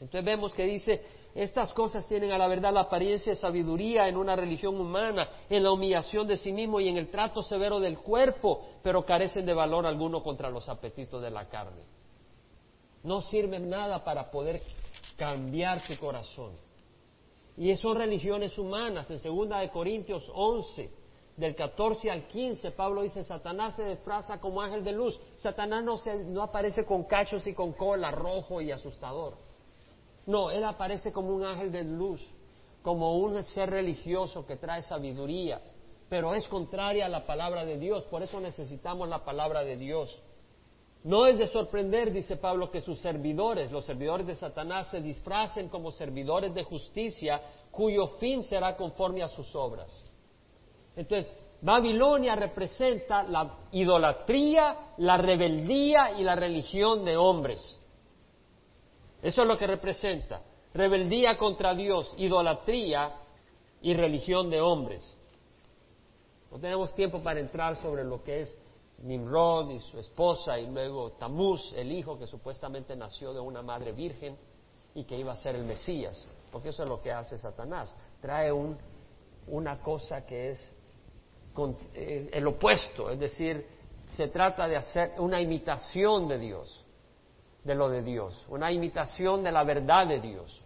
Entonces 0.00 0.24
vemos 0.24 0.54
que 0.54 0.64
dice, 0.64 1.02
estas 1.34 1.70
cosas 1.74 2.08
tienen 2.08 2.32
a 2.32 2.38
la 2.38 2.48
verdad 2.48 2.72
la 2.72 2.80
apariencia 2.80 3.32
de 3.34 3.36
sabiduría 3.36 4.08
en 4.08 4.16
una 4.16 4.36
religión 4.36 4.80
humana, 4.80 5.28
en 5.50 5.62
la 5.62 5.70
humillación 5.70 6.26
de 6.26 6.38
sí 6.38 6.50
mismo 6.50 6.80
y 6.80 6.88
en 6.88 6.96
el 6.96 7.10
trato 7.10 7.42
severo 7.42 7.78
del 7.78 7.98
cuerpo, 7.98 8.66
pero 8.82 9.04
carecen 9.04 9.44
de 9.44 9.52
valor 9.52 9.84
alguno 9.84 10.22
contra 10.22 10.48
los 10.48 10.66
apetitos 10.70 11.20
de 11.20 11.30
la 11.30 11.46
carne. 11.46 11.82
No 13.02 13.20
sirven 13.20 13.68
nada 13.68 14.02
para 14.02 14.30
poder 14.30 14.62
cambiar 15.18 15.82
tu 15.82 15.94
corazón. 15.98 16.52
Y 17.58 17.76
son 17.76 17.98
religiones 17.98 18.56
humanas. 18.56 19.10
En 19.10 19.20
2 19.22 19.60
de 19.60 19.68
Corintios 19.68 20.26
11, 20.34 20.90
del 21.36 21.56
14 21.56 22.10
al 22.10 22.28
15, 22.28 22.70
Pablo 22.72 23.02
dice, 23.02 23.24
Satanás 23.24 23.74
se 23.74 23.84
disfraza 23.84 24.40
como 24.40 24.60
ángel 24.62 24.84
de 24.84 24.92
luz. 24.92 25.18
Satanás 25.36 25.82
no, 25.82 25.98
se, 25.98 26.24
no 26.24 26.42
aparece 26.42 26.84
con 26.84 27.04
cachos 27.04 27.46
y 27.46 27.54
con 27.54 27.72
cola, 27.72 28.10
rojo 28.10 28.60
y 28.60 28.70
asustador. 28.70 29.36
No, 30.26 30.50
él 30.50 30.64
aparece 30.64 31.12
como 31.12 31.34
un 31.34 31.44
ángel 31.44 31.72
de 31.72 31.82
luz, 31.82 32.24
como 32.82 33.18
un 33.18 33.42
ser 33.44 33.70
religioso 33.70 34.46
que 34.46 34.56
trae 34.56 34.82
sabiduría, 34.82 35.60
pero 36.08 36.34
es 36.34 36.46
contraria 36.48 37.06
a 37.06 37.08
la 37.08 37.26
palabra 37.26 37.64
de 37.64 37.78
Dios, 37.78 38.04
por 38.04 38.22
eso 38.22 38.40
necesitamos 38.40 39.08
la 39.08 39.24
palabra 39.24 39.64
de 39.64 39.76
Dios. 39.76 40.16
No 41.02 41.26
es 41.26 41.36
de 41.36 41.48
sorprender, 41.48 42.12
dice 42.12 42.36
Pablo, 42.36 42.70
que 42.70 42.80
sus 42.80 42.98
servidores, 43.00 43.70
los 43.70 43.84
servidores 43.84 44.26
de 44.26 44.36
Satanás, 44.36 44.88
se 44.90 45.02
disfracen 45.02 45.68
como 45.68 45.92
servidores 45.92 46.54
de 46.54 46.62
justicia, 46.62 47.42
cuyo 47.70 48.06
fin 48.18 48.42
será 48.42 48.76
conforme 48.76 49.22
a 49.22 49.28
sus 49.28 49.54
obras. 49.54 50.03
Entonces, 50.96 51.32
Babilonia 51.60 52.36
representa 52.36 53.22
la 53.22 53.58
idolatría, 53.72 54.92
la 54.98 55.16
rebeldía 55.16 56.12
y 56.18 56.22
la 56.22 56.36
religión 56.36 57.04
de 57.04 57.16
hombres. 57.16 57.78
Eso 59.22 59.42
es 59.42 59.48
lo 59.48 59.56
que 59.56 59.66
representa. 59.66 60.42
Rebeldía 60.74 61.38
contra 61.38 61.74
Dios, 61.74 62.14
idolatría 62.18 63.14
y 63.80 63.94
religión 63.94 64.50
de 64.50 64.60
hombres. 64.60 65.02
No 66.50 66.58
tenemos 66.58 66.94
tiempo 66.94 67.22
para 67.22 67.40
entrar 67.40 67.76
sobre 67.76 68.04
lo 68.04 68.22
que 68.22 68.42
es 68.42 68.58
Nimrod 68.98 69.70
y 69.70 69.80
su 69.80 69.98
esposa 69.98 70.58
y 70.58 70.66
luego 70.66 71.12
Tamuz, 71.12 71.72
el 71.74 71.90
hijo 71.92 72.18
que 72.18 72.26
supuestamente 72.26 72.94
nació 72.94 73.32
de 73.32 73.40
una 73.40 73.62
madre 73.62 73.92
virgen 73.92 74.36
y 74.94 75.04
que 75.04 75.16
iba 75.16 75.32
a 75.32 75.36
ser 75.36 75.56
el 75.56 75.64
Mesías, 75.64 76.26
porque 76.52 76.68
eso 76.68 76.82
es 76.82 76.88
lo 76.88 77.00
que 77.00 77.10
hace 77.10 77.36
Satanás. 77.38 77.96
Trae 78.20 78.52
un, 78.52 78.76
una 79.48 79.80
cosa 79.80 80.24
que 80.24 80.52
es 80.52 80.73
el 81.94 82.46
opuesto, 82.46 83.10
es 83.10 83.18
decir, 83.18 83.66
se 84.08 84.28
trata 84.28 84.66
de 84.68 84.76
hacer 84.76 85.12
una 85.18 85.40
imitación 85.40 86.28
de 86.28 86.38
Dios, 86.38 86.84
de 87.62 87.74
lo 87.74 87.88
de 87.88 88.02
Dios, 88.02 88.44
una 88.48 88.70
imitación 88.72 89.42
de 89.42 89.52
la 89.52 89.64
verdad 89.64 90.06
de 90.06 90.20
Dios. 90.20 90.62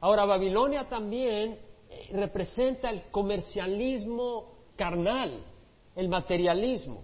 Ahora, 0.00 0.24
Babilonia 0.24 0.88
también 0.88 1.58
eh, 1.90 2.08
representa 2.12 2.90
el 2.90 3.10
comercialismo 3.10 4.52
carnal, 4.76 5.42
el 5.96 6.08
materialismo. 6.08 7.02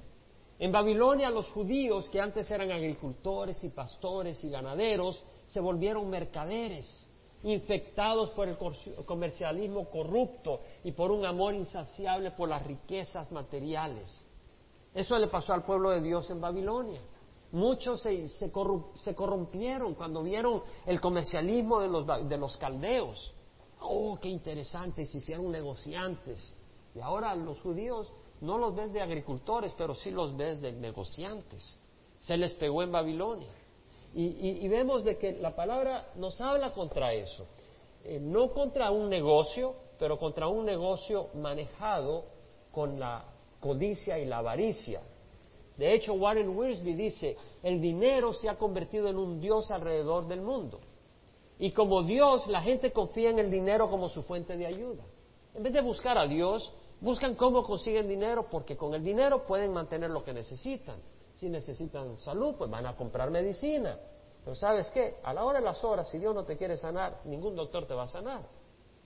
En 0.58 0.70
Babilonia 0.70 1.30
los 1.30 1.48
judíos, 1.50 2.08
que 2.08 2.20
antes 2.20 2.48
eran 2.50 2.70
agricultores 2.70 3.62
y 3.64 3.70
pastores 3.70 4.42
y 4.44 4.50
ganaderos, 4.50 5.24
se 5.46 5.58
volvieron 5.58 6.08
mercaderes 6.08 7.03
infectados 7.44 8.30
por 8.30 8.48
el 8.48 8.56
comercialismo 9.04 9.88
corrupto 9.90 10.60
y 10.82 10.92
por 10.92 11.10
un 11.10 11.24
amor 11.24 11.54
insaciable 11.54 12.32
por 12.32 12.48
las 12.48 12.66
riquezas 12.66 13.30
materiales. 13.30 14.24
Eso 14.94 15.18
le 15.18 15.28
pasó 15.28 15.52
al 15.52 15.64
pueblo 15.64 15.90
de 15.90 16.00
Dios 16.00 16.28
en 16.30 16.40
Babilonia. 16.40 17.00
Muchos 17.52 18.02
se, 18.02 18.50
corrompieron 18.50 19.94
cuando 19.94 20.22
vieron 20.22 20.62
el 20.86 21.00
comercialismo 21.00 21.80
de 21.80 21.88
los, 21.88 22.28
de 22.28 22.36
los 22.36 22.56
caldeos. 22.56 23.32
Oh, 23.80 24.18
qué 24.20 24.28
interesante, 24.28 25.04
se 25.06 25.18
hicieron 25.18 25.50
negociantes. 25.52 26.52
Y 26.94 27.00
ahora 27.00 27.34
los 27.34 27.60
judíos 27.60 28.10
no 28.40 28.58
los 28.58 28.74
ves 28.74 28.92
de 28.92 29.02
agricultores, 29.02 29.74
pero 29.76 29.94
sí 29.94 30.10
los 30.10 30.36
ves 30.36 30.60
de 30.60 30.72
negociantes. 30.72 31.78
Se 32.20 32.36
les 32.36 32.54
pegó 32.54 32.82
en 32.82 32.92
Babilonia. 32.92 33.52
Y, 34.16 34.68
vemos 34.68 35.02
de 35.02 35.18
que 35.18 35.32
la 35.32 35.56
palabra 35.56 36.12
nos 36.14 36.40
habla 36.40 36.72
contra 36.72 37.12
eso. 37.12 37.46
Eh, 38.04 38.20
no 38.20 38.52
contra 38.52 38.92
un 38.92 39.08
negocio, 39.08 39.74
pero 39.98 40.18
contra 40.18 40.46
un 40.46 40.64
negocio 40.64 41.30
manejado 41.34 42.24
con 42.70 43.00
la 43.00 43.24
codicia 43.58 44.18
y 44.18 44.24
la 44.24 44.38
avaricia. 44.38 45.02
De 45.76 45.92
hecho, 45.92 46.14
Warren 46.14 46.56
Wiersbe 46.56 46.94
dice, 46.94 47.36
el 47.62 47.80
dinero 47.80 48.32
se 48.32 48.48
ha 48.48 48.56
convertido 48.56 49.08
en 49.08 49.16
un 49.16 49.40
Dios 49.40 49.70
alrededor 49.72 50.28
del 50.28 50.42
mundo. 50.42 50.78
Y 51.58 51.72
como 51.72 52.04
Dios, 52.04 52.46
la 52.46 52.60
gente 52.62 52.92
confía 52.92 53.30
en 53.30 53.40
el 53.40 53.50
dinero 53.50 53.88
como 53.88 54.08
su 54.08 54.22
fuente 54.22 54.56
de 54.56 54.66
ayuda. 54.66 55.02
En 55.54 55.62
vez 55.64 55.72
de 55.72 55.80
buscar 55.80 56.18
a 56.18 56.26
Dios, 56.26 56.72
buscan 57.00 57.34
cómo 57.34 57.64
consiguen 57.64 58.08
dinero 58.08 58.46
porque 58.48 58.76
con 58.76 58.94
el 58.94 59.02
dinero 59.02 59.44
pueden 59.44 59.72
mantener 59.72 60.10
lo 60.10 60.22
que 60.22 60.32
necesitan. 60.32 61.00
Si 61.44 61.50
necesitan 61.50 62.18
salud, 62.18 62.54
pues 62.56 62.70
van 62.70 62.86
a 62.86 62.96
comprar 62.96 63.30
medicina. 63.30 63.98
Pero 64.42 64.56
sabes 64.56 64.88
qué, 64.88 65.16
a 65.22 65.34
la 65.34 65.44
hora 65.44 65.58
de 65.58 65.64
las 65.66 65.84
horas, 65.84 66.08
si 66.08 66.16
Dios 66.16 66.34
no 66.34 66.42
te 66.44 66.56
quiere 66.56 66.78
sanar, 66.78 67.20
ningún 67.26 67.54
doctor 67.54 67.84
te 67.86 67.92
va 67.92 68.04
a 68.04 68.08
sanar. 68.08 68.40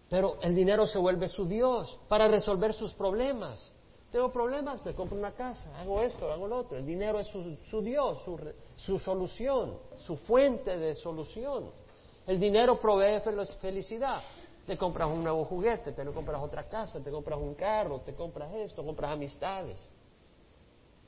Pero 0.09 0.37
el 0.41 0.55
dinero 0.55 0.87
se 0.87 0.99
vuelve 0.99 1.27
su 1.27 1.49
Dios 1.49 1.99
para 2.07 2.29
resolver 2.29 2.73
sus 2.75 2.95
problemas. 2.95 3.73
Tengo 4.13 4.31
problemas, 4.31 4.85
me 4.85 4.95
compro 4.95 5.19
una 5.19 5.33
casa, 5.33 5.81
hago 5.81 6.01
esto, 6.01 6.31
hago 6.31 6.47
lo 6.47 6.59
otro. 6.59 6.79
El 6.79 6.87
dinero 6.87 7.19
es 7.19 7.27
su, 7.27 7.83
Dios, 7.83 8.23
su, 8.25 8.39
su 8.77 9.01
solución, 9.01 9.77
su 9.97 10.17
fuente 10.19 10.79
de 10.79 10.95
solución. 10.95 11.73
El 12.25 12.39
dinero 12.39 12.79
provee 12.79 13.21
felicidad. 13.61 14.23
Te 14.65 14.79
compras 14.79 15.09
un 15.09 15.25
nuevo 15.25 15.45
juguete, 15.45 15.91
te 15.91 16.05
compras 16.05 16.41
otra 16.41 16.69
casa, 16.69 17.01
te 17.03 17.11
compras 17.11 17.41
un 17.41 17.55
carro, 17.57 18.03
te 18.03 18.15
compras 18.15 18.55
esto, 18.55 18.85
compras 18.85 19.11
amistades. 19.11 19.91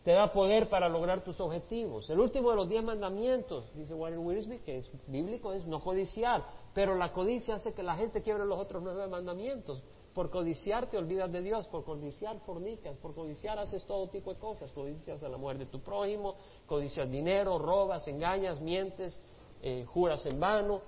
Te 0.05 0.13
da 0.13 0.33
poder 0.33 0.71
para 0.71 0.89
lograr 0.89 1.23
tus 1.23 1.39
objetivos. 1.41 2.09
El 2.09 2.21
último 2.21 2.51
de 2.51 2.57
los 2.57 2.69
diez 2.69 2.83
mandamientos, 2.83 3.71
dice 3.75 3.93
Warren 3.93 4.27
Wiersbe, 4.27 4.61
que 4.61 4.79
es 4.79 4.91
bíblico, 5.07 5.53
es 5.53 5.67
no 5.67 5.81
codiciar. 5.81 6.43
Pero 6.73 6.95
la 6.95 7.13
codicia 7.13 7.57
hace 7.57 7.75
que 7.75 7.83
la 7.83 7.97
gente 7.97 8.23
quiebre 8.23 8.47
los 8.47 8.59
otros 8.59 8.83
nueve 8.83 9.07
mandamientos. 9.09 9.83
Por 10.15 10.31
codiciar 10.31 10.87
te 10.87 10.97
olvidas 10.97 11.31
de 11.31 11.43
Dios, 11.43 11.67
por 11.67 11.85
codiciar 11.85 12.39
fornicas, 12.41 12.97
por 12.97 13.15
codiciar 13.15 13.59
haces 13.59 13.85
todo 13.85 14.09
tipo 14.09 14.33
de 14.33 14.41
cosas. 14.41 14.73
Codicias 14.73 15.23
a 15.23 15.29
la 15.29 15.37
muerte 15.37 15.67
de 15.67 15.71
tu 15.71 15.81
prójimo, 15.81 16.35
codicias 16.67 17.11
dinero, 17.11 17.59
robas, 17.59 18.09
engañas, 18.09 18.59
mientes, 18.61 19.21
eh, 19.63 19.85
juras 19.87 20.25
en 20.25 20.41
vano. 20.41 20.81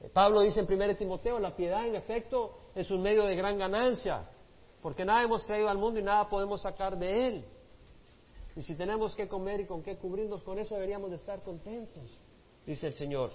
Eh, 0.00 0.08
Pablo 0.12 0.42
dice 0.42 0.60
en 0.60 0.72
1 0.72 0.96
Timoteo, 0.96 1.40
la 1.40 1.56
piedad 1.56 1.84
en 1.86 1.96
efecto 1.96 2.52
es 2.74 2.88
un 2.92 3.02
medio 3.02 3.24
de 3.24 3.34
gran 3.34 3.58
ganancia, 3.58 4.28
porque 4.80 5.04
nada 5.04 5.24
hemos 5.24 5.44
traído 5.44 5.68
al 5.68 5.78
mundo 5.78 5.98
y 5.98 6.04
nada 6.04 6.28
podemos 6.28 6.62
sacar 6.62 6.96
de 6.96 7.26
él. 7.26 7.44
Y 8.56 8.62
si 8.62 8.74
tenemos 8.74 9.14
que 9.14 9.26
comer 9.26 9.60
y 9.60 9.66
con 9.66 9.82
qué 9.82 9.96
cubrirnos, 9.96 10.42
con 10.42 10.58
eso 10.58 10.74
deberíamos 10.74 11.10
de 11.10 11.16
estar 11.16 11.42
contentos, 11.42 12.04
dice 12.64 12.86
el 12.86 12.94
Señor. 12.94 13.30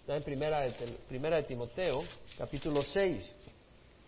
Está 0.00 0.16
en 0.16 0.22
primera 0.22 0.60
de, 0.60 1.42
Timoteo, 1.44 2.02
capítulo 2.36 2.82
6. 2.82 3.34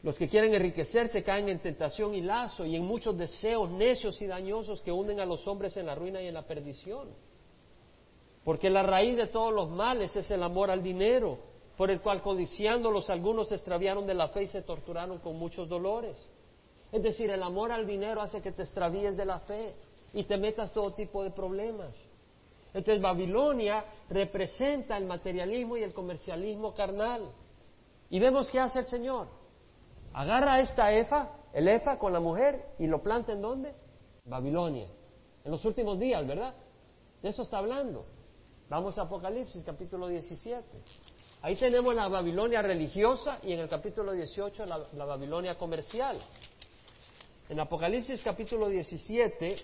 Los 0.03 0.19
que 0.19 0.29
quieren 0.29 0.55
enriquecerse 0.55 1.23
caen 1.23 1.49
en 1.49 1.59
tentación 1.59 2.15
y 2.15 2.21
lazo 2.21 2.67
y 2.67 2.77
en 2.77 2.85
muchos 2.85 3.17
deseos 3.17 3.71
necios 3.71 4.21
y 4.21 4.27
dañosos 4.27 4.83
que 4.83 4.93
hunden 4.93 5.21
a 5.21 5.27
los 5.27 5.47
hombres 5.49 5.77
en 5.77 5.87
la 5.87 5.95
ruina 5.95 6.21
y 6.21 6.29
en 6.29 6.35
la 6.35 6.47
perdición. 6.47 7.09
Porque 8.45 8.69
la 8.71 8.83
raíz 8.83 9.17
de 9.17 9.27
todos 9.27 9.53
los 9.53 9.71
males 9.71 10.15
es 10.15 10.31
el 10.31 10.43
amor 10.43 10.71
al 10.71 10.83
dinero, 10.83 11.39
por 11.77 11.91
el 11.91 12.01
cual 12.01 12.23
codiciándolos 12.23 13.09
algunos 13.11 13.49
se 13.49 13.55
extraviaron 13.57 14.07
de 14.07 14.15
la 14.15 14.29
fe 14.29 14.43
y 14.43 14.47
se 14.49 14.63
torturaron 14.63 15.19
con 15.19 15.37
muchos 15.37 15.69
dolores. 15.69 16.17
Es 16.93 17.03
decir, 17.03 17.31
el 17.31 17.43
amor 17.43 17.73
al 17.73 17.87
dinero 17.87 18.21
hace 18.21 18.41
que 18.41 18.53
te 18.53 18.63
extravíes 18.63 19.17
de 19.17 19.25
la 19.25 19.41
fe 19.41 19.75
y 20.17 20.25
te 20.25 20.39
metas 20.39 20.73
todo 20.73 20.95
tipo 20.95 21.23
de 21.23 21.31
problemas. 21.31 21.95
Entonces 22.73 23.03
Babilonia 23.03 23.85
representa 24.09 24.97
el 24.97 25.05
materialismo 25.05 25.77
y 25.77 25.83
el 25.83 25.93
comercialismo 25.93 26.73
carnal. 26.73 27.33
Y 28.09 28.19
vemos 28.19 28.51
qué 28.51 28.59
hace 28.59 28.79
el 28.79 28.87
Señor. 28.87 29.29
Agarra 30.15 30.61
esta 30.61 30.91
efa, 30.91 31.33
el 31.53 31.69
efa 31.69 31.99
con 31.99 32.15
la 32.15 32.21
mujer 32.21 32.65
y 32.79 32.87
lo 32.87 33.03
planta 33.03 33.33
en 33.33 33.43
dónde? 33.43 33.75
Babilonia. 34.25 34.89
En 35.45 35.51
los 35.51 35.63
últimos 35.67 35.99
días, 35.99 36.27
¿verdad? 36.27 36.55
De 37.23 37.29
eso 37.29 37.43
está 37.43 37.59
hablando. 37.59 38.07
Vamos 38.71 38.97
a 38.97 39.03
Apocalipsis 39.03 39.63
capítulo 39.65 40.09
17. 40.09 40.67
Ahí 41.43 41.57
tenemos 41.57 41.95
la 41.95 42.09
Babilonia 42.09 42.63
religiosa 42.63 43.39
y 43.43 43.53
en 43.53 43.61
el 43.61 43.69
capítulo 43.69 44.13
18 44.13 44.65
la, 44.65 44.81
la 44.95 45.05
Babilonia 45.05 45.59
comercial. 45.59 46.19
En 47.51 47.61
Apocalipsis 47.61 48.23
capítulo 48.23 48.69
17 48.71 49.57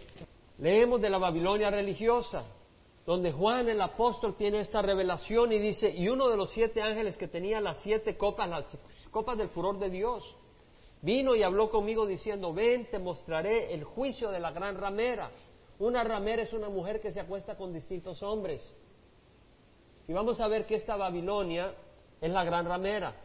leemos 0.62 1.00
de 1.00 1.10
la 1.10 1.18
Babilonia 1.18 1.70
religiosa, 1.70 2.44
donde 3.04 3.32
Juan 3.32 3.68
el 3.68 3.80
apóstol 3.82 4.36
tiene 4.36 4.60
esta 4.60 4.80
revelación 4.80 5.50
y 5.50 5.58
dice, 5.58 5.90
y 5.90 6.08
uno 6.08 6.28
de 6.28 6.36
los 6.36 6.52
siete 6.52 6.80
ángeles 6.80 7.18
que 7.18 7.26
tenía 7.26 7.60
las 7.60 7.82
siete 7.82 8.16
copas, 8.16 8.48
las 8.48 8.78
copas 9.10 9.36
del 9.36 9.48
furor 9.48 9.80
de 9.80 9.90
Dios, 9.90 10.24
vino 11.00 11.34
y 11.34 11.42
habló 11.42 11.68
conmigo 11.68 12.06
diciendo, 12.06 12.54
ven, 12.54 12.88
te 12.92 13.00
mostraré 13.00 13.74
el 13.74 13.82
juicio 13.82 14.30
de 14.30 14.38
la 14.38 14.52
gran 14.52 14.76
ramera. 14.76 15.32
Una 15.80 16.04
ramera 16.04 16.42
es 16.42 16.52
una 16.52 16.68
mujer 16.68 17.00
que 17.00 17.10
se 17.10 17.18
acuesta 17.18 17.56
con 17.56 17.72
distintos 17.72 18.22
hombres. 18.22 18.62
Y 20.06 20.12
vamos 20.12 20.40
a 20.40 20.46
ver 20.46 20.64
que 20.64 20.76
esta 20.76 20.94
Babilonia 20.94 21.74
es 22.20 22.30
la 22.30 22.44
gran 22.44 22.66
ramera. 22.66 23.16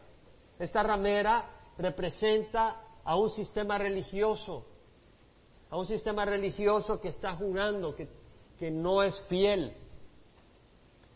Esta 0.58 0.82
ramera 0.82 1.48
representa 1.78 2.82
a 3.04 3.14
un 3.14 3.30
sistema 3.30 3.78
religioso, 3.78 4.66
a 5.70 5.76
un 5.76 5.86
sistema 5.86 6.24
religioso 6.24 7.00
que 7.00 7.08
está 7.08 7.36
jugando, 7.36 7.94
que, 7.94 8.08
que 8.58 8.70
no 8.70 9.02
es 9.02 9.20
fiel. 9.28 9.74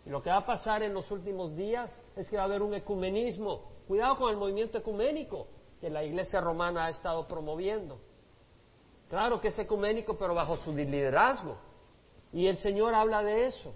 Y 0.05 0.11
lo 0.11 0.23
que 0.23 0.31
va 0.31 0.39
a 0.39 0.47
pasar 0.47 0.83
en 0.83 0.95
los 0.95 1.11
últimos 1.11 1.57
días 1.57 1.95
es 2.17 2.29
que 2.29 2.37
va 2.37 2.43
a 2.43 2.47
haber 2.47 2.63
un 2.63 2.75
ecumenismo. 2.75 3.71
Cuidado 3.87 4.17
con 4.17 4.31
el 4.31 4.37
movimiento 4.37 4.79
ecuménico 4.79 5.47
que 5.81 5.91
la 5.91 6.05
Iglesia 6.05 6.41
romana 6.41 6.87
ha 6.87 6.91
estado 6.91 7.27
promoviendo. 7.27 7.99
Claro 9.09 9.41
que 9.41 9.49
es 9.49 9.59
ecuménico, 9.59 10.17
pero 10.17 10.35
bajo 10.35 10.57
su 10.57 10.73
liderazgo. 10.73 11.57
Y 12.33 12.47
el 12.47 12.57
Señor 12.59 12.95
habla 12.95 13.23
de 13.23 13.47
eso. 13.47 13.75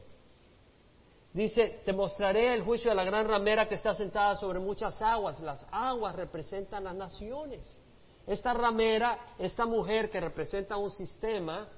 Dice, 1.33 1.83
te 1.85 1.93
mostraré 1.93 2.55
el 2.55 2.63
juicio 2.63 2.91
de 2.91 2.95
la 2.95 3.05
gran 3.05 3.29
ramera 3.29 3.69
que 3.69 3.75
está 3.75 3.93
sentada 3.93 4.37
sobre 4.37 4.59
muchas 4.59 5.01
aguas. 5.03 5.39
Las 5.41 5.67
aguas 5.71 6.17
representan 6.17 6.85
las 6.85 6.95
naciones. 6.95 7.79
Esta 8.27 8.53
ramera, 8.53 9.35
esta 9.39 9.67
mujer 9.67 10.11
que 10.11 10.21
representa 10.21 10.77
un 10.77 10.91
sistema, 10.91 11.69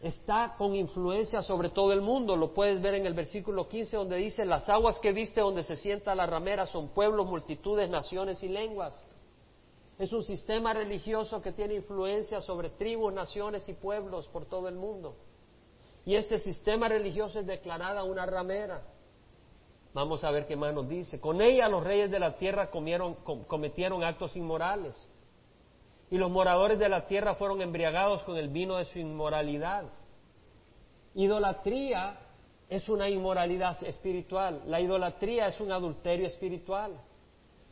está 0.00 0.54
con 0.56 0.76
influencia 0.76 1.42
sobre 1.42 1.70
todo 1.70 1.92
el 1.92 2.00
mundo. 2.00 2.36
Lo 2.36 2.54
puedes 2.54 2.80
ver 2.80 2.94
en 2.94 3.06
el 3.06 3.14
versículo 3.14 3.68
15 3.68 3.96
donde 3.96 4.16
dice, 4.16 4.44
las 4.44 4.68
aguas 4.68 5.00
que 5.00 5.12
viste 5.12 5.40
donde 5.40 5.64
se 5.64 5.76
sienta 5.76 6.14
la 6.14 6.26
ramera 6.26 6.66
son 6.66 6.88
pueblos, 6.88 7.26
multitudes, 7.26 7.90
naciones 7.90 8.42
y 8.42 8.48
lenguas. 8.48 8.94
Es 9.98 10.12
un 10.12 10.22
sistema 10.22 10.72
religioso 10.72 11.42
que 11.42 11.50
tiene 11.50 11.74
influencia 11.74 12.40
sobre 12.40 12.70
tribus, 12.70 13.12
naciones 13.12 13.68
y 13.68 13.72
pueblos 13.72 14.28
por 14.28 14.46
todo 14.46 14.68
el 14.68 14.76
mundo. 14.76 15.16
Y 16.04 16.14
este 16.14 16.38
sistema 16.38 16.88
religioso 16.88 17.40
es 17.40 17.46
declarada 17.46 18.04
una 18.04 18.24
ramera. 18.24 18.82
Vamos 19.92 20.22
a 20.22 20.30
ver 20.30 20.46
qué 20.46 20.54
más 20.54 20.72
nos 20.72 20.88
dice. 20.88 21.20
Con 21.20 21.40
ella 21.40 21.68
los 21.68 21.82
reyes 21.82 22.10
de 22.12 22.20
la 22.20 22.36
tierra 22.36 22.70
cometieron 22.70 24.04
actos 24.04 24.36
inmorales. 24.36 24.94
Y 26.10 26.16
los 26.16 26.30
moradores 26.30 26.78
de 26.78 26.88
la 26.88 27.06
tierra 27.06 27.34
fueron 27.34 27.60
embriagados 27.60 28.22
con 28.22 28.36
el 28.36 28.48
vino 28.48 28.76
de 28.76 28.86
su 28.86 28.98
inmoralidad. 28.98 29.84
Idolatría 31.14 32.18
es 32.68 32.88
una 32.88 33.08
inmoralidad 33.08 33.82
espiritual. 33.84 34.62
La 34.66 34.80
idolatría 34.80 35.48
es 35.48 35.60
un 35.60 35.70
adulterio 35.70 36.26
espiritual. 36.26 36.98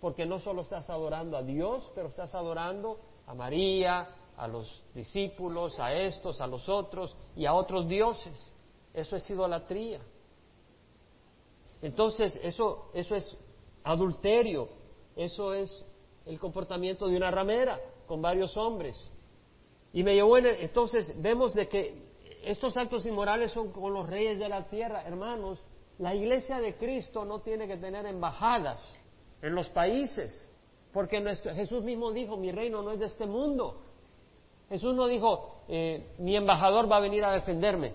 Porque 0.01 0.26
no 0.26 0.39
solo 0.39 0.62
estás 0.62 0.91
adorando 0.91 1.37
a 1.37 1.43
Dios, 1.43 1.91
pero 1.95 2.09
estás 2.09 2.34
adorando 2.34 2.99
a 3.26 3.34
María, 3.34 4.09
a 4.37 4.47
los 4.47 4.84
discípulos, 4.95 5.80
a 5.80 5.95
estos, 5.95 6.41
a 6.43 6.47
los 6.47 6.68
otros 6.68 7.16
y 7.34 7.47
a 7.47 7.55
otros 7.55 7.89
dioses. 7.89 8.53
Eso 8.93 9.16
es 9.16 9.28
idolatría. 9.30 10.01
Entonces, 11.80 12.39
eso, 12.43 12.91
eso 12.93 13.14
es 13.14 13.37
adulterio, 13.84 14.68
eso 15.14 15.55
es 15.55 15.84
el 16.26 16.39
comportamiento 16.39 17.07
de 17.07 17.16
una 17.16 17.30
ramera 17.30 17.80
con 18.07 18.22
varios 18.22 18.57
hombres. 18.57 19.11
Y 19.92 20.02
me 20.02 20.14
llevó 20.14 20.38
en 20.38 20.46
entonces 20.46 21.12
vemos 21.20 21.54
de 21.54 21.68
que 21.68 22.07
estos 22.44 22.76
actos 22.76 23.04
inmorales 23.07 23.50
son 23.52 23.72
con 23.72 23.92
los 23.92 24.09
reyes 24.09 24.38
de 24.38 24.48
la 24.48 24.68
tierra, 24.68 25.02
hermanos. 25.02 25.62
La 25.98 26.14
iglesia 26.14 26.59
de 26.59 26.76
Cristo 26.76 27.24
no 27.24 27.40
tiene 27.40 27.66
que 27.66 27.76
tener 27.76 28.07
embajadas 28.07 28.96
en 29.42 29.54
los 29.54 29.68
países, 29.70 30.48
porque 30.92 31.20
nuestro, 31.20 31.54
Jesús 31.54 31.82
mismo 31.82 32.12
dijo, 32.12 32.36
mi 32.36 32.52
reino 32.52 32.82
no 32.82 32.92
es 32.92 33.00
de 33.00 33.07
este 33.07 33.26
mundo. 33.26 33.80
Jesús 34.68 34.94
no 34.94 35.07
dijo, 35.07 35.62
eh, 35.68 36.14
mi 36.18 36.36
embajador 36.36 36.90
va 36.90 36.98
a 36.98 37.00
venir 37.00 37.24
a 37.24 37.32
defenderme. 37.32 37.94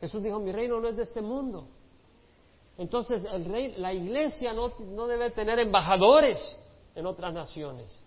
Jesús 0.00 0.22
dijo, 0.22 0.40
mi 0.40 0.52
reino 0.52 0.80
no 0.80 0.88
es 0.88 0.96
de 0.96 1.04
este 1.04 1.20
mundo. 1.20 1.68
Entonces, 2.78 3.24
el 3.24 3.44
rey, 3.44 3.74
la 3.76 3.92
iglesia 3.92 4.52
no, 4.52 4.72
no 4.80 5.06
debe 5.06 5.30
tener 5.30 5.58
embajadores 5.58 6.58
en 6.94 7.06
otras 7.06 7.32
naciones. 7.32 8.04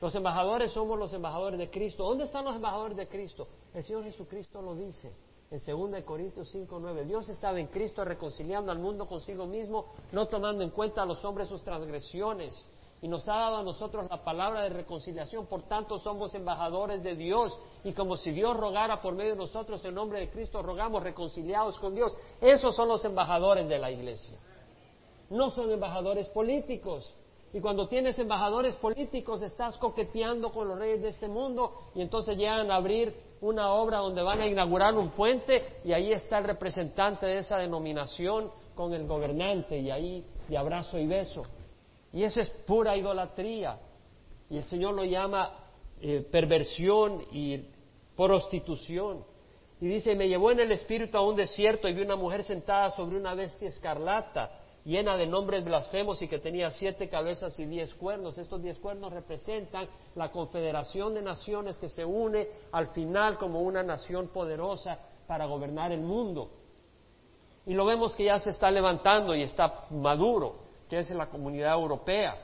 Los 0.00 0.14
embajadores 0.14 0.70
somos 0.72 0.98
los 0.98 1.12
embajadores 1.12 1.58
de 1.58 1.70
Cristo. 1.70 2.04
¿Dónde 2.04 2.24
están 2.24 2.44
los 2.44 2.54
embajadores 2.54 2.96
de 2.96 3.08
Cristo? 3.08 3.48
El 3.74 3.82
Señor 3.82 4.04
Jesucristo 4.04 4.62
lo 4.62 4.74
dice 4.74 5.12
en 5.50 5.90
2 5.92 6.02
Corintios 6.04 6.48
5, 6.50 6.78
9. 6.78 7.04
Dios 7.04 7.28
estaba 7.28 7.58
en 7.58 7.68
Cristo 7.68 8.04
reconciliando 8.04 8.70
al 8.70 8.78
mundo 8.78 9.06
consigo 9.06 9.46
mismo, 9.46 9.86
no 10.12 10.26
tomando 10.26 10.62
en 10.62 10.70
cuenta 10.70 11.02
a 11.02 11.06
los 11.06 11.24
hombres 11.24 11.48
sus 11.48 11.62
transgresiones 11.62 12.70
y 13.00 13.08
nos 13.08 13.28
ha 13.28 13.36
dado 13.36 13.56
a 13.58 13.62
nosotros 13.62 14.08
la 14.10 14.24
palabra 14.24 14.62
de 14.62 14.70
reconciliación, 14.70 15.46
por 15.46 15.62
tanto 15.62 15.98
somos 16.00 16.34
embajadores 16.34 17.02
de 17.02 17.14
Dios 17.14 17.56
y 17.84 17.92
como 17.92 18.16
si 18.16 18.32
Dios 18.32 18.56
rogara 18.56 19.00
por 19.00 19.14
medio 19.14 19.32
de 19.32 19.38
nosotros 19.38 19.84
en 19.84 19.94
nombre 19.94 20.20
de 20.20 20.30
Cristo, 20.30 20.62
rogamos 20.62 21.02
reconciliados 21.02 21.78
con 21.78 21.94
Dios. 21.94 22.16
Esos 22.40 22.74
son 22.74 22.88
los 22.88 23.04
embajadores 23.04 23.68
de 23.68 23.78
la 23.78 23.90
iglesia. 23.90 24.38
No 25.30 25.50
son 25.50 25.70
embajadores 25.70 26.28
políticos. 26.30 27.14
Y 27.52 27.60
cuando 27.60 27.88
tienes 27.88 28.18
embajadores 28.18 28.76
políticos 28.76 29.40
estás 29.42 29.78
coqueteando 29.78 30.50
con 30.50 30.68
los 30.68 30.78
reyes 30.78 31.02
de 31.02 31.08
este 31.08 31.28
mundo 31.28 31.90
y 31.94 32.02
entonces 32.02 32.36
llegan 32.36 32.70
a 32.70 32.76
abrir 32.76 33.14
una 33.40 33.72
obra 33.72 33.98
donde 33.98 34.22
van 34.22 34.40
a 34.40 34.46
inaugurar 34.46 34.94
un 34.94 35.10
puente 35.10 35.80
y 35.84 35.92
ahí 35.92 36.12
está 36.12 36.38
el 36.38 36.44
representante 36.44 37.24
de 37.26 37.38
esa 37.38 37.56
denominación 37.56 38.50
con 38.74 38.92
el 38.92 39.06
gobernante 39.06 39.78
y 39.78 39.90
ahí 39.90 40.24
de 40.48 40.58
abrazo 40.58 40.98
y 40.98 41.06
beso. 41.06 41.42
Y 42.12 42.22
eso 42.22 42.40
es 42.40 42.50
pura 42.50 42.96
idolatría. 42.96 43.78
Y 44.50 44.58
el 44.58 44.64
Señor 44.64 44.94
lo 44.94 45.04
llama 45.04 45.52
eh, 46.00 46.26
perversión 46.30 47.22
y 47.32 47.60
prostitución. 48.16 49.24
Y 49.80 49.86
dice, 49.86 50.14
me 50.14 50.28
llevó 50.28 50.50
en 50.50 50.60
el 50.60 50.72
espíritu 50.72 51.16
a 51.16 51.22
un 51.22 51.36
desierto 51.36 51.88
y 51.88 51.94
vi 51.94 52.02
una 52.02 52.16
mujer 52.16 52.42
sentada 52.42 52.90
sobre 52.90 53.16
una 53.16 53.34
bestia 53.34 53.68
escarlata, 53.68 54.50
llena 54.88 55.18
de 55.18 55.26
nombres 55.26 55.64
blasfemos 55.64 56.22
y 56.22 56.28
que 56.28 56.38
tenía 56.38 56.70
siete 56.70 57.10
cabezas 57.10 57.58
y 57.58 57.66
diez 57.66 57.92
cuernos. 57.94 58.38
Estos 58.38 58.62
diez 58.62 58.78
cuernos 58.78 59.12
representan 59.12 59.86
la 60.14 60.32
confederación 60.32 61.12
de 61.12 61.20
naciones 61.20 61.76
que 61.76 61.90
se 61.90 62.06
une 62.06 62.48
al 62.72 62.88
final 62.88 63.36
como 63.36 63.60
una 63.60 63.82
nación 63.82 64.28
poderosa 64.28 64.98
para 65.26 65.44
gobernar 65.44 65.92
el 65.92 66.00
mundo. 66.00 66.50
Y 67.66 67.74
lo 67.74 67.84
vemos 67.84 68.14
que 68.14 68.24
ya 68.24 68.38
se 68.38 68.48
está 68.48 68.70
levantando 68.70 69.34
y 69.34 69.42
está 69.42 69.84
maduro, 69.90 70.56
que 70.88 71.00
es 71.00 71.10
la 71.10 71.26
comunidad 71.26 71.74
europea. 71.74 72.34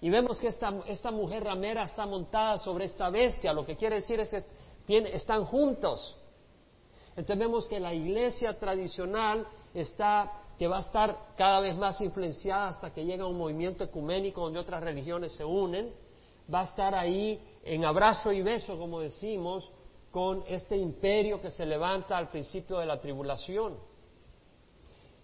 Y 0.00 0.08
vemos 0.08 0.38
que 0.38 0.46
esta, 0.46 0.72
esta 0.86 1.10
mujer 1.10 1.42
ramera 1.42 1.82
está 1.82 2.06
montada 2.06 2.58
sobre 2.58 2.84
esta 2.84 3.10
bestia, 3.10 3.52
lo 3.52 3.66
que 3.66 3.74
quiere 3.74 3.96
decir 3.96 4.20
es 4.20 4.30
que 4.86 4.98
están 5.12 5.44
juntos. 5.44 6.16
Entonces 7.16 7.38
vemos 7.38 7.66
que 7.66 7.80
la 7.80 7.92
iglesia 7.92 8.56
tradicional 8.56 9.48
está, 9.74 10.30
que 10.58 10.68
va 10.68 10.78
a 10.78 10.80
estar 10.80 11.16
cada 11.36 11.60
vez 11.60 11.76
más 11.76 12.00
influenciada 12.00 12.68
hasta 12.68 12.92
que 12.92 13.04
llega 13.04 13.26
un 13.26 13.36
movimiento 13.36 13.84
ecuménico 13.84 14.42
donde 14.42 14.58
otras 14.58 14.82
religiones 14.82 15.32
se 15.32 15.44
unen, 15.44 15.92
va 16.52 16.60
a 16.60 16.64
estar 16.64 16.94
ahí 16.94 17.40
en 17.62 17.84
abrazo 17.84 18.32
y 18.32 18.42
beso, 18.42 18.78
como 18.78 19.00
decimos, 19.00 19.70
con 20.10 20.44
este 20.48 20.76
imperio 20.76 21.40
que 21.40 21.50
se 21.50 21.66
levanta 21.66 22.16
al 22.16 22.30
principio 22.30 22.78
de 22.78 22.86
la 22.86 23.00
tribulación. 23.00 23.76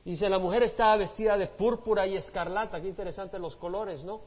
Dice, 0.05 0.29
la 0.29 0.39
mujer 0.39 0.65
estaba 0.65 0.97
vestida 0.97 1.39
de 1.39 1.47
púrpura 1.47 2.07
y 2.07 2.17
escarlata, 2.17 2.81
qué 2.81 2.89
interesante 2.89 3.39
los 3.39 3.57
colores, 3.57 4.03
¿no? 4.05 4.21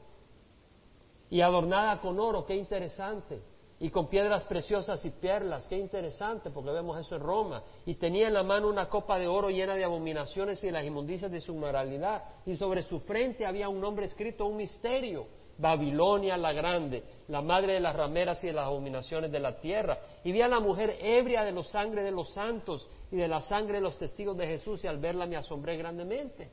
Y 1.28 1.40
adornada 1.40 2.00
con 2.00 2.18
oro, 2.18 2.46
qué 2.46 2.56
interesante. 2.56 3.42
Y 3.78 3.90
con 3.90 4.08
piedras 4.08 4.44
preciosas 4.44 5.04
y 5.04 5.10
perlas, 5.10 5.66
qué 5.68 5.76
interesante, 5.76 6.50
porque 6.50 6.70
vemos 6.70 6.98
eso 6.98 7.16
en 7.16 7.22
Roma. 7.22 7.62
Y 7.84 7.96
tenía 7.96 8.28
en 8.28 8.34
la 8.34 8.42
mano 8.42 8.68
una 8.68 8.88
copa 8.88 9.18
de 9.18 9.28
oro 9.28 9.50
llena 9.50 9.74
de 9.74 9.84
abominaciones 9.84 10.62
y 10.62 10.66
de 10.66 10.72
las 10.72 10.84
inmundicias 10.84 11.30
de 11.30 11.40
su 11.40 11.54
moralidad. 11.54 12.24
Y 12.46 12.56
sobre 12.56 12.82
su 12.82 13.00
frente 13.00 13.44
había 13.44 13.68
un 13.68 13.80
nombre 13.80 14.06
escrito, 14.06 14.46
un 14.46 14.56
misterio. 14.56 15.26
Babilonia 15.58 16.36
la 16.36 16.52
grande, 16.52 17.02
la 17.28 17.40
madre 17.40 17.74
de 17.74 17.80
las 17.80 17.96
rameras 17.96 18.42
y 18.44 18.48
de 18.48 18.52
las 18.52 18.66
abominaciones 18.66 19.30
de 19.32 19.40
la 19.40 19.58
tierra. 19.58 19.98
Y 20.24 20.32
vi 20.32 20.42
a 20.42 20.48
la 20.48 20.60
mujer 20.60 20.96
ebria 21.00 21.44
de 21.44 21.52
la 21.52 21.64
sangre 21.64 22.02
de 22.02 22.10
los 22.10 22.30
santos 22.30 22.86
y 23.10 23.16
de 23.16 23.28
la 23.28 23.40
sangre 23.40 23.76
de 23.76 23.80
los 23.80 23.96
testigos 23.98 24.36
de 24.36 24.46
Jesús, 24.46 24.84
y 24.84 24.86
al 24.86 24.98
verla 24.98 25.26
me 25.26 25.36
asombré 25.36 25.76
grandemente. 25.76 26.50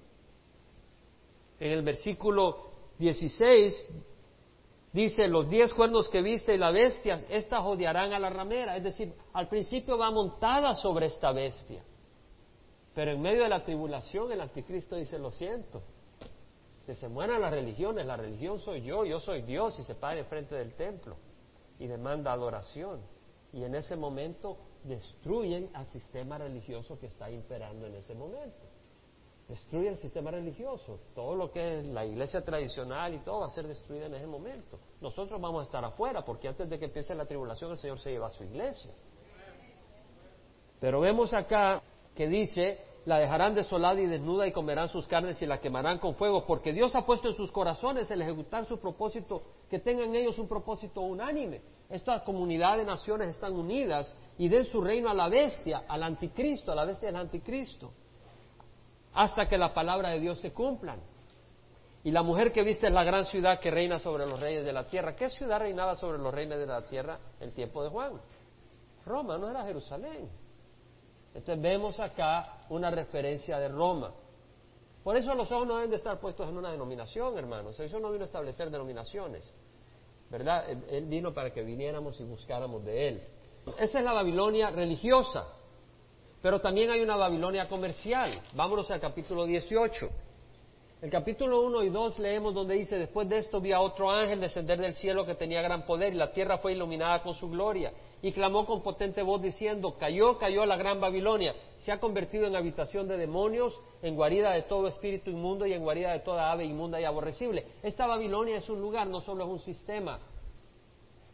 En 1.60 1.72
el 1.72 1.82
versículo 1.82 2.72
16 2.98 3.86
dice, 4.94 5.28
los 5.28 5.50
diez 5.50 5.74
cuernos 5.74 6.08
que 6.08 6.22
viste 6.22 6.54
y 6.56 6.58
la 6.58 6.72
bestia, 6.72 7.26
estas 7.30 7.66
odiarán 7.66 8.14
a 8.14 8.20
la 8.20 8.30
ramera. 8.30 8.78
Es 8.78 8.84
decir, 8.84 9.14
al 9.34 9.50
principio 9.50 9.98
va 9.98 10.12
montada 10.12 10.76
sobre 10.76 11.08
esta 11.08 11.32
bestia. 11.32 11.84
Pero 12.94 13.12
en 13.12 13.22
medio 13.22 13.44
de 13.44 13.50
la 13.50 13.64
tribulación 13.64 14.32
el 14.32 14.40
anticristo 14.40 14.96
dice, 14.96 15.18
lo 15.18 15.32
siento, 15.32 15.82
que 16.86 16.96
se 16.96 17.10
mueran 17.10 17.42
las 17.42 17.52
religiones, 17.52 18.06
la 18.06 18.18
religión 18.18 18.60
soy 18.60 18.84
yo, 18.84 19.04
yo 19.04 19.20
soy 19.20 19.42
Dios 19.42 19.80
y 19.80 19.84
se 19.84 19.96
para 19.96 20.24
frente 20.26 20.56
del 20.56 20.74
templo 20.76 21.18
y 21.80 21.88
demanda 21.88 22.32
adoración. 22.32 23.02
Y 23.52 23.64
en 23.64 23.76
ese 23.76 23.96
momento 23.96 24.58
destruyen 24.84 25.70
al 25.74 25.88
sistema 25.88 26.38
religioso 26.38 27.00
que 27.00 27.08
está 27.08 27.32
imperando 27.32 27.88
en 27.88 27.96
ese 27.96 28.14
momento. 28.14 28.73
Destruye 29.48 29.90
el 29.90 29.98
sistema 29.98 30.32
religioso. 30.32 31.00
Todo 31.14 31.36
lo 31.36 31.52
que 31.52 31.80
es 31.80 31.88
la 31.88 32.06
iglesia 32.06 32.44
tradicional 32.44 33.14
y 33.14 33.20
todo 33.20 33.42
va 33.42 33.48
a 33.48 33.50
ser 33.50 33.68
destruido 33.68 34.06
en 34.06 34.16
ese 34.16 34.28
momento. 34.28 34.80
Nosotros 35.02 35.40
vamos 35.40 35.62
a 35.62 35.64
estar 35.64 35.84
afuera 35.84 36.24
porque 36.24 36.48
antes 36.48 36.70
de 36.70 36.80
que 36.80 36.86
empiece 36.86 37.14
la 37.14 37.26
tribulación 37.26 37.72
el 37.72 37.78
Señor 37.78 38.00
se 38.00 38.12
lleva 38.12 38.28
a 38.28 38.32
su 38.32 38.44
iglesia. 38.44 38.92
Pero 40.80 41.02
vemos 41.02 41.34
acá 41.34 41.82
que 42.16 42.28
dice 42.28 42.80
la 43.06 43.18
dejarán 43.18 43.54
desolada 43.54 44.00
y 44.00 44.06
desnuda 44.06 44.48
y 44.48 44.52
comerán 44.52 44.88
sus 44.88 45.08
carnes 45.08 45.42
y 45.42 45.46
la 45.46 45.60
quemarán 45.60 46.00
con 46.00 46.16
fuego, 46.16 46.46
porque 46.46 46.72
Dios 46.72 46.96
ha 46.96 47.06
puesto 47.06 47.28
en 47.28 47.36
sus 47.36 47.52
corazones 47.52 48.10
el 48.12 48.22
ejecutar 48.22 48.66
su 48.66 48.80
propósito, 48.80 49.44
que 49.70 49.80
tengan 49.80 50.16
ellos 50.16 50.40
un 50.40 50.48
propósito 50.48 51.02
unánime. 51.02 51.62
Esta 51.90 52.24
comunidad 52.24 52.78
de 52.78 52.86
naciones 52.86 53.30
están 53.30 53.54
unidas 53.54 54.16
y 54.38 54.48
den 54.48 54.66
su 54.66 54.82
reino 54.82 55.10
a 55.10 55.14
la 55.14 55.28
bestia, 55.28 55.84
al 55.88 56.02
anticristo, 56.04 56.72
a 56.72 56.76
la 56.76 56.86
bestia 56.86 57.10
del 57.10 57.18
anticristo, 57.18 57.92
hasta 59.14 59.48
que 59.48 59.58
la 59.58 59.74
palabra 59.74 60.10
de 60.10 60.20
Dios 60.20 60.40
se 60.40 60.52
cumplan. 60.52 61.00
Y 62.04 62.12
la 62.12 62.22
mujer 62.22 62.52
que 62.52 62.64
viste 62.64 62.88
es 62.88 62.94
la 62.94 63.04
gran 63.04 63.26
ciudad 63.26 63.60
que 63.60 63.72
reina 63.72 63.98
sobre 63.98 64.26
los 64.26 64.40
reyes 64.40 64.66
de 64.66 64.74
la 64.74 64.88
tierra. 64.88 65.16
¿Qué 65.16 65.30
ciudad 65.30 65.60
reinaba 65.60 65.96
sobre 65.96 66.18
los 66.18 66.34
reyes 66.34 66.58
de 66.58 66.66
la 66.66 66.82
tierra 66.82 67.18
en 67.40 67.50
el 67.50 67.54
tiempo 67.54 67.82
de 67.84 67.90
Juan? 67.90 68.20
Roma, 69.06 69.38
no 69.38 69.50
era 69.50 69.64
Jerusalén. 69.64 70.30
Entonces 71.34 71.62
vemos 71.62 72.00
acá 72.00 72.66
una 72.70 72.92
referencia 72.92 73.58
de 73.58 73.70
Roma. 73.70 74.14
Por 75.04 75.18
eso 75.18 75.34
los 75.34 75.52
ojos 75.52 75.68
no 75.68 75.76
deben 75.76 75.90
de 75.90 75.98
estar 75.98 76.20
puestos 76.20 76.48
en 76.48 76.58
una 76.58 76.72
denominación, 76.72 77.38
hermanos. 77.38 77.80
Eso 77.80 78.00
no 78.00 78.12
vino 78.12 78.24
a 78.24 78.26
establecer 78.26 78.70
denominaciones. 78.70 79.50
¿Verdad? 80.30 80.70
Él 80.90 81.06
vino 81.06 81.34
para 81.34 81.52
que 81.52 81.62
viniéramos 81.62 82.20
y 82.20 82.24
buscáramos 82.24 82.84
de 82.84 83.08
Él. 83.08 83.24
Esa 83.78 84.00
es 84.00 84.06
la 84.06 84.14
Babilonia 84.14 84.72
religiosa. 84.72 85.48
Pero 86.44 86.60
también 86.60 86.92
hay 86.92 87.00
una 87.00 87.16
Babilonia 87.16 87.70
comercial. 87.70 88.42
Vámonos 88.54 88.92
al 88.92 89.00
capítulo 89.00 89.46
18. 89.46 90.10
El 91.02 91.10
capítulo 91.10 91.62
1 91.62 91.84
y 91.84 91.90
2 91.90 92.20
leemos 92.20 92.54
donde 92.54 92.76
dice, 92.76 92.98
después 92.98 93.30
de 93.30 93.38
esto 93.38 93.62
vi 93.62 93.72
a 93.72 93.80
otro 93.80 94.12
ángel 94.12 94.42
descender 94.42 94.78
del 94.82 94.94
cielo 94.94 95.26
que 95.26 95.36
tenía 95.36 95.62
gran 95.62 95.86
poder 95.86 96.14
y 96.14 96.18
la 96.18 96.34
tierra 96.34 96.58
fue 96.58 96.74
iluminada 96.74 97.24
con 97.24 97.34
su 97.34 97.50
gloria 97.50 97.94
y 98.22 98.34
clamó 98.34 98.66
con 98.66 98.84
potente 98.84 99.22
voz 99.22 99.42
diciendo, 99.42 99.96
cayó, 99.98 100.38
cayó 100.38 100.66
la 100.66 100.76
gran 100.76 101.00
Babilonia, 101.00 101.56
se 101.78 101.94
ha 101.94 102.02
convertido 102.02 102.46
en 102.46 102.58
habitación 102.58 103.08
de 103.08 103.16
demonios, 103.16 103.80
en 104.02 104.16
guarida 104.16 104.52
de 104.52 104.64
todo 104.64 104.90
espíritu 104.90 105.30
inmundo 105.30 105.66
y 105.66 105.72
en 105.72 105.84
guarida 105.84 106.12
de 106.12 106.20
toda 106.20 106.52
ave 106.52 106.66
inmunda 106.66 107.00
y 107.00 107.06
aborrecible. 107.06 107.68
Esta 107.82 108.06
Babilonia 108.06 108.58
es 108.58 108.70
un 108.70 108.82
lugar, 108.82 109.08
no 109.08 109.22
solo 109.22 109.46
es 109.46 109.50
un 109.50 109.60
sistema, 109.60 110.20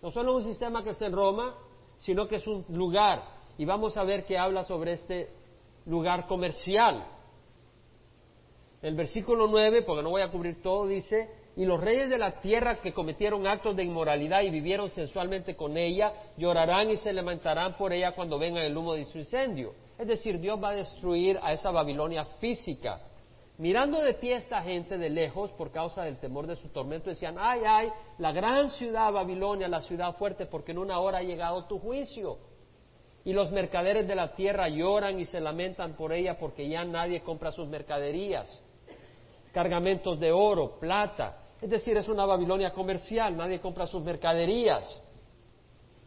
no 0.03 0.11
solo 0.11 0.37
es 0.37 0.45
un 0.45 0.51
sistema 0.51 0.83
que 0.83 0.91
está 0.91 1.07
en 1.07 1.13
Roma, 1.13 1.55
sino 1.97 2.27
que 2.27 2.35
es 2.35 2.45
un 2.45 2.63
lugar. 2.69 3.38
Y 3.59 3.65
vamos 3.65 3.97
a 3.97 4.05
ver 4.05 4.23
qué 4.23 4.37
habla 4.37 4.63
sobre 4.63 4.93
este 4.93 5.27
lugar 5.85 6.27
comercial. 6.27 7.05
El 8.81 8.95
versículo 8.95 9.47
9, 9.47 9.81
porque 9.81 10.01
no 10.01 10.11
voy 10.11 10.21
a 10.21 10.31
cubrir 10.31 10.61
todo, 10.63 10.87
dice, 10.87 11.29
y 11.57 11.65
los 11.65 11.81
reyes 11.81 12.09
de 12.09 12.17
la 12.17 12.39
tierra 12.39 12.79
que 12.79 12.93
cometieron 12.93 13.45
actos 13.45 13.75
de 13.75 13.83
inmoralidad 13.83 14.43
y 14.43 14.49
vivieron 14.49 14.89
sensualmente 14.89 15.57
con 15.57 15.75
ella, 15.75 16.13
llorarán 16.37 16.89
y 16.89 16.95
se 16.95 17.11
lamentarán 17.11 17.75
por 17.75 17.91
ella 17.91 18.13
cuando 18.13 18.39
venga 18.39 18.63
el 18.63 18.77
humo 18.77 18.93
de 18.93 19.03
su 19.03 19.17
incendio. 19.17 19.73
Es 19.97 20.07
decir, 20.07 20.39
Dios 20.39 20.57
va 20.63 20.69
a 20.69 20.75
destruir 20.75 21.37
a 21.43 21.51
esa 21.51 21.69
Babilonia 21.69 22.23
física. 22.39 23.01
Mirando 23.57 23.99
de 23.99 24.13
pie 24.13 24.35
esta 24.35 24.61
gente 24.61 24.97
de 24.97 25.09
lejos 25.09 25.51
por 25.51 25.69
causa 25.73 26.03
del 26.03 26.17
temor 26.17 26.47
de 26.47 26.55
su 26.55 26.69
tormento, 26.69 27.09
decían, 27.09 27.35
ay, 27.37 27.63
ay, 27.67 27.89
la 28.19 28.31
gran 28.31 28.69
ciudad 28.69 29.11
Babilonia, 29.11 29.67
la 29.67 29.81
ciudad 29.81 30.15
fuerte, 30.15 30.45
porque 30.45 30.71
en 30.71 30.77
una 30.77 30.99
hora 30.99 31.17
ha 31.17 31.23
llegado 31.23 31.65
tu 31.65 31.77
juicio. 31.77 32.37
Y 33.25 33.33
los 33.33 33.51
mercaderes 33.51 34.07
de 34.07 34.15
la 34.15 34.33
tierra 34.33 34.69
lloran 34.69 35.19
y 35.19 35.25
se 35.25 35.39
lamentan 35.39 35.93
por 35.93 36.13
ella 36.13 36.37
porque 36.37 36.67
ya 36.67 36.83
nadie 36.83 37.21
compra 37.21 37.51
sus 37.51 37.67
mercaderías. 37.67 38.63
Cargamentos 39.51 40.19
de 40.19 40.31
oro, 40.31 40.79
plata, 40.79 41.37
es 41.61 41.69
decir, 41.69 41.97
es 41.97 42.07
una 42.07 42.25
Babilonia 42.25 42.71
comercial, 42.71 43.35
nadie 43.35 43.59
compra 43.59 43.85
sus 43.85 44.01
mercaderías. 44.01 45.03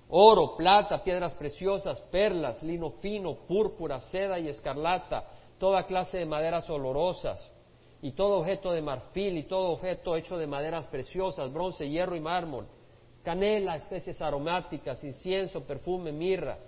Oro, 0.09 0.57
plata, 0.57 1.03
piedras 1.03 1.35
preciosas, 1.35 2.01
perlas, 2.11 2.63
lino 2.63 2.91
fino, 3.03 3.35
púrpura, 3.47 4.01
seda 4.01 4.39
y 4.39 4.49
escarlata, 4.49 5.25
toda 5.59 5.87
clase 5.87 6.19
de 6.19 6.27
maderas 6.27 6.69
olorosas, 6.71 7.53
y 8.01 8.13
todo 8.13 8.41
objeto 8.41 8.73
de 8.73 8.83
marfil, 8.83 9.39
y 9.39 9.45
todo 9.45 9.71
objeto 9.73 10.17
hecho 10.17 10.37
de 10.37 10.47
maderas 10.47 10.87
preciosas, 10.87 11.53
bronce, 11.53 11.89
hierro 11.89 12.17
y 12.17 12.21
mármol, 12.21 12.67
canela, 13.23 13.77
especies 13.77 14.21
aromáticas, 14.21 15.03
incienso, 15.05 15.65
perfume, 15.65 16.13
mirra. 16.13 16.59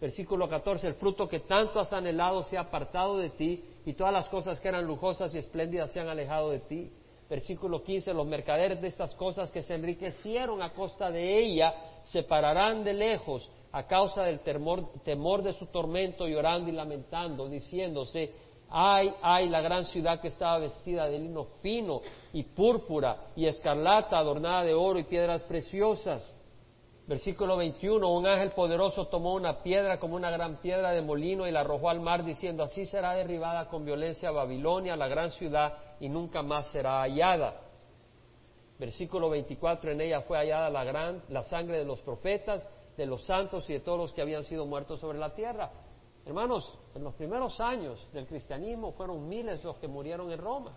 Versículo 0.00 0.48
14, 0.48 0.86
el 0.86 0.94
fruto 0.94 1.28
que 1.28 1.40
tanto 1.40 1.80
has 1.80 1.92
anhelado 1.92 2.42
se 2.44 2.56
ha 2.56 2.62
apartado 2.62 3.18
de 3.18 3.30
ti, 3.30 3.64
y 3.84 3.94
todas 3.94 4.12
las 4.12 4.28
cosas 4.28 4.60
que 4.60 4.68
eran 4.68 4.86
lujosas 4.86 5.34
y 5.34 5.38
espléndidas 5.38 5.90
se 5.92 6.00
han 6.00 6.08
alejado 6.08 6.50
de 6.50 6.60
ti 6.60 6.90
versículo 7.28 7.82
15, 7.82 8.14
los 8.14 8.26
mercaderes 8.26 8.80
de 8.80 8.88
estas 8.88 9.14
cosas 9.14 9.50
que 9.50 9.62
se 9.62 9.74
enriquecieron 9.74 10.62
a 10.62 10.72
costa 10.72 11.10
de 11.10 11.38
ella 11.38 11.74
se 12.04 12.22
pararán 12.22 12.84
de 12.84 12.94
lejos 12.94 13.48
a 13.70 13.86
causa 13.86 14.22
del 14.22 14.40
temor, 14.40 15.42
de 15.42 15.52
su 15.52 15.66
tormento, 15.66 16.26
llorando 16.26 16.70
y 16.70 16.72
lamentando, 16.72 17.48
diciéndose, 17.48 18.32
ay, 18.70 19.12
ay, 19.20 19.50
la 19.50 19.60
gran 19.60 19.84
ciudad 19.84 20.20
que 20.20 20.28
estaba 20.28 20.58
vestida 20.58 21.06
de 21.06 21.18
lino 21.18 21.44
fino 21.60 22.00
y 22.32 22.44
púrpura 22.44 23.26
y 23.36 23.44
escarlata, 23.44 24.18
adornada 24.18 24.64
de 24.64 24.72
oro 24.72 24.98
y 24.98 25.04
piedras 25.04 25.42
preciosas. 25.42 26.34
Versículo 27.08 27.56
21, 27.56 28.06
un 28.06 28.26
ángel 28.26 28.50
poderoso 28.50 29.06
tomó 29.06 29.32
una 29.32 29.62
piedra 29.62 29.98
como 29.98 30.14
una 30.14 30.30
gran 30.30 30.58
piedra 30.58 30.90
de 30.90 31.00
molino 31.00 31.46
y 31.46 31.50
la 31.50 31.60
arrojó 31.60 31.88
al 31.88 32.00
mar 32.00 32.22
diciendo, 32.22 32.62
así 32.62 32.84
será 32.84 33.14
derribada 33.14 33.66
con 33.68 33.86
violencia 33.86 34.30
Babilonia, 34.30 34.94
la 34.94 35.08
gran 35.08 35.30
ciudad, 35.30 35.78
y 36.00 36.10
nunca 36.10 36.42
más 36.42 36.66
será 36.66 37.00
hallada. 37.00 37.62
Versículo 38.78 39.30
24, 39.30 39.92
en 39.92 40.02
ella 40.02 40.20
fue 40.20 40.36
hallada 40.36 40.68
la, 40.68 40.84
gran, 40.84 41.22
la 41.30 41.42
sangre 41.44 41.78
de 41.78 41.86
los 41.86 41.98
profetas, 42.02 42.68
de 42.94 43.06
los 43.06 43.24
santos 43.24 43.70
y 43.70 43.72
de 43.72 43.80
todos 43.80 43.98
los 43.98 44.12
que 44.12 44.20
habían 44.20 44.44
sido 44.44 44.66
muertos 44.66 45.00
sobre 45.00 45.18
la 45.18 45.34
tierra. 45.34 45.70
Hermanos, 46.26 46.78
en 46.94 47.04
los 47.04 47.14
primeros 47.14 47.58
años 47.58 48.06
del 48.12 48.26
cristianismo 48.26 48.92
fueron 48.92 49.26
miles 49.26 49.64
los 49.64 49.78
que 49.78 49.88
murieron 49.88 50.30
en 50.30 50.38
Roma. 50.38 50.76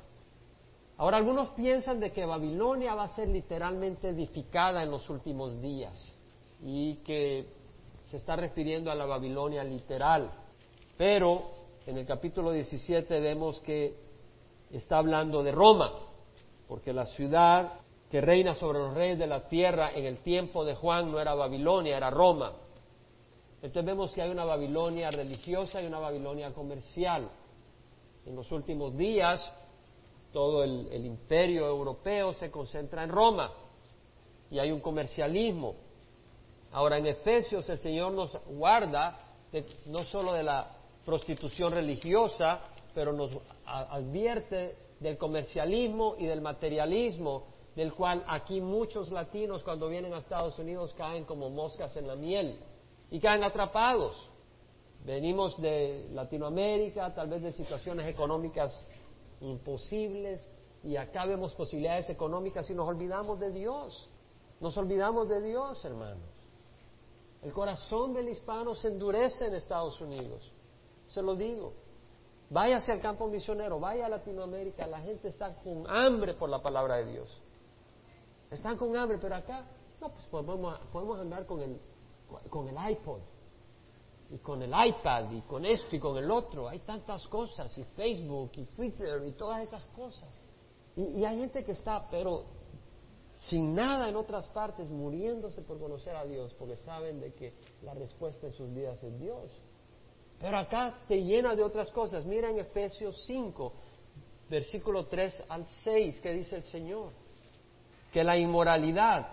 Ahora 0.95 1.17
algunos 1.17 1.49
piensan 1.49 1.99
de 1.99 2.13
que 2.13 2.25
Babilonia 2.25 2.95
va 2.95 3.03
a 3.03 3.15
ser 3.15 3.27
literalmente 3.27 4.07
edificada 4.07 4.81
en 4.81 4.91
los 4.91 5.09
últimos 5.09 5.59
días 5.61 6.19
y 6.63 6.95
que 6.97 7.45
se 8.03 8.17
está 8.17 8.35
refiriendo 8.35 8.91
a 8.91 8.95
la 8.95 9.05
Babilonia 9.05 9.63
literal. 9.63 10.31
Pero 10.97 11.49
en 11.85 11.97
el 11.97 12.05
capítulo 12.05 12.51
17 12.51 13.19
vemos 13.19 13.59
que 13.61 13.95
está 14.71 14.97
hablando 14.97 15.43
de 15.43 15.51
Roma, 15.51 15.91
porque 16.67 16.93
la 16.93 17.05
ciudad 17.05 17.73
que 18.09 18.21
reina 18.21 18.53
sobre 18.53 18.79
los 18.79 18.93
reyes 18.93 19.17
de 19.17 19.27
la 19.27 19.47
tierra 19.47 19.91
en 19.93 20.05
el 20.05 20.17
tiempo 20.17 20.65
de 20.65 20.75
Juan 20.75 21.11
no 21.11 21.19
era 21.19 21.33
Babilonia, 21.33 21.95
era 21.95 22.09
Roma. 22.09 22.53
Entonces 23.61 23.85
vemos 23.85 24.13
que 24.13 24.21
hay 24.21 24.29
una 24.29 24.43
Babilonia 24.43 25.11
religiosa 25.11 25.81
y 25.81 25.85
una 25.85 25.99
Babilonia 25.99 26.51
comercial. 26.53 27.29
En 28.25 28.35
los 28.35 28.51
últimos 28.51 28.97
días 28.97 29.53
todo 30.31 30.63
el, 30.63 31.05
imperio 31.05 31.67
europeo 31.67 32.33
se 32.33 32.49
concentra 32.49 33.03
en 33.03 33.09
Roma 33.09 33.51
y 34.49 34.59
hay 34.59 34.71
un 34.71 34.79
comercialismo. 34.79 35.75
Ahora 36.71 36.97
en 36.97 37.07
Efesios 37.07 37.67
el 37.69 37.77
Señor 37.79 38.13
nos 38.13 38.31
guarda 38.45 39.19
no 39.87 40.03
solo 40.03 40.33
de 40.33 40.43
la 40.43 40.71
prostitución 41.05 41.73
religiosa, 41.73 42.61
pero 42.93 43.11
nos 43.11 43.31
advierte 43.65 44.77
del 44.99 45.17
comercialismo 45.17 46.15
y 46.17 46.25
del 46.25 46.41
materialismo, 46.41 47.43
del 47.75 47.93
cual 47.93 48.23
aquí 48.27 48.61
muchos 48.61 49.11
latinos 49.11 49.63
cuando 49.63 49.89
vienen 49.89 50.13
a 50.13 50.19
Estados 50.19 50.57
Unidos 50.59 50.93
caen 50.93 51.25
como 51.25 51.49
moscas 51.49 51.95
en 51.97 52.07
la 52.07 52.15
miel 52.15 52.57
y 53.09 53.19
caen 53.19 53.43
atrapados. 53.43 54.29
Venimos 55.03 55.59
de 55.61 56.07
Latinoamérica, 56.13 57.13
tal 57.13 57.27
vez 57.27 57.41
de 57.41 57.51
situaciones 57.51 58.07
económicas 58.07 58.85
imposibles 59.41 60.47
y 60.83 60.95
acá 60.95 61.25
vemos 61.25 61.53
posibilidades 61.55 62.09
económicas 62.09 62.69
y 62.69 62.75
nos 62.75 62.87
olvidamos 62.87 63.39
de 63.39 63.51
Dios. 63.51 64.09
Nos 64.59 64.77
olvidamos 64.77 65.27
de 65.27 65.41
Dios, 65.41 65.83
hermanos. 65.83 66.30
El 67.41 67.53
corazón 67.53 68.13
del 68.13 68.29
hispano 68.29 68.75
se 68.75 68.87
endurece 68.87 69.47
en 69.47 69.55
Estados 69.55 69.99
Unidos. 69.99 70.51
Se 71.07 71.21
lo 71.21 71.35
digo. 71.35 71.73
Váyase 72.49 72.91
al 72.91 73.01
campo 73.01 73.27
misionero, 73.27 73.79
vaya 73.79 74.07
a 74.07 74.09
Latinoamérica, 74.09 74.85
la 74.85 74.99
gente 74.99 75.29
está 75.29 75.55
con 75.63 75.89
hambre 75.89 76.33
por 76.33 76.49
la 76.49 76.61
palabra 76.61 76.97
de 76.97 77.05
Dios. 77.05 77.41
Están 78.49 78.75
con 78.75 78.95
hambre, 78.97 79.17
pero 79.21 79.35
acá, 79.35 79.65
no, 80.01 80.09
pues 80.09 80.25
podemos, 80.25 80.77
podemos 80.91 81.17
andar 81.17 81.45
con 81.45 81.61
el, 81.61 81.79
con 82.49 82.67
el 82.67 82.75
iPod 82.91 83.21
y 84.31 84.37
con 84.39 84.61
el 84.61 84.69
iPad 84.69 85.31
y 85.31 85.41
con 85.43 85.65
esto 85.65 85.95
y 85.95 85.99
con 85.99 86.17
el 86.17 86.29
otro. 86.29 86.67
Hay 86.67 86.79
tantas 86.79 87.25
cosas, 87.27 87.77
y 87.77 87.85
Facebook 87.95 88.51
y 88.55 88.65
Twitter 88.65 89.23
y 89.25 89.31
todas 89.31 89.61
esas 89.61 89.85
cosas. 89.95 90.29
Y, 90.97 91.23
hay 91.23 91.39
gente 91.39 91.63
que 91.63 91.71
está, 91.71 92.07
pero 92.09 92.43
sin 93.41 93.73
nada 93.73 94.07
en 94.07 94.15
otras 94.15 94.47
partes, 94.49 94.87
muriéndose 94.87 95.61
por 95.63 95.79
conocer 95.79 96.15
a 96.15 96.25
Dios, 96.25 96.53
porque 96.59 96.75
saben 96.77 97.19
de 97.19 97.33
que 97.33 97.53
la 97.81 97.95
respuesta 97.95 98.45
en 98.45 98.53
sus 98.53 98.71
vidas 98.71 99.03
es 99.03 99.19
Dios. 99.19 99.49
Pero 100.39 100.59
acá 100.59 100.99
te 101.07 101.23
llena 101.23 101.55
de 101.55 101.63
otras 101.63 101.89
cosas. 101.89 102.23
Mira 102.23 102.51
en 102.51 102.59
Efesios 102.59 103.23
5, 103.25 103.73
versículo 104.47 105.07
3 105.07 105.45
al 105.49 105.65
6, 105.65 106.19
que 106.21 106.33
dice 106.33 106.57
el 106.57 106.63
Señor, 106.63 107.09
que 108.13 108.23
la 108.23 108.37
inmoralidad 108.37 109.27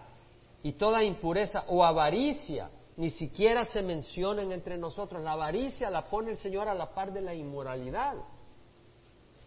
y 0.62 0.72
toda 0.72 1.04
impureza 1.04 1.64
o 1.68 1.84
avaricia 1.84 2.70
ni 2.96 3.10
siquiera 3.10 3.66
se 3.66 3.82
mencionan 3.82 4.52
entre 4.52 4.78
nosotros. 4.78 5.22
La 5.22 5.32
avaricia 5.32 5.90
la 5.90 6.06
pone 6.06 6.30
el 6.30 6.38
Señor 6.38 6.66
a 6.66 6.74
la 6.74 6.94
par 6.94 7.12
de 7.12 7.20
la 7.20 7.34
inmoralidad, 7.34 8.16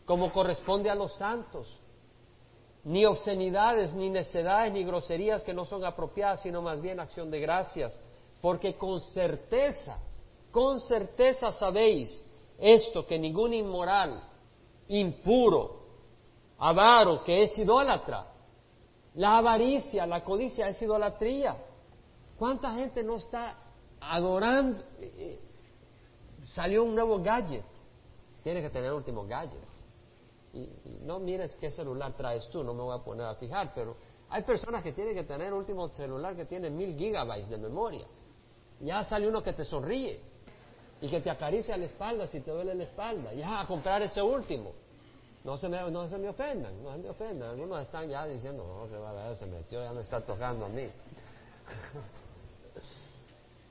como 0.05 0.32
corresponde 0.32 0.89
a 0.89 0.95
los 0.95 1.16
santos. 1.18 1.80
Ni 2.84 3.05
obscenidades, 3.05 3.93
ni 3.93 4.09
necedades, 4.09 4.73
ni 4.73 4.84
groserías 4.84 5.43
que 5.43 5.53
no 5.53 5.65
son 5.65 5.86
apropiadas, 5.86 6.41
sino 6.41 6.61
más 6.61 6.82
bien 6.82 6.99
acción 6.99 7.29
de 7.29 7.39
gracias. 7.39 7.97
Porque 8.41 8.75
con 8.75 8.99
certeza, 9.01 9.99
con 10.51 10.79
certeza 10.79 11.51
sabéis 11.51 12.25
esto, 12.57 13.05
que 13.05 13.19
ningún 13.19 13.53
inmoral, 13.53 14.23
impuro, 14.88 15.82
avaro, 16.57 17.23
que 17.23 17.43
es 17.43 17.57
idólatra, 17.57 18.27
la 19.15 19.38
avaricia, 19.38 20.05
la 20.05 20.23
codicia 20.23 20.67
es 20.69 20.82
idolatría 20.82 21.55
¿Cuánta 22.41 22.73
gente 22.73 23.03
no 23.03 23.17
está 23.17 23.55
adorando? 23.99 24.82
Eh, 24.97 25.13
eh, 25.15 25.39
salió 26.43 26.84
un 26.84 26.95
nuevo 26.95 27.21
gadget. 27.21 27.63
Tienes 28.41 28.63
que 28.63 28.71
tener 28.71 28.88
el 28.88 28.95
último 28.95 29.27
gadget. 29.27 29.61
Y, 30.54 30.99
no 31.04 31.20
mires 31.20 31.56
qué 31.56 31.72
celular 31.72 32.14
traes 32.14 32.47
tú, 32.49 32.64
no 32.64 32.74
me 32.74 32.82
voy 32.82 32.97
a 32.97 33.04
poner 33.04 33.26
a 33.26 33.36
fijar, 33.36 33.72
pero 33.74 33.95
hay 34.30 34.43
personas 34.43 34.84
que 34.84 34.93
tienen 34.93 35.16
que 35.16 35.24
tener 35.24 35.47
el 35.47 35.54
último 35.54 35.89
celular 35.89 36.36
que 36.36 36.45
tiene 36.45 36.70
mil 36.70 36.95
gigabytes 36.97 37.49
de 37.49 37.58
memoria. 37.58 38.06
Ya 38.80 39.04
sale 39.04 39.28
uno 39.28 39.43
que 39.43 39.54
te 39.54 39.64
sonríe 39.64 40.20
y 41.02 41.10
que 41.10 41.22
te 41.22 41.30
acaricia 41.30 41.78
la 41.78 41.86
espalda 41.86 42.28
si 42.28 42.41
te 42.41 42.52
duele 42.52 42.76
la 42.76 42.84
espalda. 42.84 43.34
Ya 43.34 43.62
a 43.62 43.68
comprar 43.68 44.02
ese 44.02 44.22
último. 44.22 44.72
No 45.43 45.58
se, 45.58 45.68
me, 45.68 45.89
no 45.89 46.08
se 46.08 46.18
me 46.18 46.30
ofendan, 46.30 46.84
no 46.84 46.91
se 46.93 46.99
me 46.99 47.10
ofendan. 47.10 47.49
Algunos 47.49 47.82
están 47.82 48.08
ya 48.08 48.28
diciendo, 48.28 48.64
no, 48.64 48.88
que 48.89 48.97
va 48.97 49.34
se 49.34 49.47
metió, 49.47 49.82
ya 49.84 49.91
me 49.91 50.02
está 50.02 50.22
tocando 50.22 50.66
a 50.66 50.70
mí. 50.70 50.88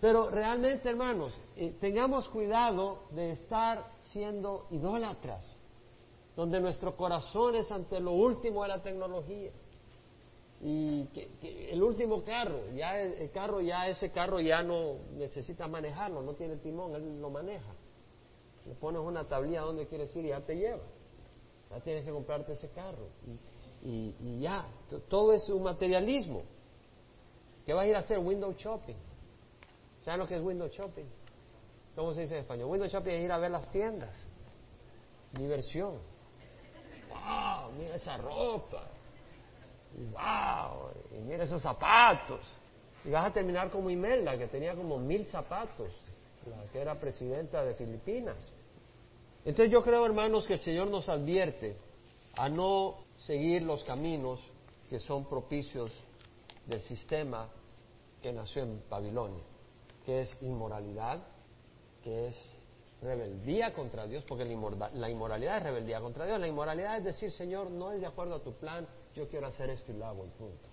Pero 0.01 0.31
realmente, 0.31 0.89
hermanos, 0.89 1.39
eh, 1.57 1.77
tengamos 1.81 2.27
cuidado 2.29 3.05
de 3.11 3.33
estar 3.33 3.93
siendo 4.13 4.67
idólatras, 4.71 5.60
donde 6.41 6.59
nuestro 6.59 6.97
corazón 6.97 7.55
es 7.55 7.71
ante 7.71 8.01
lo 8.01 8.13
último 8.13 8.63
de 8.63 8.69
la 8.69 8.83
tecnología. 8.83 9.51
Y 10.63 11.05
que, 11.09 11.71
el 11.71 11.83
último 11.83 12.25
carro, 12.25 12.71
ya 12.75 12.99
el, 12.99 13.31
carro, 13.31 13.61
ya 13.61 13.89
ese 13.89 14.11
carro 14.11 14.41
ya 14.41 14.63
no 14.63 14.95
necesita 15.19 15.69
manejarlo, 15.69 16.23
no 16.23 16.33
tiene 16.33 16.57
timón, 16.57 16.95
él 16.95 17.21
lo 17.21 17.29
maneja. 17.29 17.75
Le 18.67 18.75
pones 18.75 19.03
una 19.03 19.29
tablilla 19.29 19.61
donde 19.61 19.87
quieres 19.87 20.17
ir 20.17 20.25
y 20.25 20.29
ya 20.29 20.41
te 20.41 20.57
lleva. 20.57 20.81
Ya 21.69 21.81
tienes 21.81 22.07
que 22.07 22.11
comprarte 22.11 22.55
ese 22.55 22.71
carro. 22.71 23.09
Y, 23.85 24.15
y 24.19 24.41
ya, 24.41 24.67
todo 25.11 25.35
es 25.35 25.47
un 25.51 25.63
materialismo. 25.63 26.45
¿Qué 27.67 27.75
vas 27.75 27.85
a 27.85 27.87
ir 27.87 27.97
a 27.97 27.99
hacer? 27.99 28.19
Window 28.19 28.55
shopping. 28.55 28.97
¿Saben 30.01 30.21
lo 30.21 30.27
que 30.27 30.37
es 30.37 30.43
window 30.43 30.69
shopping? 30.69 31.05
¿Cómo 31.95 32.15
se 32.15 32.23
dice 32.23 32.37
en 32.37 32.41
español? 32.41 32.71
Window 32.71 32.89
shopping 32.89 33.11
es 33.11 33.25
ir 33.27 33.31
a 33.31 33.37
ver 33.37 33.51
las 33.51 33.71
tiendas. 33.71 34.17
Diversión. 35.33 35.99
¡Wow! 37.11 37.73
Mira 37.79 37.97
esa 37.97 38.17
ropa. 38.17 38.85
¡Wow! 40.13 40.91
Y 41.13 41.21
mira 41.23 41.45
esos 41.45 41.61
zapatos. 41.61 42.41
Y 43.05 43.11
vas 43.11 43.27
a 43.27 43.33
terminar 43.33 43.71
como 43.71 43.91
Imelda, 43.91 44.39
que 44.39 44.47
tenía 44.47 44.75
como 44.75 44.99
mil 44.99 45.27
zapatos, 45.27 45.93
la 46.47 46.71
que 46.71 46.81
era 46.81 46.99
presidenta 46.99 47.65
de 47.65 47.75
Filipinas. 47.75 48.37
Entonces 49.45 49.73
yo 49.73 49.83
creo, 49.83 50.05
hermanos, 50.05 50.47
que 50.47 50.55
el 50.55 50.59
Señor 50.59 50.89
nos 50.89 51.09
advierte 51.09 51.77
a 52.37 52.49
no 52.49 52.99
seguir 53.27 53.63
los 53.63 53.85
caminos 53.85 54.41
que 54.89 55.01
son 55.01 55.25
propicios 55.25 55.91
del 56.67 56.81
sistema 56.83 57.49
que 58.23 58.33
nació 58.33 58.63
en 58.63 58.83
Babilonia 58.89 59.43
que 60.05 60.21
es 60.21 60.39
inmoralidad, 60.43 61.23
que 62.03 62.29
es 62.29 62.37
rebeldía 63.03 63.73
contra 63.73 64.07
Dios, 64.07 64.25
porque 64.29 64.45
la 64.45 65.11
inmoralidad 65.11 65.57
es 65.57 65.63
rebeldía 65.63 66.01
contra 66.01 66.27
Dios. 66.27 66.39
La 66.39 66.49
inmoralidad 66.49 66.99
es 66.99 67.05
decir, 67.05 67.33
Señor, 67.33 67.71
no 67.71 67.93
es 67.93 68.01
de 68.01 68.07
acuerdo 68.07 68.35
a 68.35 68.43
tu 68.43 68.55
plan, 68.55 68.87
yo 69.15 69.29
quiero 69.29 69.47
hacer 69.47 69.71
esto 69.71 69.93
y 69.93 69.97
lo 69.97 70.07
hago 70.07 70.27
y 70.27 70.29
punto. 70.31 70.69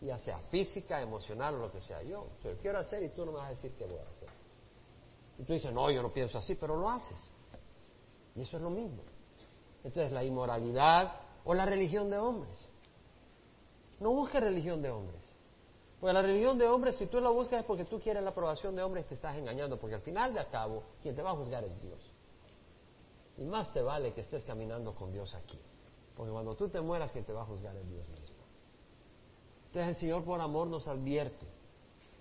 Ya 0.00 0.18
sea 0.18 0.38
física, 0.50 1.00
emocional 1.00 1.54
o 1.54 1.58
lo 1.58 1.72
que 1.72 1.80
sea. 1.80 2.02
Yo, 2.02 2.28
yo 2.44 2.56
quiero 2.58 2.78
hacer 2.78 3.02
y 3.02 3.08
tú 3.10 3.24
no 3.24 3.32
me 3.32 3.38
vas 3.38 3.48
a 3.48 3.50
decir 3.50 3.72
qué 3.76 3.84
voy 3.84 3.98
a 3.98 4.02
hacer. 4.02 4.28
Y 5.38 5.44
tú 5.44 5.52
dices, 5.52 5.72
no, 5.72 5.90
yo 5.90 6.02
no 6.02 6.12
pienso 6.12 6.38
así, 6.38 6.54
pero 6.54 6.76
lo 6.76 6.88
haces. 6.88 7.32
Y 8.34 8.42
eso 8.42 8.56
es 8.56 8.62
lo 8.62 8.70
mismo. 8.70 9.02
Entonces, 9.82 10.12
la 10.12 10.22
inmoralidad 10.22 11.12
o 11.44 11.54
la 11.54 11.64
religión 11.64 12.10
de 12.10 12.18
hombres. 12.18 12.68
No 14.00 14.10
busques 14.10 14.40
religión 14.40 14.82
de 14.82 14.90
hombres. 14.90 15.27
Porque 16.00 16.12
la 16.12 16.22
religión 16.22 16.58
de 16.58 16.68
hombres, 16.68 16.96
si 16.96 17.06
tú 17.06 17.20
la 17.20 17.30
buscas 17.30 17.60
es 17.60 17.66
porque 17.66 17.84
tú 17.84 17.98
quieres 18.00 18.22
la 18.22 18.30
aprobación 18.30 18.76
de 18.76 18.82
hombres, 18.82 19.06
te 19.06 19.14
estás 19.14 19.36
engañando, 19.36 19.78
porque 19.78 19.96
al 19.96 20.02
final 20.02 20.32
de 20.32 20.46
cabo, 20.46 20.84
quien 21.02 21.14
te 21.16 21.22
va 21.22 21.30
a 21.30 21.34
juzgar 21.34 21.64
es 21.64 21.80
Dios. 21.82 21.98
Y 23.36 23.44
más 23.44 23.72
te 23.72 23.82
vale 23.82 24.12
que 24.12 24.20
estés 24.20 24.44
caminando 24.44 24.94
con 24.94 25.12
Dios 25.12 25.34
aquí, 25.34 25.58
porque 26.16 26.30
cuando 26.30 26.54
tú 26.54 26.68
te 26.68 26.80
mueras, 26.80 27.10
quien 27.10 27.24
te 27.24 27.32
va 27.32 27.42
a 27.42 27.46
juzgar 27.46 27.74
es 27.76 27.88
Dios 27.88 28.08
mismo. 28.08 28.36
Entonces 29.66 29.88
el 29.88 29.96
Señor 29.96 30.24
por 30.24 30.40
amor 30.40 30.68
nos 30.68 30.86
advierte. 30.86 31.46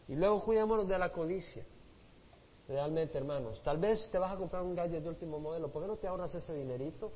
Y 0.07 0.15
luego 0.15 0.43
cuidémonos 0.43 0.87
de 0.87 0.97
la 0.97 1.11
codicia. 1.11 1.65
Realmente, 2.67 3.17
hermanos, 3.17 3.61
tal 3.63 3.77
vez 3.77 4.09
te 4.11 4.17
vas 4.17 4.33
a 4.33 4.37
comprar 4.37 4.63
un 4.63 4.75
gadget 4.75 5.03
de 5.03 5.09
último 5.09 5.39
modelo, 5.39 5.71
¿por 5.71 5.83
qué 5.83 5.87
no 5.87 5.97
te 5.97 6.07
ahorras 6.07 6.33
ese 6.33 6.53
dinerito 6.53 7.11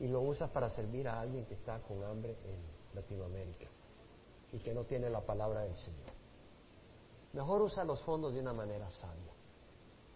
y 0.00 0.08
lo 0.08 0.20
usas 0.20 0.50
para 0.50 0.68
servir 0.68 1.08
a 1.08 1.20
alguien 1.20 1.46
que 1.46 1.54
está 1.54 1.78
con 1.80 2.02
hambre 2.04 2.36
en 2.44 2.58
Latinoamérica 2.94 3.68
y 4.52 4.58
que 4.58 4.74
no 4.74 4.84
tiene 4.84 5.08
la 5.10 5.20
palabra 5.20 5.62
del 5.62 5.74
Señor. 5.74 6.10
Mejor 7.32 7.62
usa 7.62 7.84
los 7.84 8.02
fondos 8.02 8.34
de 8.34 8.40
una 8.40 8.52
manera 8.52 8.90
sabia. 8.90 9.32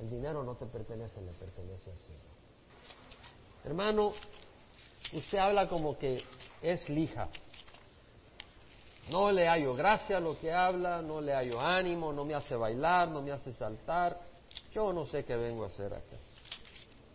El 0.01 0.11
dinero 0.11 0.43
no 0.43 0.57
te 0.57 0.66
pertenece, 0.66 1.20
le 1.20 1.32
pertenece 1.32 1.91
al 1.91 1.99
Señor. 1.99 2.35
Hermano, 3.64 4.12
usted 5.12 5.39
habla 5.39 5.68
como 5.68 5.97
que 5.97 6.22
es 6.61 6.89
lija. 6.89 7.28
No 9.11 9.30
le 9.30 9.47
hallo 9.47 9.74
gracia 9.74 10.16
a 10.16 10.20
lo 10.20 10.39
que 10.39 10.53
habla, 10.53 11.03
no 11.03 11.20
le 11.20 11.32
hallo 11.32 11.61
ánimo, 11.61 12.12
no 12.12 12.24
me 12.24 12.35
hace 12.35 12.57
bailar, 12.57 13.09
no 13.09 13.22
me 13.22 13.32
hace 13.32 13.53
saltar. 13.53 14.18
Yo 14.72 14.93
no 14.93 15.07
sé 15.07 15.24
qué 15.24 15.37
vengo 15.37 15.64
a 15.64 15.66
hacer 15.68 15.93
acá. 15.93 16.16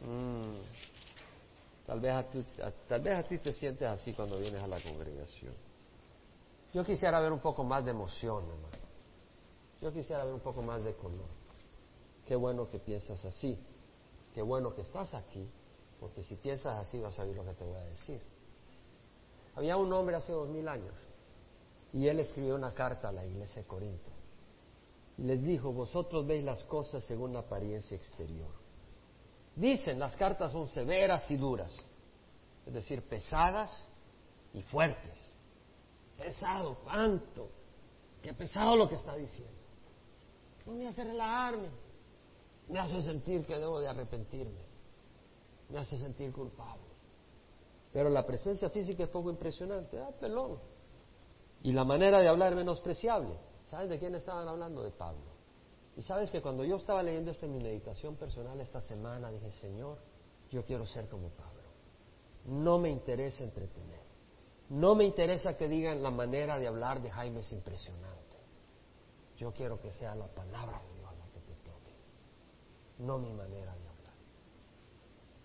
Mm. 0.02 0.62
Tal, 1.86 2.00
vez 2.00 2.14
a 2.14 2.24
ti, 2.24 2.46
tal 2.88 3.02
vez 3.02 3.18
a 3.18 3.24
ti 3.24 3.40
te 3.40 3.52
sientes 3.52 3.88
así 3.88 4.14
cuando 4.14 4.38
vienes 4.38 4.62
a 4.62 4.68
la 4.68 4.80
congregación. 4.80 5.69
Yo 6.74 6.84
quisiera 6.84 7.20
ver 7.20 7.32
un 7.32 7.40
poco 7.40 7.64
más 7.64 7.84
de 7.84 7.92
emoción, 7.92 8.44
hermano. 8.44 8.78
Yo 9.82 9.92
quisiera 9.92 10.24
ver 10.24 10.34
un 10.34 10.42
poco 10.42 10.62
más 10.62 10.84
de 10.84 10.94
color. 10.96 11.28
Qué 12.26 12.36
bueno 12.36 12.70
que 12.70 12.80
piensas 12.80 13.24
así. 13.26 13.58
Qué 14.34 14.42
bueno 14.42 14.76
que 14.76 14.82
estás 14.82 15.14
aquí, 15.14 15.50
porque 16.00 16.24
si 16.24 16.36
piensas 16.36 16.78
así 16.78 17.00
vas 17.00 17.18
a 17.20 17.24
oír 17.24 17.36
lo 17.36 17.44
que 17.44 17.54
te 17.54 17.64
voy 17.64 17.76
a 17.76 17.84
decir. 17.86 18.22
Había 19.56 19.76
un 19.78 19.92
hombre 19.92 20.16
hace 20.16 20.32
dos 20.32 20.48
mil 20.48 20.68
años 20.68 20.94
y 21.92 22.08
él 22.08 22.20
escribió 22.20 22.56
una 22.56 22.74
carta 22.74 23.10
a 23.10 23.12
la 23.12 23.26
iglesia 23.26 23.64
de 23.64 23.68
Corinto. 23.68 24.12
Y 25.18 25.24
les 25.24 25.44
dijo, 25.44 25.74
vosotros 25.74 26.26
veis 26.26 26.44
las 26.44 26.64
cosas 26.64 27.04
según 27.04 27.34
la 27.34 27.40
apariencia 27.40 27.98
exterior. 27.98 28.52
Dicen, 29.56 30.00
las 30.00 30.16
cartas 30.16 30.52
son 30.52 30.70
severas 30.70 31.30
y 31.32 31.36
duras, 31.36 31.76
es 32.66 32.74
decir, 32.74 33.02
pesadas 33.02 33.90
y 34.54 34.62
fuertes. 34.62 35.18
Pesado, 36.20 36.78
¿cuánto? 36.84 37.50
Qué 38.22 38.34
pesado 38.34 38.76
lo 38.76 38.90
que 38.90 38.96
está 38.96 39.16
diciendo. 39.16 39.54
No 40.66 40.74
me 40.74 40.88
hace 40.88 41.04
relajarme, 41.04 41.70
me 42.68 42.80
hace 42.80 43.02
sentir 43.02 43.46
que 43.46 43.58
debo 43.58 43.80
de 43.80 43.88
arrepentirme, 43.88 44.62
me 45.70 45.80
hace 45.80 45.98
sentir 45.98 46.32
culpable. 46.32 46.84
Pero 47.92 48.10
la 48.10 48.26
presencia 48.26 48.70
física 48.70 49.04
es 49.04 49.10
poco 49.10 49.30
impresionante, 49.30 50.00
ah, 50.00 50.12
pelón. 50.20 50.60
Y 51.64 51.72
la 51.72 51.84
manera 51.84 52.20
de 52.20 52.28
hablar 52.28 52.54
menospreciable. 52.56 53.36
¿Sabes 53.66 53.90
de 53.90 53.98
quién 54.00 54.14
estaban 54.16 54.48
hablando? 54.48 54.84
De 54.84 54.92
Pablo. 54.92 55.40
Y 55.96 56.02
sabes 56.02 56.30
que 56.30 56.42
cuando 56.42 56.64
yo 56.64 56.76
estaba 56.78 57.02
leyendo 57.02 57.32
esto 57.32 57.46
en 57.46 57.54
mi 57.54 57.64
meditación 57.64 58.16
personal 58.16 58.60
esta 58.62 58.82
semana, 58.82 59.32
dije, 59.32 59.52
Señor, 59.54 59.98
yo 60.52 60.64
quiero 60.64 60.86
ser 60.86 61.08
como 61.08 61.30
Pablo. 61.30 61.60
No 62.46 62.78
me 62.78 62.90
interesa 62.90 63.44
entretener. 63.44 64.09
No 64.70 64.94
me 64.94 65.04
interesa 65.04 65.58
que 65.58 65.68
digan 65.68 66.04
la 66.04 66.12
manera 66.12 66.60
de 66.60 66.68
hablar 66.68 67.02
de 67.02 67.10
Jaime 67.10 67.40
es 67.40 67.52
impresionante. 67.52 68.38
Yo 69.38 69.52
quiero 69.52 69.80
que 69.82 69.92
sea 69.94 70.14
la 70.16 70.28
palabra 70.28 70.82
de 70.82 71.00
Dios 71.00 71.12
la 71.18 71.26
que 71.32 71.40
te 71.40 71.56
toque, 71.64 71.94
no 73.00 73.18
mi 73.18 73.34
manera 73.34 73.74
de 73.74 73.88
hablar. 73.88 74.14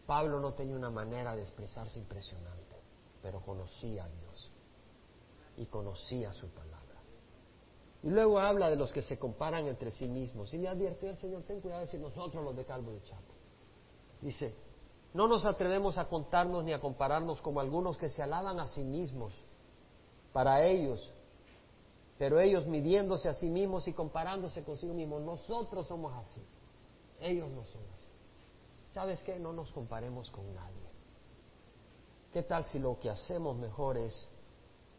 Pablo 0.06 0.40
no 0.40 0.52
tenía 0.52 0.76
una 0.76 0.90
manera 0.90 1.34
de 1.34 1.42
expresarse 1.42 1.98
impresionante, 1.98 2.76
pero 3.22 3.40
conocía 3.40 4.04
a 4.04 4.08
Dios 4.08 4.50
y 5.56 5.66
conocía 5.66 6.32
su 6.32 6.48
palabra. 6.48 6.74
Y 8.02 8.10
luego 8.10 8.38
habla 8.38 8.68
de 8.68 8.76
los 8.76 8.92
que 8.92 9.00
se 9.00 9.18
comparan 9.18 9.66
entre 9.66 9.90
sí 9.90 10.06
mismos. 10.06 10.52
Y 10.52 10.58
le 10.58 10.68
advirtió 10.68 11.08
el 11.08 11.16
Señor, 11.16 11.42
ten 11.44 11.62
cuidado 11.62 11.86
si 11.86 11.96
nosotros 11.96 12.44
los 12.44 12.54
de 12.54 12.66
Calvo 12.66 12.92
y 12.92 13.00
Chapo. 13.08 13.32
Dice, 14.20 14.54
no 15.14 15.28
nos 15.28 15.44
atrevemos 15.46 15.96
a 15.96 16.08
contarnos 16.08 16.64
ni 16.64 16.72
a 16.72 16.80
compararnos 16.80 17.40
como 17.40 17.60
algunos 17.60 17.96
que 17.96 18.08
se 18.08 18.20
alaban 18.20 18.58
a 18.58 18.66
sí 18.66 18.82
mismos. 18.82 19.32
Para 20.32 20.64
ellos, 20.64 21.14
pero 22.18 22.40
ellos 22.40 22.66
midiéndose 22.66 23.28
a 23.28 23.34
sí 23.34 23.48
mismos 23.48 23.86
y 23.86 23.92
comparándose 23.92 24.64
consigo 24.64 24.92
mismos, 24.92 25.22
nosotros 25.22 25.86
somos 25.86 26.12
así. 26.14 26.44
Ellos 27.20 27.48
no 27.50 27.64
son 27.64 27.82
así. 27.94 28.08
¿Sabes 28.92 29.22
qué? 29.22 29.38
No 29.38 29.52
nos 29.52 29.70
comparemos 29.70 30.28
con 30.30 30.52
nadie. 30.52 30.84
¿Qué 32.32 32.42
tal 32.42 32.64
si 32.64 32.80
lo 32.80 32.98
que 32.98 33.08
hacemos 33.08 33.56
mejor 33.56 33.96
es 33.96 34.28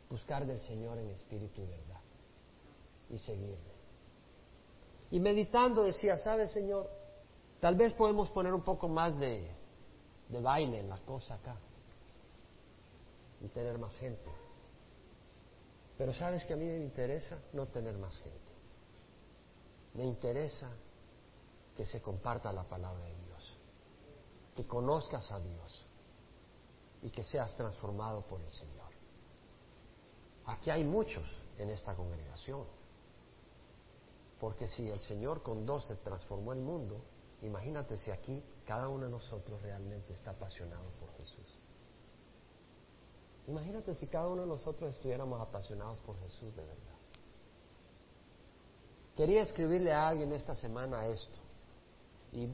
buscar 0.09 0.45
del 0.45 0.61
Señor 0.61 0.97
en 0.97 1.09
espíritu 1.09 1.61
y 1.61 1.66
verdad 1.66 2.01
y 3.09 3.18
seguirle? 3.18 3.76
Y 5.11 5.20
meditando 5.20 5.84
decía, 5.84 6.18
¿sabes, 6.20 6.51
Señor? 6.51 6.89
Tal 7.59 7.76
vez 7.76 7.91
podemos 7.93 8.30
poner 8.30 8.53
un 8.53 8.63
poco 8.63 8.88
más 8.88 9.18
de, 9.20 9.51
de 10.30 10.41
baile 10.41 10.80
en 10.80 10.89
la 10.89 10.97
cosa 10.99 11.36
acá 11.36 11.55
y 13.41 13.47
tener 13.49 13.78
más 13.78 13.95
gente. 13.97 14.32
Pero 15.97 16.13
sabes 16.13 16.43
que 16.45 16.53
a 16.53 16.57
mí 16.57 16.65
me 16.65 16.80
interesa 16.80 17.38
no 17.53 17.67
tener 17.67 17.97
más 17.97 18.17
gente. 18.19 18.39
Me 19.93 20.05
interesa 20.05 20.69
que 21.76 21.86
se 21.86 22.01
comparta 22.01 22.51
la 22.51 22.63
palabra 22.63 23.05
de 23.05 23.15
Dios, 23.15 23.57
que 24.55 24.65
conozcas 24.65 25.32
a 25.32 25.39
Dios 25.39 25.86
y 27.01 27.09
que 27.09 27.23
seas 27.23 27.55
transformado 27.55 28.21
por 28.26 28.41
el 28.41 28.49
Señor. 28.49 28.86
Aquí 30.47 30.69
hay 30.69 30.84
muchos 30.84 31.26
en 31.57 31.69
esta 31.69 31.95
congregación, 31.95 32.65
porque 34.39 34.67
si 34.67 34.89
el 34.89 34.99
Señor 34.99 35.41
con 35.41 35.65
dos 35.65 35.86
se 35.86 35.95
transformó 35.97 36.53
el 36.53 36.59
mundo, 36.59 37.01
imagínate 37.41 37.97
si 37.97 38.11
aquí 38.11 38.43
cada 38.66 38.89
uno 38.89 39.05
de 39.05 39.11
nosotros 39.11 39.61
realmente 39.61 40.13
está 40.13 40.32
apasionado 40.32 40.89
por 40.99 41.11
Jesús. 41.18 41.59
Imagínate 43.47 43.93
si 43.93 44.07
cada 44.07 44.28
uno 44.28 44.41
de 44.41 44.47
nosotros 44.47 44.89
estuviéramos 44.89 45.39
apasionados 45.39 45.99
por 45.99 46.20
Jesús 46.20 46.55
de 46.55 46.63
verdad. 46.63 46.95
Quería 49.16 49.43
escribirle 49.43 49.93
a 49.93 50.07
alguien 50.07 50.34
esta 50.34 50.55
semana 50.55 51.05
esto. 51.07 51.39
Y 52.32 52.49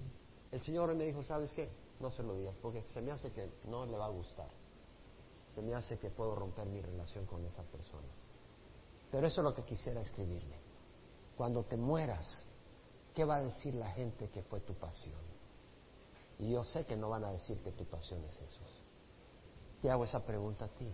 el 0.52 0.62
Señor 0.62 0.94
me 0.94 1.06
dijo, 1.06 1.24
¿sabes 1.24 1.52
qué? 1.54 1.70
No 2.00 2.12
se 2.12 2.24
lo 2.24 2.36
digas, 2.36 2.56
porque 2.62 2.84
se 2.94 3.02
me 3.02 3.12
hace 3.12 3.32
que 3.32 3.50
no 3.66 3.86
le 3.86 3.98
va 3.98 4.06
a 4.06 4.10
gustar. 4.10 4.50
Se 5.56 5.62
me 5.62 5.74
hace 5.74 5.98
que 5.98 6.10
puedo 6.10 6.36
romper 6.36 6.68
mi 6.68 6.82
relación 6.82 7.26
con 7.26 7.46
esa 7.46 7.64
persona. 7.64 8.08
Pero 9.12 9.28
eso 9.28 9.42
es 9.42 9.46
lo 9.46 9.56
que 9.56 9.64
quisiera 9.64 10.02
escribirle. 10.02 10.56
Cuando 11.36 11.64
te 11.64 11.78
mueras, 11.78 12.44
¿qué 13.16 13.26
va 13.26 13.38
a 13.38 13.44
decir 13.44 13.74
la 13.76 13.92
gente 13.92 14.30
que 14.30 14.44
fue 14.44 14.60
tu 14.62 14.74
pasión? 14.74 15.20
Y 16.42 16.50
yo 16.50 16.64
sé 16.64 16.86
que 16.86 16.98
no 16.98 17.08
van 17.08 17.24
a 17.24 17.30
decir 17.30 17.62
que 17.62 17.72
tu 17.72 17.86
pasión 17.86 18.24
es 18.26 18.36
Jesús. 18.36 18.84
Te 19.80 19.92
hago 19.92 20.06
esa 20.06 20.26
pregunta 20.26 20.66
a 20.66 20.70
ti. 20.70 20.92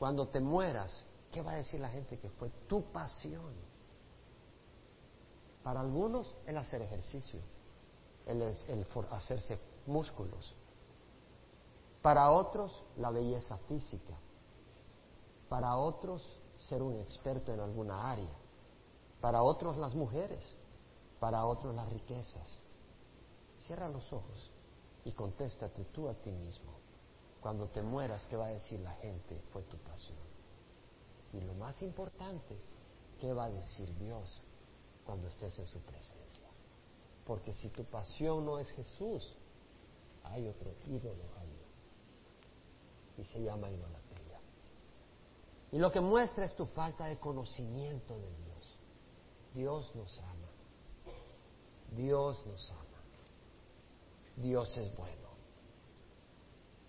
Cuando 0.00 0.26
te 0.26 0.40
mueras, 0.40 1.06
¿qué 1.30 1.40
va 1.42 1.52
a 1.52 1.56
decir 1.56 1.78
la 1.78 1.88
gente 1.90 2.18
que 2.18 2.28
fue 2.28 2.50
tu 2.66 2.82
pasión? 2.90 3.54
Para 5.62 5.80
algunos 5.80 6.34
el 6.44 6.58
hacer 6.58 6.82
ejercicio, 6.82 7.38
el, 8.26 8.42
el 8.42 8.86
hacerse 9.12 9.60
músculos. 9.86 10.56
Para 12.02 12.32
otros 12.32 12.82
la 12.96 13.10
belleza 13.10 13.58
física. 13.68 14.18
Para 15.48 15.76
otros 15.76 16.20
ser 16.68 16.82
un 16.82 16.98
experto 16.98 17.54
en 17.54 17.60
alguna 17.60 18.10
área. 18.10 18.36
Para 19.20 19.44
otros 19.44 19.76
las 19.76 19.94
mujeres. 19.94 20.52
Para 21.20 21.46
otros 21.46 21.76
las 21.76 21.88
riquezas. 21.90 22.58
Cierra 23.58 23.88
los 23.88 24.12
ojos 24.12 24.50
y 25.04 25.12
contéstate 25.12 25.84
tú 25.86 26.08
a 26.08 26.14
ti 26.14 26.30
mismo. 26.30 26.72
Cuando 27.40 27.68
te 27.68 27.82
mueras, 27.82 28.26
¿qué 28.26 28.36
va 28.36 28.46
a 28.46 28.50
decir 28.50 28.80
la 28.80 28.92
gente? 28.96 29.40
Fue 29.52 29.62
tu 29.62 29.78
pasión. 29.78 30.18
Y 31.32 31.40
lo 31.40 31.54
más 31.54 31.80
importante, 31.82 32.58
¿qué 33.20 33.32
va 33.32 33.44
a 33.44 33.50
decir 33.50 33.92
Dios 33.98 34.42
cuando 35.06 35.28
estés 35.28 35.58
en 35.58 35.66
su 35.66 35.80
presencia? 35.80 36.48
Porque 37.26 37.54
si 37.54 37.68
tu 37.68 37.84
pasión 37.84 38.44
no 38.44 38.58
es 38.58 38.68
Jesús, 38.72 39.36
hay 40.24 40.46
otro 40.46 40.74
ídolo 40.86 41.24
ahí. 41.38 41.58
Y 43.18 43.24
se 43.24 43.42
llama 43.42 43.70
idolatría. 43.70 44.40
Y 45.72 45.78
lo 45.78 45.92
que 45.92 46.00
muestra 46.00 46.44
es 46.44 46.54
tu 46.56 46.66
falta 46.66 47.06
de 47.06 47.18
conocimiento 47.18 48.18
de 48.18 48.36
Dios. 48.36 48.78
Dios 49.54 49.94
nos 49.94 50.18
ama. 50.18 50.48
Dios 51.96 52.44
nos 52.46 52.70
ama. 52.72 52.89
Dios 54.36 54.76
es 54.76 54.94
bueno. 54.96 55.30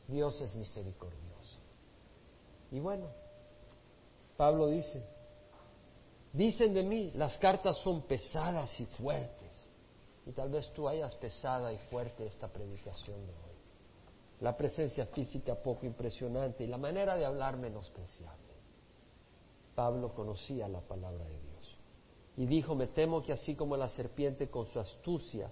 Dios 0.08 0.40
es 0.42 0.56
misericordioso. 0.56 1.60
Y 2.72 2.80
bueno, 2.80 3.08
Pablo 4.38 4.68
dice, 4.68 5.04
dicen 6.34 6.74
de 6.74 6.84
mí, 6.84 7.12
las 7.16 7.38
cartas 7.38 7.78
son 7.78 8.04
pesadas 8.04 8.80
y 8.80 8.86
fuertes. 8.86 9.52
Y 10.26 10.32
tal 10.32 10.50
vez 10.50 10.72
tú 10.74 10.88
hayas 10.88 11.16
pesada 11.16 11.74
y 11.74 11.78
fuerte 11.90 12.26
esta 12.26 12.48
predicación 12.48 13.26
de 13.26 13.34
hoy. 13.34 13.52
La 14.42 14.56
presencia 14.58 15.06
física 15.08 15.56
poco 15.56 15.86
impresionante 15.86 16.64
y 16.64 16.68
la 16.68 16.78
manera 16.78 17.16
de 17.16 17.26
hablar 17.26 17.58
menospreciable. 17.58 18.52
Pablo 19.76 20.14
conocía 20.14 20.68
la 20.68 20.82
palabra 20.82 21.26
de 21.26 21.40
Dios. 21.40 21.78
Y 22.38 22.46
dijo, 22.46 22.76
me 22.76 22.88
temo 22.88 23.24
que 23.24 23.34
así 23.34 23.56
como 23.56 23.78
la 23.78 23.90
serpiente 23.90 24.50
con 24.50 24.66
su 24.68 24.80
astucia 24.80 25.52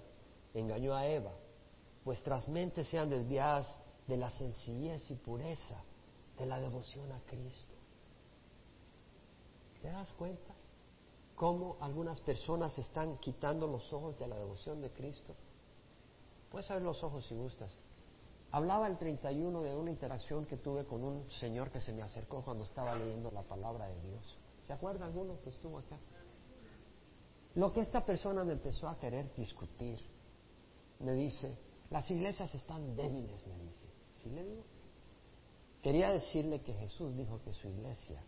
engañó 0.54 0.94
a 0.94 1.06
Eva, 1.06 1.32
vuestras 2.04 2.48
mentes 2.48 2.88
sean 2.88 3.10
desviadas 3.10 3.66
de 4.06 4.16
la 4.16 4.30
sencillez 4.30 5.10
y 5.10 5.14
pureza 5.14 5.82
de 6.38 6.46
la 6.46 6.58
devoción 6.58 7.10
a 7.12 7.20
Cristo. 7.26 7.74
¿Te 9.82 9.88
das 9.88 10.12
cuenta? 10.14 10.54
Cómo 11.36 11.76
algunas 11.80 12.20
personas 12.20 12.78
están 12.78 13.18
quitando 13.18 13.66
los 13.66 13.92
ojos 13.92 14.18
de 14.18 14.26
la 14.26 14.36
devoción 14.36 14.80
de 14.80 14.90
Cristo. 14.90 15.34
Puedes 16.50 16.70
abrir 16.70 16.86
los 16.86 17.02
ojos 17.02 17.24
si 17.26 17.34
gustas. 17.34 17.76
Hablaba 18.52 18.88
el 18.88 18.98
31 18.98 19.62
de 19.62 19.76
una 19.76 19.90
interacción 19.90 20.44
que 20.44 20.56
tuve 20.56 20.84
con 20.84 21.04
un 21.04 21.30
señor 21.30 21.70
que 21.70 21.80
se 21.80 21.92
me 21.92 22.02
acercó 22.02 22.42
cuando 22.42 22.64
estaba 22.64 22.94
leyendo 22.96 23.30
la 23.30 23.42
palabra 23.42 23.86
de 23.86 24.00
Dios. 24.02 24.36
¿Se 24.66 24.72
acuerda 24.72 25.06
alguno 25.06 25.40
que 25.42 25.50
estuvo 25.50 25.78
acá? 25.78 25.98
Lo 27.54 27.72
que 27.72 27.80
esta 27.80 28.04
persona 28.04 28.44
me 28.44 28.54
empezó 28.54 28.88
a 28.88 28.98
querer 28.98 29.32
discutir, 29.34 30.00
me 30.98 31.12
dice, 31.12 31.56
las 31.90 32.10
iglesias 32.10 32.54
están 32.54 32.96
débiles, 32.96 33.46
me 33.46 33.58
dice. 33.58 33.86
¿Sí 34.22 34.30
le 34.30 34.44
digo? 34.44 34.62
Quería 35.82 36.12
decirle 36.12 36.60
que 36.60 36.72
Jesús 36.74 37.16
dijo 37.16 37.40
que 37.42 37.52
su 37.52 37.68
iglesia, 37.68 38.22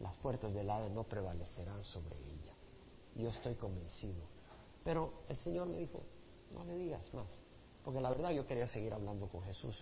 las 0.00 0.14
puertas 0.16 0.52
del 0.54 0.70
Hades 0.70 0.90
no 0.92 1.04
prevalecerán 1.04 1.82
sobre 1.84 2.16
ella. 2.16 2.54
Yo 3.16 3.28
estoy 3.28 3.54
convencido. 3.54 4.22
Pero 4.82 5.24
el 5.28 5.36
Señor 5.36 5.66
me 5.68 5.78
dijo, 5.78 6.02
no 6.52 6.64
le 6.64 6.76
digas 6.76 7.02
más, 7.12 7.28
porque 7.84 8.00
la 8.00 8.10
verdad 8.10 8.30
yo 8.30 8.46
quería 8.46 8.68
seguir 8.68 8.92
hablando 8.92 9.28
con 9.28 9.42
Jesús 9.42 9.76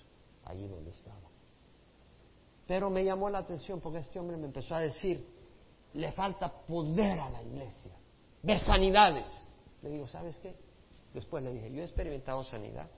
allí 0.45 0.67
donde 0.67 0.91
estaba. 0.91 1.31
Pero 2.67 2.91
me 2.91 3.05
llamó 3.05 3.29
la 3.29 3.39
atención 3.39 3.81
porque 3.81 3.99
este 3.99 4.19
hombre 4.19 4.37
me 4.37 4.47
empezó 4.47 4.75
a 4.75 4.81
decir, 4.81 5.27
le 5.95 6.13
falta 6.13 6.51
poder 6.67 7.21
a 7.21 7.31
la 7.31 7.43
iglesia 7.43 7.93
ver 8.43 8.59
sanidades. 8.59 9.29
Le 9.83 9.91
digo, 9.91 10.07
¿sabes 10.07 10.39
qué? 10.39 10.55
Después 11.15 11.43
le 11.43 11.53
dije, 11.53 11.71
yo 11.73 11.83
he 11.83 11.85
experimentado 11.85 12.43
sanidad. 12.45 12.89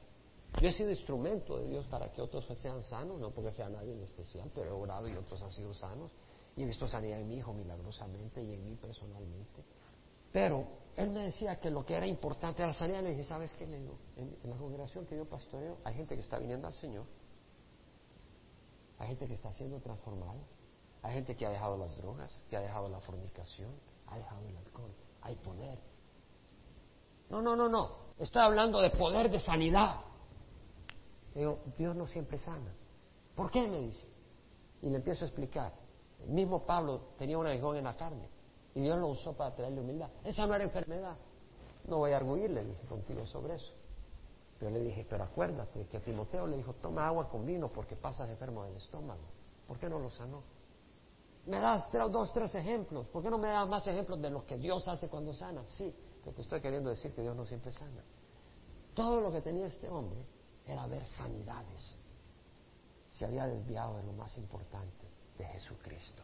Yo 0.61 0.69
he 0.69 0.73
sido 0.73 0.91
instrumento 0.91 1.59
de 1.59 1.67
Dios 1.69 1.87
para 1.87 2.13
que 2.13 2.23
otros 2.23 2.47
sean 2.59 2.83
sanos, 2.83 3.19
no 3.19 3.31
porque 3.31 3.51
sea 3.51 3.69
nadie 3.69 3.93
en 3.93 4.03
especial, 4.03 4.51
pero 4.55 4.71
he 4.71 4.73
orado 4.73 5.09
y 5.09 5.17
otros 5.17 5.43
han 5.43 5.51
sido 5.51 5.75
sanos. 5.75 6.13
Y 6.57 6.63
he 6.63 6.67
visto 6.67 6.87
sanidad 6.87 7.21
en 7.21 7.27
mi 7.27 7.37
hijo 7.37 7.53
milagrosamente 7.53 8.41
y 8.41 8.55
en 8.55 8.65
mí 8.65 8.77
personalmente. 8.77 9.65
Pero 10.31 10.67
él 10.97 11.11
me 11.11 11.25
decía 11.25 11.59
que 11.59 11.71
lo 11.71 11.85
que 11.85 11.95
era 11.95 12.07
importante 12.07 12.63
era 12.63 12.69
la 12.69 12.79
sanidad. 12.79 13.03
Le 13.03 13.11
dije, 13.11 13.25
¿sabes 13.25 13.55
qué? 13.55 13.67
Le 13.67 13.81
digo, 13.81 13.99
en, 14.17 14.37
en 14.45 14.51
la 14.51 14.57
congregación 14.57 15.07
que 15.07 15.17
yo 15.17 15.25
pastoreo, 15.25 15.79
hay 15.83 15.95
gente 15.95 16.15
que 16.15 16.21
está 16.21 16.39
viniendo 16.39 16.69
al 16.69 16.75
Señor. 16.75 17.05
Hay 18.99 19.09
gente 19.09 19.27
que 19.27 19.35
está 19.35 19.53
siendo 19.53 19.81
transformada. 19.81 20.41
Hay 21.03 21.15
gente 21.15 21.37
que 21.37 21.47
ha 21.47 21.51
dejado 21.51 21.77
las 21.77 21.97
drogas, 21.97 22.45
que 22.49 22.57
ha 22.57 22.61
dejado 22.61 22.89
la 22.89 23.01
fornicación, 23.01 23.73
ha 24.07 24.17
dejado 24.17 24.49
el 24.49 24.57
alcohol 24.57 24.95
hay 25.25 25.37
poder. 25.37 25.79
No, 27.31 27.43
no, 27.43 27.57
no, 27.57 27.69
no. 27.69 28.04
Estoy 28.19 28.43
hablando 28.43 28.81
de 28.81 28.91
poder 28.91 29.31
de 29.31 29.41
sanidad. 29.41 30.01
Digo, 31.35 31.59
Dios 31.77 31.97
no 31.97 32.07
siempre 32.07 32.39
sana. 32.39 32.73
¿Por 33.35 33.51
qué? 33.51 33.67
Me 33.67 33.81
dice. 33.81 34.07
Y 34.83 34.91
le 34.91 34.97
empiezo 34.97 35.25
a 35.25 35.29
explicar. 35.29 35.73
El 36.23 36.31
mismo 36.31 36.65
Pablo 36.65 37.01
tenía 37.19 37.37
un 37.37 37.47
aguijón 37.47 37.77
en 37.77 37.85
la 37.85 37.97
carne 37.97 38.29
y 38.75 38.83
Dios 38.83 38.99
lo 38.99 39.09
usó 39.09 39.33
para 39.35 39.55
traerle 39.55 39.81
humildad. 39.81 40.11
Esa 40.25 40.47
no 40.47 40.55
era 40.55 40.65
enfermedad. 40.65 41.17
No 41.87 41.99
voy 41.99 42.13
a 42.13 42.17
arguirle, 42.17 42.65
dije 42.65 42.87
contigo 42.87 43.27
sobre 43.27 43.55
eso. 43.55 43.73
Pero 44.59 44.71
le 44.71 44.81
dije, 44.81 45.07
pero 45.09 45.25
acuérdate 45.25 45.87
que 45.87 46.01
Timoteo 46.01 46.47
le 46.47 46.57
dijo, 46.57 46.73
toma 46.75 47.07
agua 47.07 47.29
con 47.29 47.45
vino 47.45 47.69
porque 47.71 47.97
pasas 47.97 48.31
enfermo 48.31 48.65
del 48.65 48.77
estómago. 48.77 49.23
¿Por 49.67 49.79
qué 49.79 49.89
no 49.89 49.99
lo 49.99 50.11
sanó? 50.11 50.43
Me 51.47 51.59
das 51.61 51.91
dos, 51.93 52.33
tres 52.33 52.55
ejemplos. 52.55 53.07
¿Por 53.09 53.23
qué 53.23 53.31
no 53.31 53.39
me 53.39 53.49
das 53.49 53.69
más 53.69 53.87
ejemplos 53.87 54.21
de 54.21 54.31
lo 54.31 54.47
que 54.47 54.57
Dios 54.57 54.87
hace 54.89 55.09
cuando 55.09 55.35
sana? 55.35 55.63
Sí, 55.77 55.95
pero 56.25 56.35
te 56.35 56.43
estoy 56.43 56.61
queriendo 56.61 56.91
decir 56.91 57.13
que 57.13 57.23
Dios 57.23 57.37
no 57.37 57.45
siempre 57.45 57.71
sana. 57.71 58.03
Todo 58.95 59.21
lo 59.21 59.31
que 59.31 59.43
tenía 59.43 59.67
este 59.67 59.89
hombre 59.89 60.25
era 60.67 60.87
ver 60.87 61.07
sanidades. 61.07 61.97
Se 63.11 63.27
había 63.27 63.47
desviado 63.47 63.99
de 63.99 64.05
lo 64.05 64.13
más 64.13 64.37
importante, 64.39 65.07
de 65.39 65.45
Jesucristo. 65.45 66.23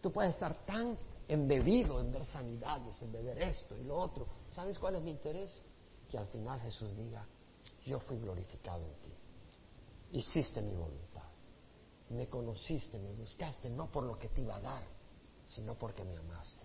Tú 0.00 0.12
puedes 0.12 0.34
estar 0.34 0.64
tan 0.64 0.96
embebido 1.28 2.00
en 2.00 2.12
ver 2.12 2.24
sanidades, 2.24 3.02
en 3.02 3.12
ver 3.12 3.42
esto 3.42 3.76
y 3.76 3.84
lo 3.84 3.98
otro. 3.98 4.26
¿Sabes 4.50 4.78
cuál 4.78 4.96
es 4.96 5.02
mi 5.02 5.10
interés? 5.10 5.60
Que 6.08 6.16
al 6.16 6.26
final 6.28 6.60
Jesús 6.60 6.96
diga, 6.96 7.26
yo 7.84 7.98
fui 8.00 8.18
glorificado 8.18 8.84
en 8.84 8.94
ti. 8.94 9.12
Hiciste 10.12 10.62
mi 10.62 10.74
voluntad 10.74 11.10
me 12.10 12.28
conociste, 12.28 12.98
me 12.98 13.12
buscaste, 13.12 13.70
no 13.70 13.90
por 13.90 14.04
lo 14.04 14.18
que 14.18 14.28
te 14.28 14.40
iba 14.40 14.56
a 14.56 14.60
dar, 14.60 14.82
sino 15.46 15.74
porque 15.74 16.04
me 16.04 16.16
amaste. 16.16 16.64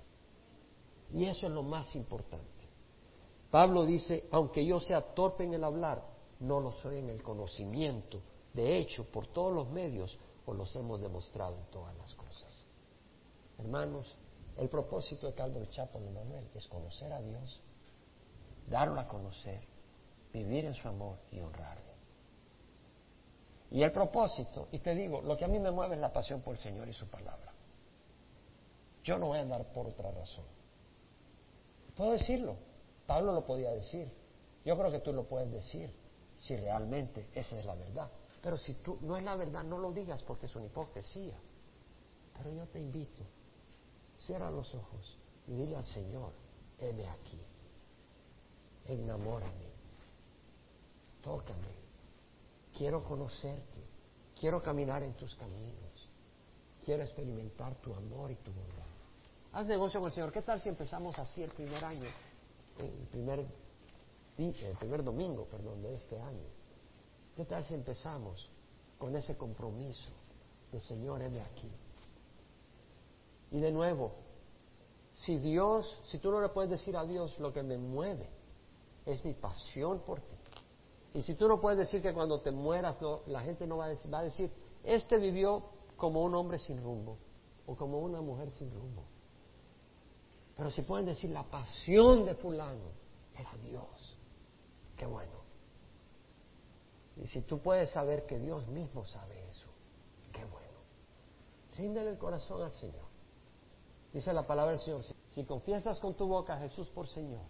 Y 1.14 1.26
eso 1.26 1.47
es 1.47 1.53
lo 1.53 1.64
más 1.64 1.95
importante. 1.95 2.45
Pablo 3.51 3.86
dice, 3.86 4.28
aunque 4.32 4.66
yo 4.66 4.80
sea 4.80 5.01
torpe 5.01 5.43
en 5.43 5.53
el 5.53 5.64
hablar, 5.64 6.03
no 6.39 6.60
lo 6.60 6.72
soy 6.74 6.97
en 6.99 7.10
el 7.10 7.24
conocimiento. 7.24 8.22
De 8.53 8.78
hecho, 8.78 9.06
por 9.06 9.28
todos 9.28 9.53
los 9.53 9.70
medios 9.70 10.18
os 10.45 10.56
los 10.56 10.76
hemos 10.76 10.99
demostrado 10.99 11.56
en 11.58 11.66
todas 11.66 11.95
las 11.97 12.14
cosas. 12.16 12.66
Hermanos, 13.58 14.16
el 14.58 14.70
propósito 14.70 15.28
de 15.28 15.34
Calvary 15.34 15.68
Chapel 15.70 16.10
Manuel 16.10 16.49
es 16.53 16.68
conocer 16.68 17.12
a 17.12 17.22
Dios, 17.22 17.62
darlo 18.68 18.99
a 18.99 19.08
conocer, 19.08 19.62
vivir 20.34 20.66
en 20.66 20.74
su 20.74 20.88
amor 20.88 21.18
y 21.32 21.39
honrarle. 21.39 21.84
Y 23.72 23.84
el 23.84 23.91
propósito, 23.91 24.68
y 24.72 24.80
te 24.80 24.93
digo, 24.95 25.22
lo 25.22 25.36
que 25.36 25.45
a 25.45 25.47
mí 25.47 25.60
me 25.60 25.72
mueve 25.72 25.95
es 25.95 26.01
la 26.01 26.14
pasión 26.14 26.41
por 26.41 26.53
el 26.53 26.60
Señor 26.60 26.88
y 26.88 26.93
su 26.93 27.08
palabra. 27.08 27.53
Yo 29.03 29.18
no 29.18 29.28
voy 29.28 29.39
a 29.39 29.41
andar 29.41 29.66
por 29.74 29.88
otra 29.88 30.12
razón. 30.12 30.45
Puedo 31.96 32.12
decirlo, 32.12 32.56
Pablo 33.08 33.34
lo 33.34 33.46
podía 33.46 33.72
decir, 33.72 34.12
yo 34.64 34.78
creo 34.78 34.91
que 34.91 35.00
tú 35.00 35.14
lo 35.14 35.24
puedes 35.24 35.52
decir, 35.52 35.91
si 36.36 36.56
realmente 36.58 37.28
esa 37.34 37.58
es 37.58 37.66
la 37.66 37.76
verdad. 37.76 38.10
Pero 38.41 38.58
si 38.58 38.74
tú 38.76 38.98
no 39.02 39.18
es 39.18 39.24
la 39.24 39.36
verdad, 39.36 39.64
no 39.64 39.78
lo 39.78 39.91
digas 39.91 40.22
porque 40.24 40.46
es 40.46 40.56
una 40.56 40.66
hipocresía. 40.66 41.36
Pero 42.38 42.54
yo 42.54 42.66
te 42.68 42.80
invito, 42.80 43.24
cierra 44.20 44.52
los 44.52 44.74
ojos 44.76 45.18
y 45.48 45.54
dile 45.54 45.78
al 45.78 45.86
Señor, 45.86 46.32
heme 46.80 47.08
aquí, 47.08 47.39
enamórame, 48.88 49.70
tócame, 51.24 51.86
Quiero 52.78 53.06
conocerte, 53.06 53.80
quiero 54.38 54.62
caminar 54.62 55.02
en 55.02 55.14
tus 55.14 55.34
caminos, 55.36 56.10
quiero 56.84 57.04
experimentar 57.04 57.74
tu 57.76 57.93
amor 57.93 58.32
y 58.32 58.36
tu 58.36 58.52
bondad. 58.52 58.95
Haz 59.56 59.68
negocio 59.68 60.01
con 60.01 60.08
el 60.08 60.14
Señor. 60.14 60.34
¿Qué 60.34 60.41
tal 60.41 60.60
si 60.60 60.68
empezamos 60.68 61.18
así 61.18 61.41
el 61.41 61.49
primer 61.51 61.82
año, 61.86 62.10
el 62.78 63.08
primer, 63.08 63.45
el 64.38 64.78
primer 64.78 65.01
domingo, 65.01 65.45
perdón, 65.45 65.82
de 65.82 65.95
este 65.95 66.20
año? 66.20 66.43
¿Qué 67.38 67.45
tal 67.45 67.64
si 67.64 67.74
empezamos 67.74 68.49
con 68.97 69.16
ese 69.16 69.38
compromiso 69.38 70.10
de 70.74 70.82
Señor, 70.82 71.22
heme 71.22 71.39
aquí? 71.39 71.72
Y 73.51 73.62
de 73.62 73.72
nuevo, 73.72 74.12
si 75.14 75.38
Dios, 75.38 76.01
si 76.03 76.18
tú 76.18 76.32
no 76.32 76.41
le 76.41 76.49
puedes 76.49 76.70
decir 76.70 76.97
a 76.97 77.06
Dios 77.06 77.39
lo 77.39 77.53
que 77.53 77.64
me 77.64 77.78
mueve, 77.78 78.28
es 79.06 79.24
mi 79.24 79.36
pasión 79.36 79.99
por 79.99 80.20
ti, 80.20 80.36
y 81.14 81.22
si 81.22 81.36
tú 81.36 81.47
no 81.47 81.62
puedes 81.62 81.80
decir 81.80 82.01
que 82.01 82.12
cuando 82.12 82.41
te 82.41 82.51
mueras 82.51 82.99
la 83.28 83.39
gente 83.39 83.66
no 83.66 83.78
va 83.78 83.86
a, 83.86 83.89
decir, 83.89 84.14
va 84.14 84.20
a 84.20 84.24
decir, 84.24 84.51
este 84.84 85.18
vivió 85.18 85.64
como 85.95 86.24
un 86.24 86.36
hombre 86.36 86.60
sin 86.60 86.84
rumbo 86.84 87.18
o 87.66 87.78
como 87.78 87.99
una 87.99 88.20
mujer 88.20 88.51
sin 88.51 88.70
rumbo. 88.70 89.14
Pero 90.56 90.72
si 90.72 90.82
pueden 90.84 91.06
decir 91.06 91.30
la 91.30 91.43
pasión 91.43 92.26
de 92.26 92.36
fulano 92.36 92.91
era 93.38 93.51
Dios, 93.58 94.18
qué 94.95 95.06
bueno. 95.06 95.43
Y 97.18 97.28
si 97.28 97.41
tú 97.41 97.60
puedes 97.60 97.89
saber 97.91 98.26
que 98.26 98.39
Dios 98.39 98.68
mismo 98.68 99.06
sabe 99.06 99.47
eso, 99.47 99.68
qué 100.32 100.43
bueno. 100.45 100.80
Ríndele 101.78 102.12
el 102.12 102.18
corazón 102.18 102.62
al 102.62 102.72
Señor. 102.72 103.06
Dice 104.14 104.32
la 104.32 104.47
palabra 104.47 104.72
del 104.72 104.80
Señor, 104.80 105.03
si 105.34 105.43
confiesas 105.43 105.99
con 105.99 106.16
tu 106.16 106.26
boca 106.28 106.56
a 106.56 106.60
Jesús 106.60 106.89
por 106.89 107.08
Señor 107.08 107.43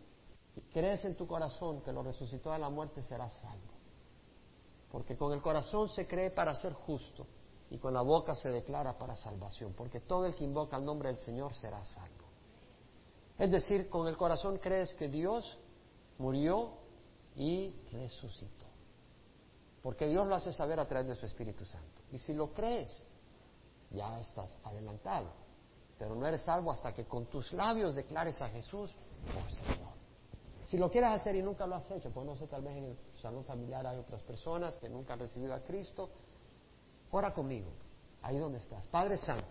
y 0.56 0.62
crees 0.62 1.06
en 1.06 1.16
tu 1.16 1.28
corazón 1.28 1.82
que 1.82 1.92
lo 1.92 2.02
resucitó 2.02 2.52
de 2.52 2.60
la 2.60 2.70
muerte, 2.70 3.04
serás 3.04 3.34
salvo. 3.34 3.74
Porque 4.92 5.16
con 5.16 5.32
el 5.34 5.42
corazón 5.42 5.90
se 5.90 6.08
cree 6.08 6.32
para 6.32 6.56
ser 6.56 6.74
justo 6.74 7.28
y 7.70 7.78
con 7.78 7.94
la 7.94 8.02
boca 8.02 8.34
se 8.36 8.50
declara 8.50 8.98
para 8.98 9.16
salvación. 9.16 9.74
Porque 9.74 10.00
todo 10.00 10.26
el 10.26 10.34
que 10.34 10.44
invoca 10.44 10.78
el 10.78 10.86
nombre 10.86 11.10
del 11.10 11.20
Señor 11.20 11.54
será 11.54 11.84
salvo. 11.84 12.25
Es 13.38 13.52
decir, 13.52 13.90
con 13.90 14.08
el 14.08 14.16
corazón 14.16 14.58
crees 14.60 14.94
que 14.96 15.10
Dios 15.10 15.60
murió 16.18 16.72
y 17.36 17.76
resucitó. 17.92 18.66
Porque 19.82 20.08
Dios 20.08 20.26
lo 20.26 20.36
hace 20.36 20.54
saber 20.54 20.80
a 20.80 20.88
través 20.88 21.08
de 21.08 21.16
su 21.16 21.26
Espíritu 21.26 21.66
Santo. 21.66 22.02
Y 22.12 22.18
si 22.18 22.34
lo 22.34 22.54
crees, 22.54 23.04
ya 23.92 24.20
estás 24.20 24.58
adelantado. 24.64 25.28
Pero 26.00 26.16
no 26.16 26.26
eres 26.26 26.42
salvo 26.42 26.72
hasta 26.72 26.94
que 26.94 27.06
con 27.06 27.26
tus 27.28 27.54
labios 27.54 27.94
declares 27.94 28.42
a 28.42 28.50
Jesús 28.50 28.94
por 29.34 29.52
Señor. 29.52 29.96
Si 30.66 30.78
lo 30.78 30.90
quieres 30.90 31.12
hacer 31.12 31.36
y 31.36 31.44
nunca 31.44 31.68
lo 31.68 31.76
has 31.76 31.90
hecho, 31.92 32.10
pues 32.10 32.26
no 32.26 32.36
sé, 32.36 32.48
tal 32.48 32.64
vez 32.64 32.76
en 32.78 32.86
el 32.86 32.98
salón 33.22 33.46
familiar 33.46 33.86
hay 33.86 34.00
otras 34.00 34.22
personas 34.24 34.76
que 34.78 34.90
nunca 34.90 35.14
han 35.14 35.20
recibido 35.20 35.54
a 35.54 35.60
Cristo, 35.60 36.10
ora 37.12 37.32
conmigo, 37.34 37.70
ahí 38.24 38.40
donde 38.40 38.58
estás. 38.58 38.88
Padre 38.88 39.18
Santo, 39.18 39.46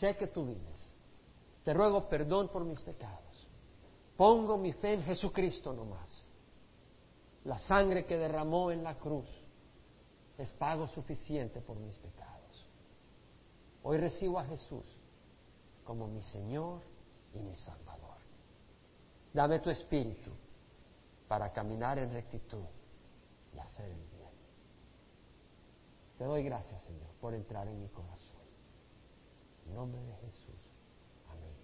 sé 0.00 0.16
que 0.16 0.26
tú 0.26 0.46
vives. 0.46 0.75
Te 1.66 1.74
ruego 1.74 2.08
perdón 2.08 2.46
por 2.46 2.64
mis 2.64 2.80
pecados. 2.80 3.48
Pongo 4.16 4.56
mi 4.56 4.72
fe 4.72 4.94
en 4.94 5.02
Jesucristo 5.02 5.72
nomás. 5.72 6.24
La 7.42 7.58
sangre 7.58 8.06
que 8.06 8.16
derramó 8.16 8.70
en 8.70 8.84
la 8.84 8.96
cruz 8.96 9.28
es 10.38 10.52
pago 10.52 10.86
suficiente 10.86 11.60
por 11.60 11.76
mis 11.80 11.96
pecados. 11.96 12.70
Hoy 13.82 13.98
recibo 13.98 14.38
a 14.38 14.44
Jesús 14.44 14.84
como 15.82 16.06
mi 16.06 16.22
Señor 16.22 16.82
y 17.34 17.40
mi 17.40 17.56
Salvador. 17.56 18.18
Dame 19.34 19.58
tu 19.58 19.68
espíritu 19.68 20.30
para 21.26 21.52
caminar 21.52 21.98
en 21.98 22.12
rectitud 22.12 22.62
y 23.52 23.58
hacer 23.58 23.90
el 23.90 24.04
bien. 24.04 24.30
Te 26.16 26.26
doy 26.26 26.44
gracias, 26.44 26.80
Señor, 26.84 27.10
por 27.20 27.34
entrar 27.34 27.66
en 27.66 27.80
mi 27.80 27.88
corazón. 27.88 28.36
En 29.66 29.74
nombre 29.74 30.00
de 30.00 30.14
Jesús. 30.18 30.65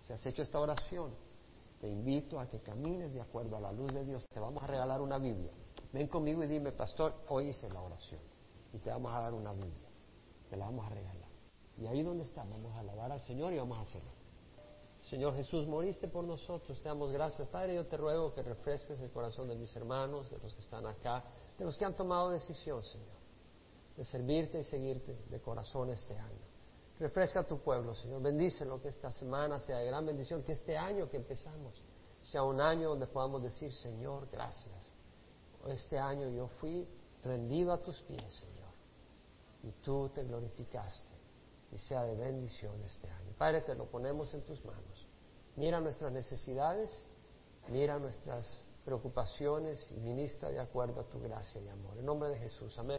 Si 0.03 0.13
has 0.13 0.25
hecho 0.27 0.43
esta 0.43 0.59
oración, 0.61 1.13
te 1.81 1.89
invito 1.89 2.39
a 2.39 2.49
que 2.49 2.61
camines 2.61 3.13
de 3.13 3.21
acuerdo 3.21 3.57
a 3.57 3.61
la 3.61 3.73
luz 3.73 3.93
de 3.93 4.05
Dios. 4.05 4.27
Te 4.29 4.41
vamos 4.41 4.63
a 4.63 4.67
regalar 4.67 5.01
una 5.01 5.19
Biblia. 5.19 5.53
Ven 5.93 6.09
conmigo 6.09 6.43
y 6.43 6.47
dime, 6.47 6.73
pastor, 6.73 7.15
hoy 7.29 7.49
hice 7.49 7.69
la 7.71 7.81
oración. 7.81 8.21
Y 8.73 8.79
te 8.79 8.91
vamos 8.91 9.13
a 9.13 9.21
dar 9.21 9.35
una 9.35 9.53
Biblia. 9.53 9.89
Te 10.49 10.57
la 10.57 10.67
vamos 10.67 10.87
a 10.87 10.91
regalar. 10.91 11.29
Y 11.79 11.87
ahí 11.87 12.03
donde 12.03 12.25
está, 12.25 12.45
vamos 12.45 12.75
a 12.77 12.81
alabar 12.81 13.13
al 13.13 13.21
Señor 13.23 13.53
y 13.53 13.59
vamos 13.59 13.79
a 13.79 13.83
hacerlo. 13.83 14.11
Señor 15.09 15.35
Jesús, 15.35 15.67
moriste 15.67 16.09
por 16.09 16.25
nosotros. 16.25 16.81
Te 16.81 16.89
damos 16.89 17.13
gracias, 17.13 17.49
Padre. 17.49 17.75
Yo 17.75 17.87
te 17.87 17.97
ruego 17.97 18.35
que 18.35 18.43
refresques 18.43 19.01
el 19.01 19.11
corazón 19.11 19.49
de 19.49 19.57
mis 19.57 19.75
hermanos, 19.75 20.31
de 20.31 20.39
los 20.39 20.55
que 20.55 20.61
están 20.61 20.87
acá, 20.87 21.25
de 21.59 21.65
los 21.65 21.77
que 21.77 21.85
han 21.85 21.95
tomado 21.95 22.31
decisión, 22.31 22.83
Señor, 22.83 23.19
de 23.97 24.05
servirte 24.05 24.61
y 24.61 24.65
seguirte 24.65 25.17
de 25.29 25.41
corazón 25.41 25.91
este 25.91 26.17
año. 26.17 26.52
Refresca 26.99 27.41
a 27.41 27.47
tu 27.47 27.59
pueblo, 27.61 27.95
Señor. 27.95 28.23
Bendícelo 28.23 28.81
que 28.81 28.89
esta 28.89 29.11
semana 29.13 29.59
sea 29.61 29.79
de 29.79 29.87
gran 29.87 30.07
bendición, 30.07 30.43
que 30.43 30.53
este 30.53 30.77
año 30.77 31.09
que 31.09 31.17
empezamos 31.17 31.83
sea 32.23 32.45
un 32.45 32.61
año 32.61 32.91
donde 32.91 33.07
podamos 33.07 33.43
decir, 33.43 33.73
Señor, 33.73 34.29
gracias. 34.31 34.93
Este 35.67 35.99
año 35.99 36.29
yo 36.29 36.49
fui 36.61 36.89
rendido 37.25 37.73
a 37.73 37.81
tus 37.81 38.01
pies, 38.03 38.33
Señor, 38.35 38.73
y 39.63 39.71
tú 39.83 40.09
te 40.09 40.25
glorificaste 40.25 41.11
y 41.73 41.79
sea 41.79 42.05
de 42.05 42.17
bendición 42.17 42.81
este 42.85 43.09
año. 43.09 43.33
Padre, 43.39 43.63
te 43.63 43.75
lo 43.75 43.87
ponemos 43.87 44.33
en 44.35 44.43
tus 44.43 44.65
manos. 44.65 45.07
Mira 45.57 45.81
nuestras 45.81 46.13
necesidades, 46.13 47.05
mira 47.69 47.99
nuestras 47.99 48.47
preocupaciones 48.85 49.89
y 49.93 50.01
ministra 50.01 50.51
de 50.51 50.59
acuerdo 50.59 51.01
a 51.01 51.05
tu 51.05 51.21
gracia 51.21 51.61
y 51.61 51.69
amor. 51.69 51.97
En 51.99 52.05
nombre 52.05 52.31
de 52.31 52.39
Jesús, 52.39 52.77
amén. 52.79 52.91